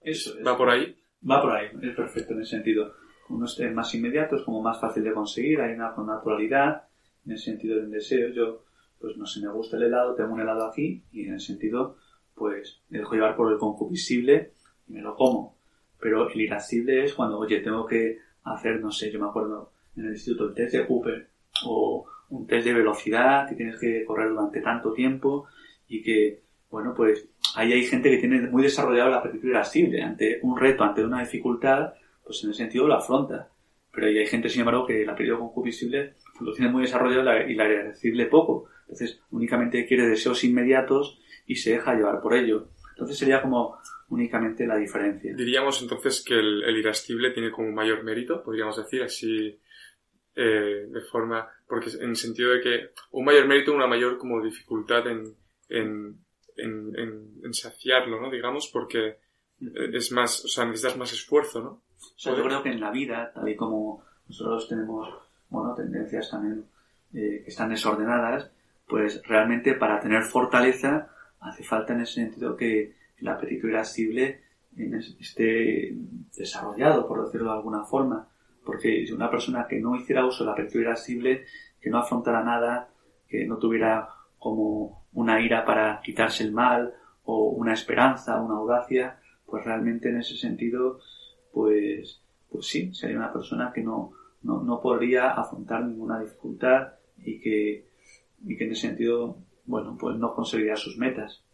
Eso 0.00 0.34
¿Va 0.44 0.56
por 0.56 0.70
ahí? 0.70 0.96
Va 1.28 1.40
por 1.40 1.52
ahí, 1.52 1.68
es 1.82 1.94
perfecto 1.94 2.34
en 2.34 2.42
ese 2.42 2.56
sentido. 2.56 2.94
Uno 3.28 3.46
es 3.46 3.72
más 3.72 3.94
inmediato, 3.94 4.36
es 4.36 4.42
como 4.42 4.60
más 4.60 4.80
fácil 4.80 5.04
de 5.04 5.12
conseguir, 5.12 5.60
hay 5.60 5.74
una 5.74 5.94
naturalidad 5.96 6.88
en 7.24 7.32
el 7.32 7.38
sentido 7.38 7.76
del 7.76 7.90
deseo. 7.90 8.28
Yo 8.30 8.64
pues 9.02 9.16
no 9.16 9.26
sé, 9.26 9.40
me 9.40 9.52
gusta 9.52 9.76
el 9.76 9.82
helado, 9.82 10.14
tengo 10.14 10.32
un 10.32 10.40
helado 10.40 10.64
aquí 10.64 11.02
y 11.10 11.24
en 11.24 11.34
el 11.34 11.40
sentido, 11.40 11.96
pues 12.34 12.80
me 12.88 12.98
dejo 12.98 13.14
llevar 13.14 13.36
por 13.36 13.52
el 13.52 13.58
concupiscible 13.58 14.52
y 14.86 14.92
me 14.92 15.02
lo 15.02 15.16
como. 15.16 15.58
Pero 15.98 16.30
el 16.30 16.40
irascible 16.40 17.04
es 17.04 17.12
cuando, 17.12 17.38
oye, 17.38 17.60
tengo 17.60 17.84
que 17.84 18.18
hacer, 18.44 18.80
no 18.80 18.92
sé, 18.92 19.10
yo 19.10 19.18
me 19.18 19.26
acuerdo 19.26 19.72
en 19.96 20.04
el 20.06 20.12
instituto 20.12 20.48
el 20.48 20.54
test 20.54 20.74
de 20.74 20.86
Cooper 20.86 21.28
o 21.66 22.06
un 22.30 22.46
test 22.46 22.64
de 22.64 22.74
velocidad 22.74 23.48
que 23.48 23.56
tienes 23.56 23.78
que 23.78 24.04
correr 24.04 24.30
durante 24.30 24.60
tanto 24.60 24.92
tiempo 24.92 25.48
y 25.88 26.02
que, 26.02 26.41
bueno, 26.72 26.94
pues 26.96 27.28
ahí 27.54 27.72
hay 27.72 27.84
gente 27.84 28.10
que 28.10 28.16
tiene 28.16 28.40
muy 28.48 28.62
desarrollado 28.62 29.10
la 29.10 29.18
apetito 29.18 29.46
irascible. 29.46 30.02
Ante 30.02 30.38
un 30.42 30.58
reto, 30.58 30.82
ante 30.82 31.04
una 31.04 31.20
dificultad, 31.20 31.92
pues 32.24 32.42
en 32.42 32.50
ese 32.50 32.62
sentido 32.64 32.88
lo 32.88 32.94
afronta. 32.94 33.50
Pero 33.92 34.06
hay 34.06 34.26
gente, 34.26 34.48
sin 34.48 34.60
embargo, 34.60 34.86
que 34.86 35.02
el 35.02 35.08
apetito 35.10 35.38
concupiscible 35.38 36.14
lo 36.40 36.52
tiene 36.54 36.72
muy 36.72 36.82
desarrollado 36.82 37.46
y 37.46 37.54
la 37.54 37.68
irascible 37.68 38.24
poco. 38.24 38.70
Entonces, 38.80 39.20
únicamente 39.30 39.86
quiere 39.86 40.08
deseos 40.08 40.42
inmediatos 40.44 41.20
y 41.46 41.56
se 41.56 41.72
deja 41.72 41.94
llevar 41.94 42.22
por 42.22 42.34
ello. 42.34 42.70
Entonces 42.92 43.18
sería 43.18 43.42
como 43.42 43.76
únicamente 44.08 44.66
la 44.66 44.76
diferencia. 44.76 45.34
Diríamos 45.34 45.82
entonces 45.82 46.24
que 46.26 46.34
el, 46.34 46.76
irascible 46.76 47.32
tiene 47.32 47.50
como 47.50 47.70
mayor 47.70 48.02
mérito, 48.02 48.42
podríamos 48.42 48.78
decir 48.78 49.02
así 49.02 49.60
eh, 50.34 50.86
de 50.88 51.00
forma, 51.02 51.48
porque 51.68 51.90
en 52.00 52.10
el 52.10 52.16
sentido 52.16 52.52
de 52.52 52.60
que 52.62 52.90
un 53.10 53.26
mayor 53.26 53.46
mérito, 53.46 53.74
una 53.74 53.86
mayor 53.86 54.16
como 54.16 54.42
dificultad 54.42 55.06
en, 55.06 55.34
en, 55.68 56.16
en, 56.56 57.54
saciarlo, 57.54 58.20
¿no? 58.20 58.30
Digamos, 58.30 58.68
porque 58.72 59.18
es 59.60 60.12
más, 60.12 60.44
o 60.44 60.48
sea, 60.48 60.64
necesitas 60.64 60.96
más 60.96 61.12
esfuerzo, 61.12 61.60
¿no? 61.62 61.70
O 61.70 62.18
sea, 62.18 62.34
yo 62.34 62.42
creo 62.44 62.62
que 62.62 62.70
en 62.70 62.80
la 62.80 62.90
vida, 62.90 63.30
tal 63.34 63.48
y 63.48 63.56
como 63.56 64.04
nosotros 64.26 64.68
tenemos, 64.68 65.08
bueno, 65.48 65.74
tendencias 65.74 66.30
también 66.30 66.64
eh, 67.14 67.42
que 67.44 67.50
están 67.50 67.68
desordenadas, 67.68 68.50
pues 68.88 69.22
realmente 69.24 69.74
para 69.74 70.00
tener 70.00 70.22
fortaleza 70.24 71.10
hace 71.40 71.62
falta 71.64 71.92
en 71.92 72.00
ese 72.00 72.14
sentido 72.14 72.56
que 72.56 72.96
el 73.18 73.28
apetito 73.28 73.68
irascible 73.68 74.42
esté 75.20 75.94
desarrollado, 76.36 77.06
por 77.06 77.24
decirlo 77.24 77.50
de 77.50 77.56
alguna 77.58 77.84
forma. 77.84 78.28
Porque 78.64 79.04
si 79.06 79.12
una 79.12 79.30
persona 79.30 79.66
que 79.68 79.80
no 79.80 79.96
hiciera 79.96 80.24
uso 80.24 80.44
del 80.44 80.52
apetito 80.52 80.78
irascible, 80.78 81.44
que 81.80 81.90
no 81.90 81.98
afrontara 81.98 82.42
nada, 82.42 82.88
que 83.28 83.44
no 83.44 83.58
tuviera 83.58 84.08
como 84.38 85.01
una 85.12 85.40
ira 85.40 85.64
para 85.64 86.00
quitarse 86.02 86.44
el 86.44 86.52
mal, 86.52 86.94
o 87.24 87.50
una 87.50 87.72
esperanza, 87.72 88.40
una 88.40 88.56
audacia, 88.56 89.20
pues 89.46 89.64
realmente 89.64 90.08
en 90.08 90.18
ese 90.18 90.36
sentido, 90.36 91.00
pues, 91.52 92.20
pues 92.50 92.66
sí, 92.66 92.92
sería 92.94 93.16
una 93.16 93.32
persona 93.32 93.72
que 93.72 93.82
no, 93.82 94.12
no, 94.42 94.62
no 94.62 94.80
podría 94.80 95.30
afrontar 95.30 95.84
ninguna 95.84 96.20
dificultad 96.20 96.94
y 97.18 97.40
que 97.40 97.92
y 98.46 98.56
que 98.56 98.64
en 98.64 98.72
ese 98.72 98.88
sentido, 98.88 99.38
bueno, 99.64 99.96
pues 99.98 100.16
no 100.16 100.34
conseguirá 100.34 100.76
sus 100.76 100.96
metas. 100.96 101.44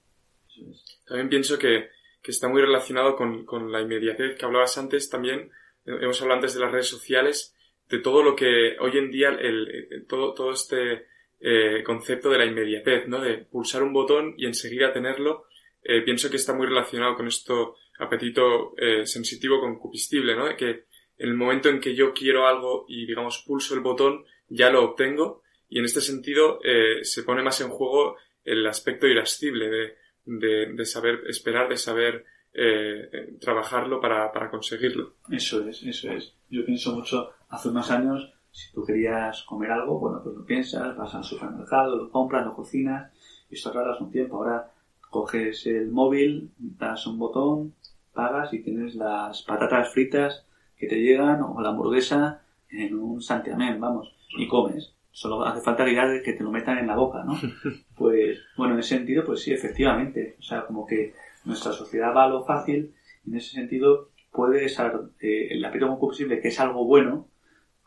También 1.06 1.28
pienso 1.28 1.58
que, 1.58 1.88
que 2.22 2.30
está 2.30 2.48
muy 2.48 2.62
relacionado 2.62 3.16
con, 3.16 3.44
con, 3.44 3.70
la 3.70 3.80
inmediatez 3.80 4.36
que 4.36 4.44
hablabas 4.44 4.78
antes 4.78 5.08
también, 5.08 5.50
eh, 5.84 5.98
hemos 6.00 6.20
hablado 6.20 6.38
antes 6.38 6.54
de 6.54 6.60
las 6.60 6.72
redes 6.72 6.88
sociales, 6.88 7.54
de 7.88 7.98
todo 8.00 8.22
lo 8.22 8.34
que 8.34 8.76
hoy 8.80 8.96
en 8.98 9.10
día, 9.10 9.28
el, 9.30 10.06
todo, 10.08 10.34
todo 10.34 10.52
este 10.52 11.06
eh, 11.40 11.82
concepto 11.84 12.30
de 12.30 12.38
la 12.38 12.46
inmediatez, 12.46 13.06
¿no? 13.08 13.20
De 13.20 13.38
pulsar 13.38 13.82
un 13.82 13.92
botón 13.92 14.34
y 14.36 14.46
enseguida 14.46 14.92
tenerlo, 14.92 15.44
eh, 15.82 16.02
pienso 16.02 16.30
que 16.30 16.36
está 16.36 16.54
muy 16.54 16.66
relacionado 16.66 17.14
con 17.14 17.28
esto 17.28 17.76
apetito 17.98 18.74
eh, 18.76 19.06
sensitivo 19.06 19.60
concupiscible, 19.60 20.36
¿no? 20.36 20.46
De 20.46 20.56
que 20.56 20.70
en 21.18 21.28
el 21.28 21.34
momento 21.34 21.68
en 21.68 21.80
que 21.80 21.94
yo 21.94 22.12
quiero 22.12 22.46
algo 22.46 22.84
y, 22.88 23.06
digamos, 23.06 23.44
pulso 23.46 23.74
el 23.74 23.80
botón, 23.80 24.24
ya 24.48 24.70
lo 24.70 24.84
obtengo 24.84 25.42
y 25.68 25.78
en 25.78 25.84
este 25.84 26.00
sentido 26.00 26.60
eh, 26.64 27.04
se 27.04 27.22
pone 27.24 27.42
más 27.42 27.60
en 27.60 27.68
juego 27.68 28.16
el 28.44 28.66
aspecto 28.66 29.06
irascible 29.06 29.68
de, 29.68 29.96
de, 30.24 30.72
de 30.72 30.84
saber 30.86 31.22
esperar, 31.26 31.68
de 31.68 31.76
saber 31.76 32.24
eh, 32.54 33.36
trabajarlo 33.40 34.00
para, 34.00 34.32
para 34.32 34.50
conseguirlo. 34.50 35.16
Eso 35.30 35.68
es, 35.68 35.82
eso 35.82 36.10
es. 36.12 36.34
Yo 36.48 36.64
pienso 36.64 36.94
mucho, 36.94 37.30
hace 37.48 37.68
unos 37.68 37.90
años, 37.90 38.32
si 38.50 38.72
tú 38.72 38.84
querías 38.84 39.42
comer 39.44 39.70
algo, 39.70 39.98
bueno, 39.98 40.20
pues 40.22 40.36
lo 40.36 40.44
piensas, 40.44 40.96
vas 40.96 41.14
al 41.14 41.24
supermercado, 41.24 41.96
lo 41.96 42.10
compras, 42.10 42.44
lo 42.44 42.54
cocinas, 42.54 43.12
y 43.50 43.54
esto 43.54 43.70
tardas 43.70 44.00
un 44.00 44.10
tiempo. 44.10 44.36
Ahora 44.36 44.72
coges 45.10 45.66
el 45.66 45.90
móvil, 45.90 46.50
das 46.58 47.06
un 47.06 47.18
botón, 47.18 47.74
pagas 48.12 48.52
y 48.52 48.62
tienes 48.62 48.94
las 48.94 49.42
patatas 49.42 49.92
fritas 49.92 50.44
que 50.76 50.86
te 50.86 51.00
llegan 51.00 51.42
o 51.42 51.60
la 51.60 51.70
hamburguesa 51.70 52.42
en 52.70 52.98
un 52.98 53.22
santiamén, 53.22 53.80
vamos, 53.80 54.14
y 54.36 54.46
comes. 54.46 54.94
Solo 55.10 55.44
hace 55.44 55.60
falta 55.60 55.84
que, 55.84 56.22
que 56.24 56.32
te 56.34 56.44
lo 56.44 56.52
metan 56.52 56.78
en 56.78 56.86
la 56.86 56.96
boca, 56.96 57.24
¿no? 57.24 57.36
Pues, 57.96 58.38
bueno, 58.56 58.74
en 58.74 58.80
ese 58.80 58.96
sentido, 58.96 59.24
pues 59.24 59.42
sí, 59.42 59.52
efectivamente. 59.52 60.36
O 60.38 60.42
sea, 60.42 60.64
como 60.64 60.86
que 60.86 61.14
nuestra 61.44 61.72
sociedad 61.72 62.14
va 62.14 62.24
a 62.24 62.28
lo 62.28 62.44
fácil, 62.44 62.94
en 63.26 63.34
ese 63.34 63.50
sentido 63.50 64.10
puede 64.30 64.68
ser 64.68 64.92
eh, 65.20 65.48
el 65.50 65.64
apetito 65.64 65.88
combustible, 65.88 66.40
que 66.40 66.48
es 66.48 66.60
algo 66.60 66.84
bueno, 66.84 67.26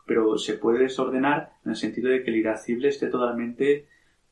pero 0.06 0.36
se 0.38 0.54
puede 0.54 0.80
desordenar 0.80 1.52
en 1.64 1.70
el 1.70 1.76
sentido 1.76 2.10
de 2.10 2.22
que 2.22 2.30
el 2.30 2.36
irascible 2.36 2.88
esté 2.88 3.08
totalmente, 3.08 3.88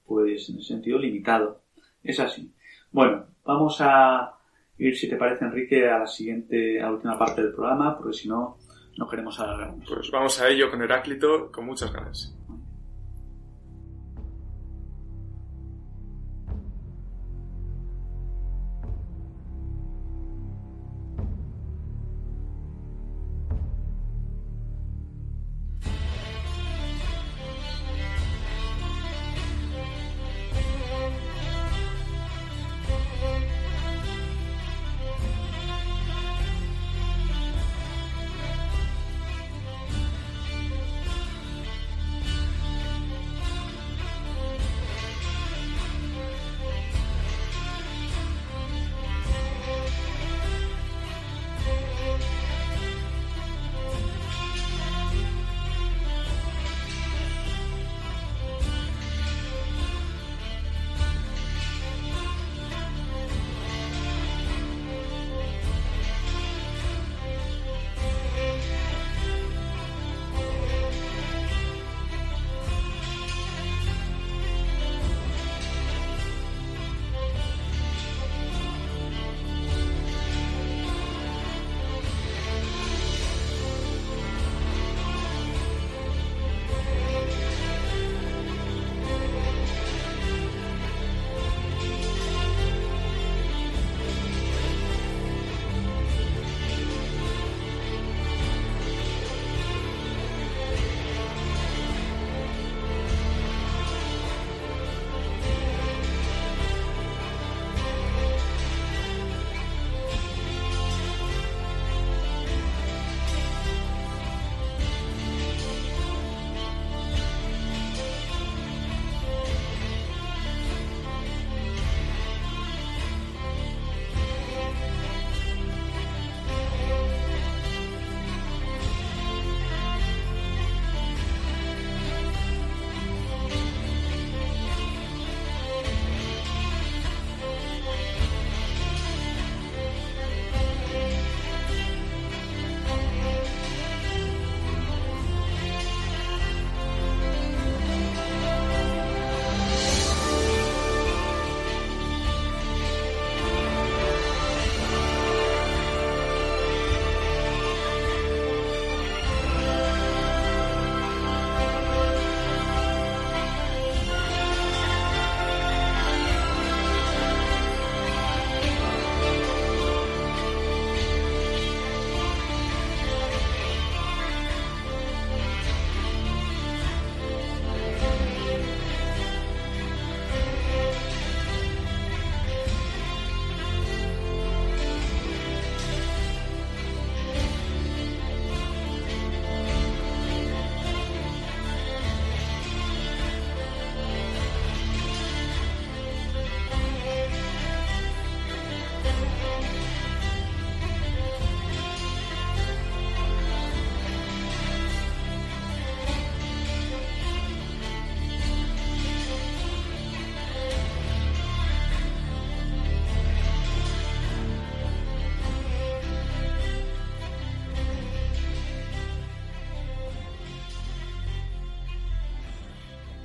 pues, 0.07 0.49
en 0.49 0.57
el 0.57 0.65
sentido 0.65 0.99
limitado. 0.99 1.63
Es 2.03 2.19
así. 2.21 2.53
Bueno, 2.91 3.27
vamos 3.45 3.79
a 3.81 4.35
ir, 4.79 4.97
si 4.97 5.09
te 5.09 5.17
parece, 5.17 5.45
Enrique, 5.45 5.89
a 5.89 6.01
la 6.01 6.07
siguiente, 6.07 6.81
a 6.81 6.87
la 6.87 6.93
última 6.93 7.19
parte 7.19 7.43
del 7.43 7.53
programa, 7.53 7.97
porque 7.97 8.17
si 8.17 8.29
no, 8.29 8.59
no 8.97 9.09
queremos. 9.09 9.39
Pues 9.87 10.11
vamos 10.11 10.41
a 10.41 10.49
ello 10.49 10.71
con 10.71 10.83
Heráclito, 10.83 11.51
con 11.53 11.67
muchas 11.67 11.93
ganas. 11.93 12.35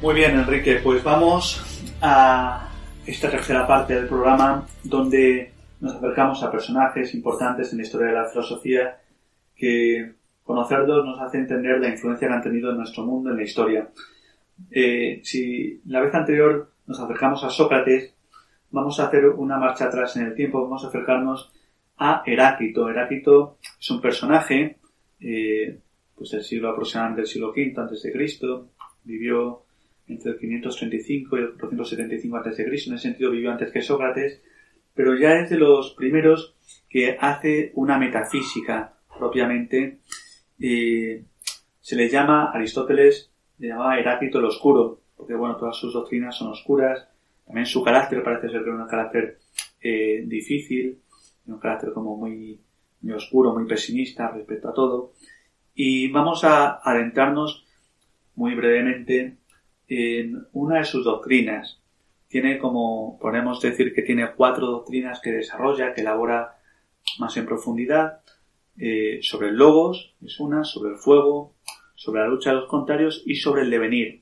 Muy 0.02 0.14
bien, 0.14 0.38
Enrique, 0.38 0.82
pues 0.84 1.02
vamos 1.04 1.64
a 2.02 2.70
esta 3.06 3.32
tercera 3.32 3.66
parte 3.66 3.96
del 3.96 4.08
programa 4.08 4.68
donde 4.84 5.54
nos 5.80 5.96
acercamos 5.96 6.44
a 6.44 6.52
personajes 6.52 7.16
importantes 7.16 7.72
en 7.72 7.78
la 7.78 7.84
historia 7.86 8.08
de 8.08 8.14
la 8.14 8.30
filosofía 8.30 8.98
que 9.56 10.16
conocerlos 10.44 11.06
nos 11.06 11.22
hace 11.22 11.38
entender 11.38 11.80
la 11.80 11.88
influencia 11.88 12.28
que 12.28 12.34
han 12.34 12.42
tenido 12.42 12.72
en 12.72 12.78
nuestro 12.78 13.04
mundo, 13.06 13.30
en 13.30 13.38
la 13.38 13.44
historia. 13.44 13.90
Eh, 14.70 15.22
si 15.24 15.82
la 15.86 16.02
vez 16.02 16.14
anterior 16.14 16.72
nos 16.86 17.00
acercamos 17.00 17.44
a 17.46 17.50
Sócrates, 17.50 18.14
vamos 18.72 19.00
a 19.00 19.08
hacer 19.08 19.28
una 19.28 19.58
marcha 19.58 19.86
atrás 19.86 20.18
en 20.18 20.26
el 20.26 20.36
tiempo, 20.36 20.62
vamos 20.62 20.84
a 20.84 20.90
acercarnos 20.90 21.54
a 21.98 22.22
Heráclito. 22.26 22.90
Heráclito 22.90 23.58
es 23.80 23.90
un 23.90 24.02
personaje 24.02 24.78
eh, 25.22 25.80
pues 26.14 26.32
del 26.32 26.44
siglo 26.44 26.70
aproximadamente 26.70 27.22
del 27.22 27.30
siglo 27.30 27.52
V 27.52 27.74
antes 27.78 28.04
de 28.04 28.12
Cristo, 28.12 28.70
vivió 29.04 29.65
entre 30.08 30.32
el 30.32 30.40
535 30.40 31.38
y 31.38 31.40
el 31.40 31.54
475 31.54 32.38
a.C., 32.38 32.64
en 32.64 32.74
ese 32.74 32.98
sentido 32.98 33.32
vivió 33.32 33.52
antes 33.52 33.72
que 33.72 33.82
Sócrates, 33.82 34.42
pero 34.94 35.18
ya 35.18 35.40
es 35.40 35.50
de 35.50 35.58
los 35.58 35.94
primeros 35.94 36.56
que 36.90 37.18
hace 37.20 37.72
una 37.76 37.98
metafísica 37.98 38.94
propiamente. 39.18 40.00
Se 40.58 41.96
le 41.96 42.10
llama, 42.10 42.52
Aristóteles 42.52 43.32
le 43.58 43.70
llamaba 43.70 44.00
Heráclito 44.00 44.40
el 44.40 44.46
Oscuro, 44.46 45.02
porque 45.16 45.34
bueno, 45.34 45.58
todas 45.58 45.76
sus 45.76 45.94
doctrinas 45.94 46.36
son 46.38 46.50
oscuras, 46.50 47.08
también 47.46 47.66
su 47.66 47.84
carácter 47.84 48.24
parece 48.24 48.50
ser 48.50 48.68
un 48.70 48.88
carácter 48.88 49.40
eh, 49.82 50.24
difícil, 50.26 51.00
un 51.48 51.60
carácter 51.60 51.94
como 51.94 52.18
muy, 52.18 52.60
muy 53.02 53.14
oscuro, 53.14 53.54
muy 53.54 53.66
pesimista 53.66 54.30
respecto 54.32 54.70
a 54.70 54.74
todo. 54.74 55.14
Y 55.74 56.10
vamos 56.12 56.44
a 56.44 56.80
adentrarnos 56.84 57.66
muy 58.36 58.56
brevemente 58.56 59.38
en 59.88 60.48
una 60.54 60.80
de 60.80 60.86
sus 60.86 61.04
doctrinas. 61.04 61.80
Tiene 62.28 62.58
como, 62.58 63.18
podemos 63.20 63.62
decir 63.62 63.94
que 63.94 64.02
tiene 64.02 64.32
cuatro 64.32 64.68
doctrinas 64.68 65.20
que 65.22 65.32
desarrolla, 65.32 65.94
que 65.94 66.02
elabora 66.02 66.58
más 67.20 67.38
en 67.38 67.46
profundidad. 67.46 68.22
Eh, 68.78 69.20
sobre 69.22 69.50
el 69.50 69.56
logos, 69.56 70.16
es 70.22 70.40
una, 70.40 70.64
sobre 70.66 70.92
el 70.92 70.98
fuego, 70.98 71.54
sobre 71.96 72.22
la 72.22 72.28
lucha 72.28 72.50
de 72.50 72.58
los 72.58 72.68
contrarios 72.68 73.24
y 73.26 73.36
sobre 73.36 73.62
el 73.62 73.70
devenir. 73.70 74.22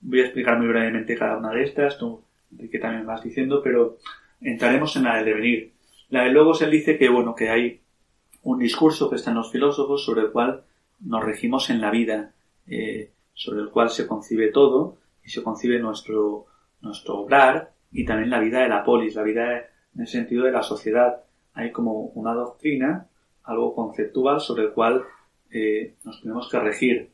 Voy 0.00 0.20
a 0.20 0.24
explicar 0.24 0.58
muy 0.58 0.66
brevemente 0.66 1.16
cada 1.16 1.38
una 1.38 1.52
de 1.52 1.62
estas, 1.62 1.98
tú 1.98 2.22
que 2.70 2.78
también 2.78 3.06
vas 3.06 3.22
diciendo, 3.22 3.60
pero 3.62 3.98
entraremos 4.40 4.96
en 4.96 5.04
la 5.04 5.16
del 5.16 5.24
devenir. 5.24 5.72
La 6.08 6.24
del 6.24 6.34
logos 6.34 6.62
él 6.62 6.70
dice 6.70 6.98
que 6.98 7.08
bueno, 7.08 7.34
que 7.34 7.50
hay 7.50 7.80
un 8.42 8.58
discurso 8.58 9.10
que 9.10 9.16
está 9.16 9.30
en 9.30 9.36
los 9.36 9.50
filósofos 9.50 10.04
sobre 10.04 10.22
el 10.22 10.30
cual 10.30 10.62
nos 11.00 11.24
regimos 11.24 11.70
en 11.70 11.80
la 11.80 11.90
vida. 11.90 12.32
Eh, 12.66 13.10
sobre 13.36 13.60
el 13.60 13.70
cual 13.70 13.90
se 13.90 14.06
concibe 14.06 14.50
todo 14.50 14.96
y 15.22 15.28
se 15.28 15.42
concibe 15.42 15.78
nuestro, 15.78 16.46
nuestro 16.80 17.18
obrar 17.18 17.74
y 17.92 18.04
también 18.04 18.30
la 18.30 18.40
vida 18.40 18.60
de 18.60 18.68
la 18.68 18.82
polis, 18.82 19.14
la 19.14 19.22
vida 19.22 19.58
en 19.94 20.00
el 20.00 20.06
sentido 20.08 20.44
de 20.44 20.52
la 20.52 20.62
sociedad. 20.62 21.22
Hay 21.52 21.70
como 21.70 22.06
una 22.14 22.34
doctrina, 22.34 23.08
algo 23.44 23.74
conceptual 23.74 24.40
sobre 24.40 24.64
el 24.64 24.72
cual 24.72 25.04
eh, 25.50 25.94
nos 26.02 26.20
tenemos 26.22 26.48
que 26.50 26.58
regir. 26.58 27.10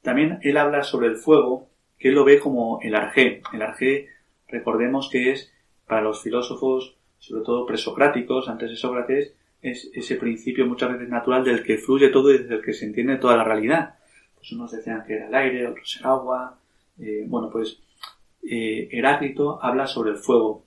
También 0.00 0.38
él 0.42 0.56
habla 0.56 0.84
sobre 0.84 1.08
el 1.08 1.16
fuego, 1.16 1.68
que 1.98 2.08
él 2.08 2.14
lo 2.14 2.24
ve 2.24 2.38
como 2.38 2.78
el 2.80 2.94
arjé. 2.94 3.42
El 3.52 3.62
arjé, 3.62 4.08
recordemos 4.48 5.10
que 5.10 5.32
es, 5.32 5.52
para 5.86 6.02
los 6.02 6.22
filósofos, 6.22 6.96
sobre 7.18 7.44
todo 7.44 7.66
presocráticos, 7.66 8.48
antes 8.48 8.70
de 8.70 8.76
Sócrates, 8.76 9.34
es 9.60 9.90
ese 9.94 10.16
principio 10.16 10.66
muchas 10.66 10.92
veces 10.92 11.08
natural 11.08 11.42
del 11.42 11.64
que 11.64 11.78
fluye 11.78 12.10
todo 12.10 12.32
y 12.32 12.38
desde 12.38 12.56
el 12.56 12.62
que 12.62 12.74
se 12.74 12.84
entiende 12.84 13.16
toda 13.16 13.36
la 13.36 13.44
realidad. 13.44 13.96
Pues 14.44 14.52
unos 14.52 14.72
decían 14.72 15.02
que 15.06 15.14
era 15.14 15.28
el 15.28 15.34
aire, 15.34 15.66
otros 15.66 15.96
el 15.98 16.06
agua. 16.06 16.58
Eh, 16.98 17.24
bueno, 17.26 17.48
pues 17.50 17.80
eh, 18.42 18.90
Heráclito 18.92 19.58
habla 19.64 19.86
sobre 19.86 20.10
el 20.10 20.18
fuego. 20.18 20.66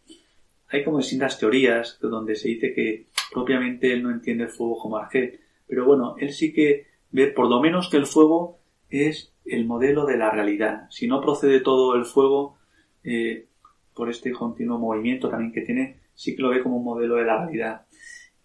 Hay 0.69 0.83
como 0.83 0.97
distintas 0.97 1.37
teorías 1.37 1.99
donde 2.01 2.33
se 2.35 2.47
dice 2.47 2.73
que 2.73 3.05
propiamente 3.31 3.93
él 3.93 4.01
no 4.01 4.09
entiende 4.09 4.45
el 4.45 4.49
fuego 4.49 4.79
como 4.79 4.97
arjé, 4.97 5.41
pero 5.67 5.85
bueno, 5.85 6.15
él 6.17 6.33
sí 6.33 6.53
que 6.53 6.87
ve 7.11 7.27
por 7.27 7.47
lo 7.47 7.61
menos 7.61 7.87
que 7.91 7.97
el 7.97 8.07
fuego 8.07 8.57
es 8.89 9.31
el 9.45 9.67
modelo 9.67 10.07
de 10.07 10.17
la 10.17 10.31
realidad. 10.31 10.87
Si 10.89 11.05
no 11.05 11.21
procede 11.21 11.59
todo 11.59 11.93
el 11.93 12.05
fuego 12.05 12.57
eh, 13.03 13.45
por 13.93 14.09
este 14.09 14.31
continuo 14.31 14.79
movimiento 14.79 15.29
también 15.29 15.53
que 15.53 15.61
tiene, 15.61 15.97
sí 16.15 16.35
que 16.35 16.41
lo 16.41 16.49
ve 16.49 16.63
como 16.63 16.77
un 16.77 16.83
modelo 16.83 17.17
de 17.17 17.25
la 17.25 17.45
realidad. 17.45 17.85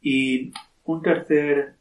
Y 0.02 0.52
un 0.84 1.00
tercer 1.00 1.76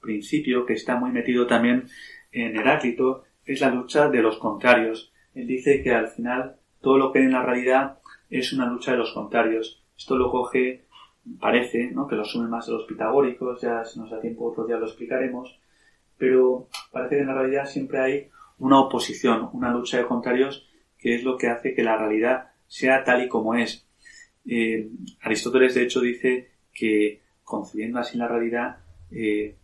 principio 0.00 0.66
que 0.66 0.72
está 0.72 0.96
muy 0.96 1.10
metido 1.12 1.46
también 1.46 1.88
en 2.36 2.56
Heráclito 2.56 3.24
es 3.44 3.60
la 3.60 3.70
lucha 3.70 4.08
de 4.08 4.20
los 4.20 4.36
contrarios. 4.38 5.12
Él 5.34 5.46
dice 5.46 5.82
que 5.82 5.92
al 5.92 6.08
final 6.08 6.56
todo 6.80 6.98
lo 6.98 7.12
que 7.12 7.20
hay 7.20 7.24
en 7.24 7.32
la 7.32 7.42
realidad 7.42 7.98
es 8.28 8.52
una 8.52 8.66
lucha 8.66 8.92
de 8.92 8.98
los 8.98 9.12
contrarios. 9.12 9.82
Esto 9.96 10.16
lo 10.16 10.30
coge, 10.30 10.84
parece, 11.40 11.90
¿no? 11.90 12.06
que 12.06 12.16
lo 12.16 12.22
asume 12.22 12.48
más 12.48 12.66
de 12.66 12.72
los 12.72 12.84
pitagóricos, 12.84 13.60
ya 13.62 13.84
si 13.84 13.98
nos 13.98 14.10
da 14.10 14.20
tiempo 14.20 14.50
otro 14.50 14.66
día 14.66 14.76
lo 14.76 14.86
explicaremos, 14.86 15.58
pero 16.18 16.68
parece 16.92 17.16
que 17.16 17.22
en 17.22 17.28
la 17.28 17.34
realidad 17.34 17.66
siempre 17.66 18.00
hay 18.00 18.28
una 18.58 18.80
oposición, 18.80 19.48
una 19.52 19.72
lucha 19.72 19.98
de 19.98 20.06
contrarios, 20.06 20.68
que 20.98 21.14
es 21.14 21.24
lo 21.24 21.36
que 21.36 21.48
hace 21.48 21.74
que 21.74 21.82
la 21.82 21.96
realidad 21.96 22.50
sea 22.66 23.04
tal 23.04 23.24
y 23.24 23.28
como 23.28 23.54
es. 23.54 23.86
Eh, 24.46 24.88
Aristóteles, 25.22 25.74
de 25.74 25.82
hecho, 25.82 26.00
dice 26.00 26.50
que 26.72 27.22
concibiendo 27.42 27.98
así 27.98 28.18
la 28.18 28.28
realidad, 28.28 28.78
eh, 29.10 29.56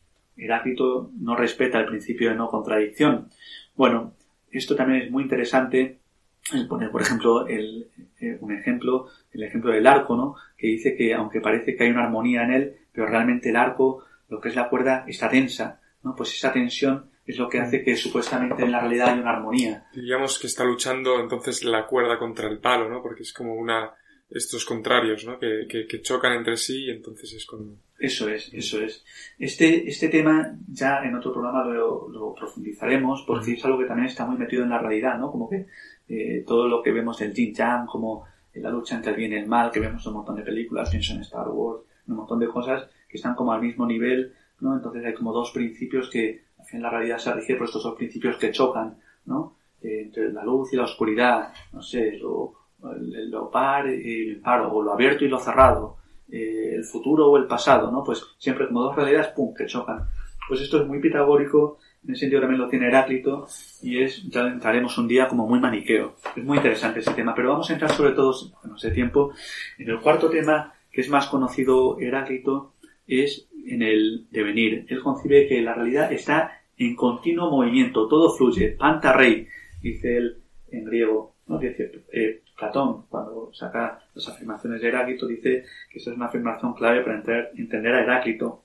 Heráclito 0.43 1.11
no 1.19 1.37
respeta 1.37 1.79
el 1.79 1.87
principio 1.87 2.31
de 2.31 2.37
no 2.37 2.49
contradicción. 2.49 3.29
Bueno, 3.75 4.15
esto 4.51 4.77
también 4.77 5.03
es 5.03 5.11
muy 5.11 5.23
interesante 5.23 5.99
el 6.53 6.67
poner, 6.67 6.91
por 6.91 7.03
ejemplo, 7.03 7.47
el, 7.47 7.89
eh, 8.21 8.37
un 8.41 8.53
ejemplo, 8.53 9.09
el 9.33 9.43
ejemplo 9.45 9.73
del 9.73 9.87
arco, 9.87 10.17
¿no? 10.17 10.35
Que 10.57 10.67
dice 10.67 10.97
que 10.97 11.15
aunque 11.15 11.41
parece 11.41 11.77
que 11.77 11.85
hay 11.85 11.91
una 11.91 12.05
armonía 12.05 12.43
en 12.43 12.53
él, 12.53 12.77
pero 12.93 13.07
realmente 13.07 13.51
el 13.51 13.57
arco, 13.57 14.05
lo 14.29 14.41
que 14.41 14.49
es 14.49 14.57
la 14.57 14.69
cuerda, 14.69 15.05
está 15.07 15.29
tensa, 15.29 15.81
¿no? 16.03 16.15
Pues 16.15 16.35
esa 16.35 16.53
tensión 16.53 17.11
es 17.25 17.39
lo 17.39 17.49
que 17.49 17.61
hace 17.61 17.83
que 17.85 17.97
supuestamente 17.97 18.63
en 18.63 18.73
la 18.73 18.81
realidad 18.81 19.11
hay 19.11 19.21
una 19.21 19.31
armonía. 19.31 19.87
Digamos 19.95 20.39
que 20.39 20.49
está 20.49 20.65
luchando 20.65 21.21
entonces 21.21 21.65
la 21.65 21.87
cuerda 21.87 22.19
contra 22.19 22.49
el 22.49 22.59
palo, 22.59 22.89
¿no? 22.89 23.01
Porque 23.01 23.23
es 23.23 23.33
como 23.33 23.55
una 23.55 23.93
estos 24.35 24.65
contrarios, 24.65 25.25
¿no? 25.25 25.39
Que, 25.39 25.67
que, 25.69 26.03
chocan 26.03 26.33
entre 26.35 26.57
sí 26.57 26.87
y 26.87 26.91
entonces 26.91 27.33
es 27.33 27.47
como... 27.47 27.77
Eso 27.99 28.29
es, 28.29 28.53
eso 28.53 28.81
es. 28.81 29.05
Este, 29.39 29.89
este 29.89 30.09
tema 30.09 30.57
ya 30.69 31.05
en 31.05 31.15
otro 31.15 31.33
programa 31.33 31.65
lo, 31.65 32.09
lo 32.09 32.35
profundizaremos 32.35 33.25
porque 33.27 33.53
es 33.53 33.65
algo 33.65 33.79
que 33.79 33.87
también 33.87 34.09
está 34.09 34.27
muy 34.27 34.37
metido 34.37 34.65
en 34.65 34.71
la 34.71 34.79
realidad, 34.79 35.19
¿no? 35.19 35.31
Como 35.31 35.49
que 35.49 35.67
eh, 36.09 36.45
todo 36.47 36.69
lo 36.69 36.83
que 36.83 36.93
vemos 36.93 37.19
del 37.19 37.33
Jin 37.33 37.55
Yang, 37.55 37.87
como 37.87 38.27
la 38.55 38.71
lucha 38.71 38.97
entre 38.97 39.13
el 39.13 39.17
bien 39.17 39.33
y 39.33 39.37
el 39.37 39.47
mal, 39.47 39.71
que 39.71 39.81
vemos 39.81 40.05
en 40.05 40.11
un 40.11 40.19
montón 40.19 40.37
de 40.37 40.43
películas, 40.43 40.91
pienso 40.91 41.15
en 41.15 41.21
Star 41.21 41.49
Wars, 41.49 41.83
un 42.07 42.17
montón 42.17 42.39
de 42.39 42.49
cosas 42.49 42.89
que 43.09 43.17
están 43.17 43.35
como 43.35 43.53
al 43.53 43.63
mismo 43.63 43.87
nivel, 43.87 44.35
¿no? 44.61 44.75
Entonces 44.75 45.05
hay 45.05 45.15
como 45.15 45.33
dos 45.33 45.51
principios 45.53 46.11
que 46.11 46.45
al 46.59 46.67
final 46.67 46.83
la 46.83 46.91
realidad 46.91 47.19
se 47.19 47.33
rige 47.33 47.57
por 47.57 47.67
estos 47.67 47.83
dos 47.83 47.95
principios 47.95 48.37
que 48.37 48.51
chocan, 48.51 48.99
¿no? 49.27 49.57
Eh, 49.83 50.03
entre 50.03 50.33
la 50.33 50.45
luz 50.45 50.73
y 50.73 50.77
la 50.77 50.85
oscuridad, 50.85 51.53
no 51.73 51.83
sé, 51.83 52.13
lo, 52.19 52.55
el, 52.61 52.62
lo 52.83 53.51
par 53.51 53.89
el 53.89 54.41
paro, 54.41 54.73
o 54.73 54.83
lo 54.83 54.93
abierto 54.93 55.25
y 55.25 55.29
lo 55.29 55.39
cerrado, 55.39 55.97
eh, 56.31 56.75
el 56.75 56.85
futuro 56.85 57.31
o 57.31 57.37
el 57.37 57.47
pasado, 57.47 57.91
¿no? 57.91 58.03
Pues 58.03 58.25
siempre 58.39 58.67
como 58.67 58.83
dos 58.83 58.97
realidades, 58.97 59.29
¡pum!, 59.29 59.55
que 59.55 59.67
chocan. 59.67 60.05
Pues 60.49 60.61
esto 60.61 60.81
es 60.81 60.87
muy 60.87 61.01
pitagórico, 61.01 61.79
en 62.05 62.13
ese 62.13 62.21
sentido 62.21 62.41
también 62.41 62.61
lo 62.61 62.69
tiene 62.69 62.89
Heráclito, 62.89 63.47
y 63.83 64.03
es, 64.03 64.29
ya 64.29 64.49
entraremos 64.49 64.99
un 64.99 65.07
día 65.07 65.29
como 65.29 65.47
muy 65.47 65.61
maniqueo. 65.61 66.17
Es 66.35 66.45
muy 66.45 66.57
interesante 66.57 67.01
ese 67.01 67.13
tema, 67.13 67.35
pero 67.35 67.51
vamos 67.51 67.71
a 67.71 67.73
entrar 67.75 67.93
sobre 67.93 68.13
todo, 68.13 68.35
no 68.65 68.77
sé 68.77 68.91
tiempo, 68.91 69.33
en 69.79 69.89
el 69.89 70.01
cuarto 70.01 70.29
tema, 70.29 70.75
que 70.91 71.01
es 71.01 71.09
más 71.09 71.27
conocido 71.29 71.99
Heráclito, 72.01 72.73
es 73.07 73.49
en 73.67 73.83
el 73.83 74.27
devenir. 74.31 74.87
Él 74.89 75.03
concibe 75.03 75.47
que 75.47 75.63
la 75.63 75.75
realidad 75.75 76.13
está 76.13 76.63
en 76.77 76.97
continuo 76.97 77.51
movimiento, 77.51 78.09
todo 78.09 78.35
fluye, 78.35 78.73
panta 78.73 79.13
rey, 79.13 79.47
dice 79.81 80.17
él 80.17 80.39
en 80.71 80.85
griego, 80.85 81.35
¿no? 81.47 81.59
Dice, 81.59 82.05
eh, 82.13 82.43
Platón, 82.63 83.07
cuando 83.09 83.51
saca 83.53 83.99
las 84.15 84.29
afirmaciones 84.29 84.81
de 84.81 84.87
Heráclito, 84.87 85.27
dice 85.27 85.65
que 85.91 85.99
esa 85.99 86.11
es 86.11 86.17
una 86.17 86.27
afirmación 86.27 86.75
clave 86.75 87.01
para 87.01 87.17
entender, 87.57 87.93
a 87.93 88.03
Heráclito. 88.03 88.63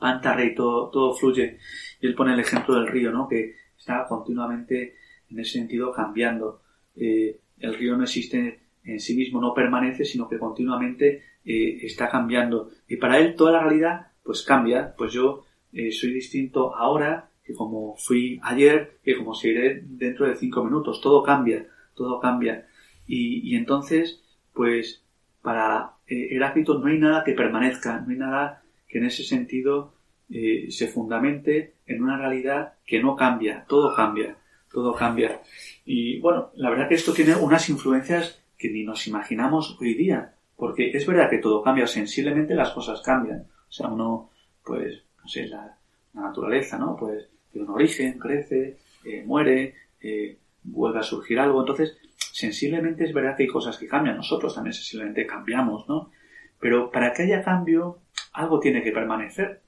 Anta 0.00 0.34
rey, 0.34 0.56
todo, 0.56 1.14
fluye. 1.14 1.58
Y 2.00 2.06
él 2.08 2.16
pone 2.16 2.34
el 2.34 2.40
ejemplo 2.40 2.74
del 2.74 2.88
río, 2.88 3.12
¿no? 3.12 3.28
Que 3.28 3.54
está 3.78 4.06
continuamente 4.08 4.96
en 5.30 5.38
ese 5.38 5.52
sentido 5.52 5.92
cambiando. 5.92 6.62
Eh, 6.96 7.38
el 7.60 7.74
río 7.74 7.96
no 7.96 8.02
existe 8.02 8.58
en 8.82 8.98
sí 8.98 9.14
mismo, 9.14 9.40
no 9.40 9.54
permanece, 9.54 10.04
sino 10.04 10.28
que 10.28 10.38
continuamente 10.38 11.22
eh, 11.44 11.78
está 11.82 12.08
cambiando. 12.08 12.70
Y 12.88 12.96
para 12.96 13.20
él 13.20 13.36
toda 13.36 13.52
la 13.52 13.62
realidad 13.62 14.08
pues 14.24 14.42
cambia. 14.42 14.96
Pues 14.98 15.12
yo 15.12 15.44
eh, 15.72 15.92
soy 15.92 16.12
distinto 16.12 16.74
ahora 16.74 17.30
que 17.44 17.54
como 17.54 17.94
fui 17.96 18.40
ayer, 18.42 18.98
que 19.04 19.16
como 19.16 19.32
seré 19.32 19.80
dentro 19.84 20.26
de 20.26 20.34
cinco 20.34 20.64
minutos. 20.64 21.00
Todo 21.00 21.22
cambia, 21.22 21.68
todo 21.94 22.18
cambia. 22.18 22.67
Y, 23.08 23.56
entonces, 23.56 24.22
pues, 24.52 25.02
para 25.42 25.94
eh, 26.06 26.28
Heráclito 26.30 26.78
no 26.78 26.86
hay 26.86 26.98
nada 26.98 27.24
que 27.24 27.32
permanezca, 27.32 28.00
no 28.00 28.10
hay 28.10 28.18
nada 28.18 28.62
que 28.86 28.98
en 28.98 29.06
ese 29.06 29.24
sentido 29.24 29.94
eh, 30.30 30.66
se 30.70 30.88
fundamente 30.88 31.74
en 31.86 32.02
una 32.02 32.18
realidad 32.18 32.74
que 32.86 33.02
no 33.02 33.16
cambia, 33.16 33.64
todo 33.66 33.94
cambia, 33.94 34.36
todo 34.70 34.94
cambia. 34.94 35.40
Y 35.86 36.20
bueno, 36.20 36.50
la 36.54 36.68
verdad 36.70 36.88
que 36.88 36.96
esto 36.96 37.14
tiene 37.14 37.34
unas 37.34 37.68
influencias 37.70 38.42
que 38.58 38.68
ni 38.68 38.84
nos 38.84 39.06
imaginamos 39.06 39.78
hoy 39.80 39.94
día, 39.94 40.34
porque 40.56 40.90
es 40.90 41.06
verdad 41.06 41.30
que 41.30 41.38
todo 41.38 41.62
cambia, 41.62 41.86
sensiblemente 41.86 42.54
las 42.54 42.70
cosas 42.70 43.00
cambian. 43.00 43.46
O 43.68 43.72
sea, 43.72 43.88
uno, 43.88 44.30
pues, 44.64 45.02
no 45.22 45.28
sé, 45.28 45.46
la, 45.46 45.78
naturaleza, 46.14 46.78
¿no? 46.78 46.96
Pues 46.96 47.28
tiene 47.52 47.68
un 47.68 47.74
origen, 47.74 48.18
crece, 48.18 48.76
eh, 49.04 49.22
muere, 49.24 49.74
eh, 50.00 50.36
vuelve 50.64 50.98
a 50.98 51.02
surgir 51.02 51.38
algo. 51.38 51.60
Entonces, 51.60 51.96
sensiblemente 52.38 53.04
es 53.04 53.12
verdad 53.12 53.36
que 53.36 53.42
hay 53.42 53.48
cosas 53.48 53.76
que 53.78 53.88
cambian. 53.88 54.16
Nosotros 54.16 54.54
también 54.54 54.72
sensiblemente 54.72 55.26
cambiamos, 55.26 55.88
¿no? 55.88 56.12
Pero 56.60 56.88
para 56.92 57.12
que 57.12 57.24
haya 57.24 57.42
cambio, 57.42 57.98
algo 58.32 58.60
tiene 58.60 58.80
que 58.80 58.92
permanecer. 58.92 59.60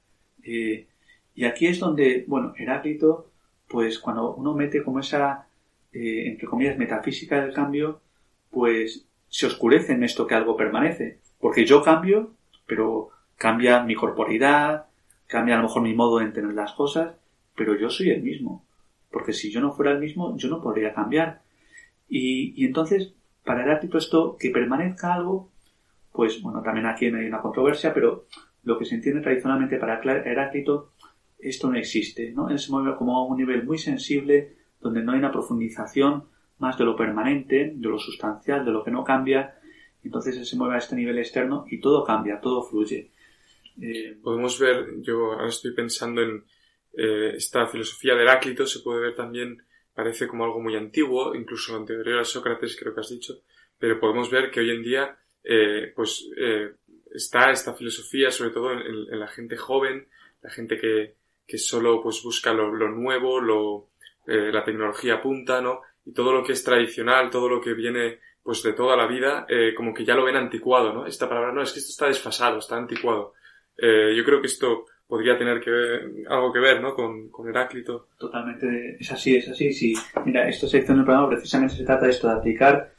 Eh, 0.45 0.87
y 1.35 1.45
aquí 1.47 1.67
es 1.67 1.81
donde, 1.81 2.25
bueno, 2.29 2.55
Heráclito, 2.57 3.33
pues 3.67 3.99
cuando 3.99 4.37
uno 4.37 4.55
mete 4.55 4.85
como 4.85 5.01
esa, 5.01 5.49
eh, 5.93 6.29
entre 6.29 6.47
comillas, 6.47 6.79
metafísica 6.79 7.41
del 7.41 7.53
cambio, 7.53 8.03
pues 8.51 9.05
se 9.29 9.47
oscurece 9.47 9.95
en 9.95 10.05
esto 10.05 10.29
que 10.29 10.37
algo 10.37 10.57
permanece. 10.57 11.19
Porque 11.41 11.65
yo 11.65 11.83
cambio, 11.83 12.35
pero 12.67 13.09
cambia 13.35 13.83
mi 13.83 13.97
corporidad, 13.97 14.87
cambia 15.27 15.57
a 15.57 15.59
lo 15.59 15.65
mejor 15.65 15.83
mi 15.83 15.95
modo 15.95 16.19
de 16.19 16.27
entender 16.27 16.55
las 16.55 16.73
cosas, 16.75 17.17
pero 17.57 17.77
yo 17.77 17.91
soy 17.91 18.11
el 18.11 18.23
mismo. 18.23 18.65
Porque 19.11 19.33
si 19.33 19.51
yo 19.51 19.61
no 19.61 19.73
fuera 19.73 19.91
el 19.91 19.99
mismo, 19.99 20.37
yo 20.37 20.49
no 20.49 20.63
podría 20.63 20.95
cambiar. 20.95 21.43
Y, 22.11 22.61
y 22.63 22.67
entonces, 22.67 23.15
para 23.45 23.63
Heráclito 23.63 23.97
esto, 23.97 24.37
que 24.39 24.51
permanezca 24.51 25.15
algo, 25.15 25.51
pues 26.13 26.43
bueno, 26.43 26.61
también 26.63 26.87
aquí 26.87 27.07
hay 27.07 27.13
una 27.13 27.41
controversia, 27.41 27.95
pero 27.95 28.27
lo 28.65 28.79
que 28.79 28.85
se 28.85 28.97
entiende 28.97 29.23
tradicionalmente 29.23 29.79
para 29.79 30.01
Heráclito, 30.03 30.93
esto 31.39 31.71
no 31.71 31.79
existe, 31.79 32.33
¿no? 32.33 32.51
Él 32.51 32.59
se 32.59 32.71
mueve 32.71 32.97
como 32.97 33.17
a 33.17 33.25
un 33.25 33.39
nivel 33.39 33.65
muy 33.65 33.79
sensible, 33.79 34.57
donde 34.81 35.03
no 35.03 35.13
hay 35.13 35.19
una 35.19 35.33
profundización 35.33 36.25
más 36.59 36.77
de 36.77 36.85
lo 36.85 36.97
permanente, 36.97 37.73
de 37.75 37.89
lo 37.89 37.99
sustancial, 37.99 38.65
de 38.65 38.71
lo 38.71 38.85
que 38.85 38.91
no 38.91 39.03
cambia. 39.05 39.55
Entonces 40.03 40.37
él 40.37 40.45
se 40.45 40.57
mueve 40.57 40.75
a 40.75 40.79
este 40.79 40.97
nivel 40.97 41.19
externo 41.19 41.65
y 41.69 41.81
todo 41.81 42.05
cambia, 42.05 42.41
todo 42.41 42.63
fluye. 42.63 43.11
Eh, 43.81 44.19
Podemos 44.23 44.59
ver, 44.59 45.01
yo 45.01 45.33
ahora 45.33 45.49
estoy 45.49 45.73
pensando 45.73 46.23
en 46.23 46.45
eh, 46.93 47.33
esta 47.37 47.67
filosofía 47.67 48.15
de 48.15 48.23
Heráclito, 48.23 48.67
se 48.67 48.81
puede 48.81 49.01
ver 49.01 49.15
también, 49.15 49.63
parece 49.95 50.27
como 50.29 50.45
algo 50.45 50.61
muy 50.61 50.77
antiguo, 50.77 51.35
incluso 51.35 51.77
anterior 51.77 52.21
a 52.21 52.25
Sócrates, 52.25 52.77
creo 52.79 52.95
que 52.95 53.01
has 53.01 53.11
dicho, 53.11 53.43
pero 53.79 53.99
podemos 53.99 54.31
ver 54.31 54.51
que 54.51 54.61
hoy 54.61 54.71
en 54.71 54.83
día 54.83 55.19
eh, 55.43 55.93
pues 55.95 56.29
eh, 56.37 56.75
está 57.15 57.51
esta 57.51 57.75
filosofía 57.75 58.31
sobre 58.31 58.51
todo 58.51 58.73
en, 58.73 59.19
la 59.19 59.27
gente 59.27 59.57
joven, 59.57 60.07
la 60.43 60.51
gente 60.51 60.79
que, 60.79 61.15
que 61.47 61.59
solo 61.59 62.03
pues 62.03 62.23
busca 62.23 62.53
lo, 62.53 62.71
nuevo, 62.89 63.41
lo, 63.41 63.89
eh, 64.27 64.53
la 64.53 64.65
tecnología 64.65 65.21
punta, 65.21 65.61
¿no? 65.61 65.81
Y 66.05 66.13
todo 66.13 66.33
lo 66.33 66.45
que 66.45 66.53
es 66.53 66.63
tradicional, 66.63 67.31
todo 67.31 67.49
lo 67.49 67.61
que 67.61 67.75
viene 67.75 68.21
pues 68.43 68.63
de 68.63 68.73
toda 68.73 68.97
la 68.97 69.07
vida, 69.07 69.47
como 69.77 69.93
que 69.93 70.03
ya 70.03 70.15
lo 70.15 70.25
ven 70.25 70.35
anticuado, 70.35 70.95
¿no? 70.95 71.07
Esta 71.07 71.29
palabra, 71.29 71.53
no, 71.53 71.63
es 71.63 71.73
que 71.73 71.79
esto 71.79 71.91
está 71.91 72.07
desfasado, 72.07 72.59
está 72.59 72.75
anticuado. 72.75 73.35
yo 73.77 74.25
creo 74.25 74.41
que 74.41 74.47
esto 74.47 74.87
podría 75.11 75.37
tener 75.37 75.61
que 75.61 75.71
ver, 75.71 76.11
algo 76.29 76.53
que 76.53 76.61
ver, 76.61 76.81
¿no? 76.81 76.95
Con, 76.95 77.31
Heráclito. 77.47 78.07
Totalmente, 78.17 78.97
es 78.99 79.13
así, 79.13 79.37
es 79.37 79.49
así, 79.49 79.73
sí. 79.73 79.93
Mira, 80.25 80.49
esta 80.49 80.69
sección 80.69 80.97
del 80.97 81.05
programa 81.05 81.29
precisamente 81.29 81.75
se 81.75 81.85
trata 81.85 82.07
de 82.07 82.13
esto, 82.13 82.29
de 82.29 82.35
aplicar 82.35 82.93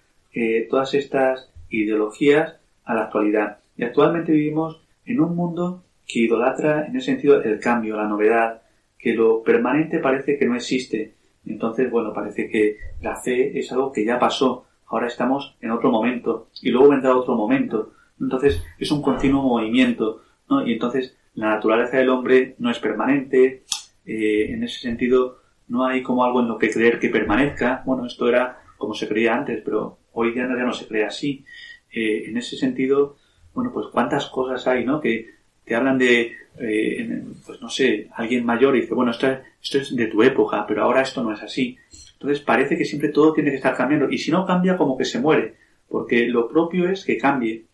todas 0.69 0.93
estas 0.93 1.49
ideologías 1.69 2.55
a 2.83 2.93
la 2.93 3.03
actualidad. 3.03 3.59
Y 3.77 3.83
actualmente 3.83 4.31
vivimos 4.31 4.81
en 5.05 5.21
un 5.21 5.35
mundo 5.35 5.83
que 6.05 6.19
idolatra 6.19 6.85
en 6.85 6.95
ese 6.95 7.07
sentido 7.07 7.41
el 7.41 7.59
cambio, 7.59 7.95
la 7.95 8.07
novedad, 8.07 8.61
que 8.97 9.13
lo 9.13 9.41
permanente 9.41 9.99
parece 9.99 10.37
que 10.37 10.45
no 10.45 10.55
existe. 10.55 11.15
Entonces, 11.45 11.89
bueno, 11.89 12.13
parece 12.13 12.49
que 12.49 12.77
la 13.01 13.15
fe 13.15 13.57
es 13.57 13.71
algo 13.71 13.91
que 13.91 14.05
ya 14.05 14.19
pasó, 14.19 14.65
ahora 14.87 15.07
estamos 15.07 15.55
en 15.61 15.71
otro 15.71 15.89
momento 15.89 16.49
y 16.61 16.69
luego 16.69 16.89
vendrá 16.89 17.15
otro 17.15 17.35
momento. 17.35 17.93
Entonces, 18.19 18.61
es 18.77 18.91
un 18.91 19.01
continuo 19.01 19.41
movimiento, 19.41 20.21
¿no? 20.49 20.67
Y 20.67 20.73
entonces, 20.73 21.17
la 21.33 21.49
naturaleza 21.49 21.97
del 21.97 22.09
hombre 22.09 22.55
no 22.59 22.69
es 22.69 22.79
permanente, 22.79 23.63
eh, 24.05 24.53
en 24.53 24.63
ese 24.63 24.79
sentido, 24.79 25.41
no 25.67 25.85
hay 25.85 26.01
como 26.01 26.25
algo 26.25 26.41
en 26.41 26.47
lo 26.47 26.57
que 26.57 26.69
creer 26.69 26.99
que 26.99 27.09
permanezca. 27.09 27.81
Bueno, 27.85 28.05
esto 28.05 28.27
era 28.27 28.61
como 28.77 28.93
se 28.93 29.07
creía 29.07 29.35
antes, 29.35 29.61
pero 29.63 29.99
hoy 30.11 30.33
día 30.33 30.45
no 30.45 30.73
se 30.73 30.87
cree 30.87 31.05
así. 31.05 31.45
Eh, 31.91 32.25
en 32.27 32.37
ese 32.37 32.57
sentido, 32.57 33.17
bueno, 33.53 33.71
pues 33.73 33.87
cuántas 33.91 34.27
cosas 34.27 34.65
hay, 34.67 34.85
¿no? 34.85 34.99
Que 34.99 35.29
te 35.63 35.75
hablan 35.75 35.97
de, 35.97 36.33
eh, 36.59 37.23
pues 37.45 37.61
no 37.61 37.69
sé, 37.69 38.09
alguien 38.15 38.45
mayor 38.45 38.75
y 38.75 38.81
dice, 38.81 38.93
bueno, 38.93 39.11
esto, 39.11 39.27
esto 39.61 39.77
es 39.77 39.95
de 39.95 40.07
tu 40.07 40.23
época, 40.23 40.65
pero 40.67 40.83
ahora 40.83 41.01
esto 41.01 41.23
no 41.23 41.33
es 41.33 41.41
así. 41.41 41.77
Entonces 42.13 42.41
parece 42.41 42.77
que 42.77 42.85
siempre 42.85 43.09
todo 43.09 43.33
tiene 43.33 43.51
que 43.51 43.57
estar 43.57 43.75
cambiando 43.75 44.09
y 44.09 44.17
si 44.17 44.31
no 44.31 44.45
cambia 44.45 44.77
como 44.77 44.97
que 44.97 45.05
se 45.05 45.19
muere, 45.19 45.55
porque 45.87 46.27
lo 46.27 46.47
propio 46.49 46.89
es 46.89 47.05
que 47.05 47.17
cambie. 47.17 47.65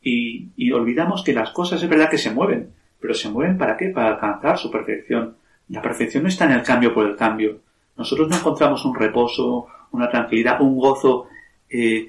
Y, 0.00 0.50
y 0.56 0.72
olvidamos 0.72 1.24
que 1.24 1.32
las 1.32 1.50
cosas 1.50 1.82
es 1.82 1.88
verdad 1.88 2.10
que 2.10 2.18
se 2.18 2.30
mueven, 2.30 2.70
pero 3.04 3.12
se 3.12 3.28
mueven 3.28 3.58
para 3.58 3.76
qué? 3.76 3.90
Para 3.90 4.14
alcanzar 4.14 4.56
su 4.56 4.70
perfección. 4.70 5.36
La 5.68 5.82
perfección 5.82 6.22
no 6.22 6.30
está 6.30 6.46
en 6.46 6.52
el 6.52 6.62
cambio 6.62 6.94
por 6.94 7.04
el 7.04 7.16
cambio. 7.16 7.60
Nosotros 7.98 8.30
no 8.30 8.36
encontramos 8.36 8.82
un 8.86 8.94
reposo, 8.94 9.66
una 9.90 10.08
tranquilidad, 10.08 10.58
un 10.62 10.78
gozo 10.78 11.26
eh, 11.68 12.08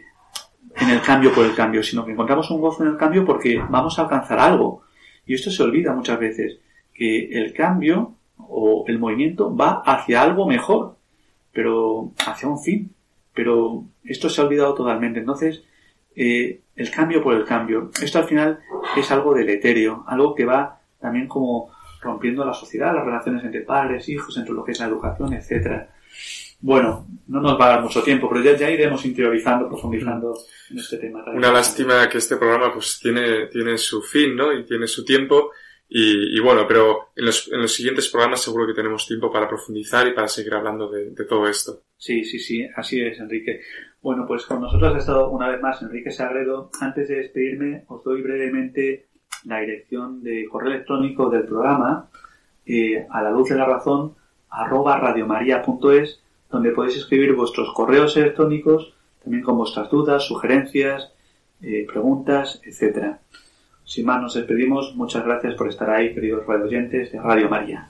en 0.74 0.90
el 0.90 1.02
cambio 1.02 1.34
por 1.34 1.44
el 1.44 1.54
cambio, 1.54 1.84
sino 1.84 2.06
que 2.06 2.14
encontramos 2.14 2.50
un 2.50 2.62
gozo 2.62 2.84
en 2.84 2.92
el 2.92 2.96
cambio 2.96 3.26
porque 3.26 3.62
vamos 3.70 4.00
a 4.00 4.04
alcanzar 4.04 4.40
algo. 4.40 4.84
Y 5.26 5.34
esto 5.34 5.52
se 5.52 5.64
olvida 5.64 5.94
muchas 5.94 6.18
veces, 6.18 6.60
que 6.94 7.26
el 7.26 7.52
cambio 7.52 8.14
o 8.38 8.86
el 8.88 8.98
movimiento 8.98 9.54
va 9.54 9.82
hacia 9.86 10.22
algo 10.22 10.48
mejor, 10.48 10.96
pero 11.52 12.14
hacia 12.26 12.48
un 12.48 12.64
fin. 12.64 12.90
Pero 13.34 13.84
esto 14.06 14.30
se 14.30 14.40
ha 14.40 14.46
olvidado 14.46 14.74
totalmente. 14.74 15.20
Entonces, 15.20 15.62
eh, 16.16 16.62
el 16.74 16.90
cambio 16.90 17.22
por 17.22 17.36
el 17.36 17.44
cambio. 17.44 17.92
Esto 18.02 18.20
al 18.20 18.30
final 18.30 18.60
es 18.96 19.12
algo 19.12 19.34
del 19.34 19.50
etéreo, 19.50 20.06
algo 20.08 20.34
que 20.34 20.46
va 20.46 20.80
también 21.00 21.28
como 21.28 21.72
rompiendo 22.02 22.46
la 22.46 22.54
sociedad, 22.54 22.94
las 22.94 23.06
relaciones 23.06 23.44
entre 23.44 23.62
padres, 23.62 24.08
hijos, 24.10 24.38
entre 24.38 24.54
lo 24.54 24.64
que 24.64 24.72
es 24.72 24.80
la 24.80 24.88
educación, 24.88 25.34
etcétera. 25.34 25.90
Bueno, 26.62 27.08
no 27.28 27.42
nos 27.42 27.60
va 27.60 27.66
a 27.66 27.70
dar 27.70 27.82
mucho 27.82 28.02
tiempo, 28.02 28.30
pero 28.30 28.44
ya, 28.44 28.56
ya 28.56 28.70
iremos 28.70 29.06
interiorizando, 29.06 29.68
profundizando 29.68 30.34
en 30.72 30.80
este 30.80 30.98
tema. 30.98 31.24
Una 31.34 31.52
lástima 31.52 32.08
que 32.10 32.20
este 32.20 32.38
programa 32.38 32.74
pues 32.74 33.00
tiene, 33.02 33.48
tiene 33.48 33.78
su 33.78 34.02
fin, 34.02 34.36
¿no? 34.36 34.54
Y 34.54 34.64
tiene 34.64 34.88
su 34.88 35.04
tiempo. 35.04 35.52
Y, 35.88 36.40
bueno, 36.40 36.66
pero 36.68 37.12
en 37.16 37.26
los, 37.26 37.52
en 37.52 37.62
los, 37.62 37.72
siguientes 37.72 38.10
programas 38.10 38.42
seguro 38.42 38.66
que 38.66 38.74
tenemos 38.74 39.06
tiempo 39.06 39.32
para 39.32 39.48
profundizar 39.48 40.08
y 40.08 40.14
para 40.14 40.28
seguir 40.28 40.56
hablando 40.56 40.90
de, 40.90 41.12
todo 41.30 41.48
esto. 41.48 41.84
Sí, 41.96 42.24
sí, 42.26 42.40
sí, 42.40 42.68
así 42.76 43.02
es, 43.02 43.20
Enrique. 43.20 43.62
Bueno, 44.02 44.26
pues 44.28 44.46
con 44.46 44.62
nosotros 44.62 44.96
ha 44.96 44.98
estado 44.98 45.30
una 45.30 45.50
vez 45.50 45.62
más 45.62 45.82
Enrique 45.84 46.12
Sagredo. 46.12 46.72
Antes 46.82 47.08
de 47.08 47.18
despedirme, 47.18 47.86
os 47.88 48.04
doy 48.04 48.22
brevemente 48.24 49.10
la 49.46 49.60
dirección 49.60 50.24
de 50.24 50.46
correo 50.50 50.72
electrónico 50.72 51.30
del 51.30 51.44
programa, 51.44 52.08
eh, 52.66 53.06
a 53.10 53.22
la 53.22 53.32
luz 53.32 53.50
de 53.50 53.56
la 53.56 53.66
razón, 53.66 54.16
arroba 54.50 54.98
radiomaria.es 54.98 56.22
donde 56.50 56.72
podéis 56.72 56.98
escribir 56.98 57.34
vuestros 57.34 57.74
correos 57.74 58.16
electrónicos, 58.18 58.94
también 59.24 59.44
con 59.44 59.58
vuestras 59.58 59.90
dudas, 59.90 60.24
sugerencias, 60.24 61.12
eh, 61.62 61.86
preguntas, 61.92 62.62
etcétera. 62.64 63.20
Sin 63.84 64.06
más, 64.06 64.22
nos 64.22 64.34
despedimos. 64.34 64.96
Muchas 64.96 65.26
gracias 65.26 65.56
por 65.56 65.68
estar 65.68 65.90
ahí, 65.90 66.14
queridos 66.14 66.46
radioyentes 66.46 67.12
de 67.12 67.20
Radio 67.20 67.50
María. 67.50 67.90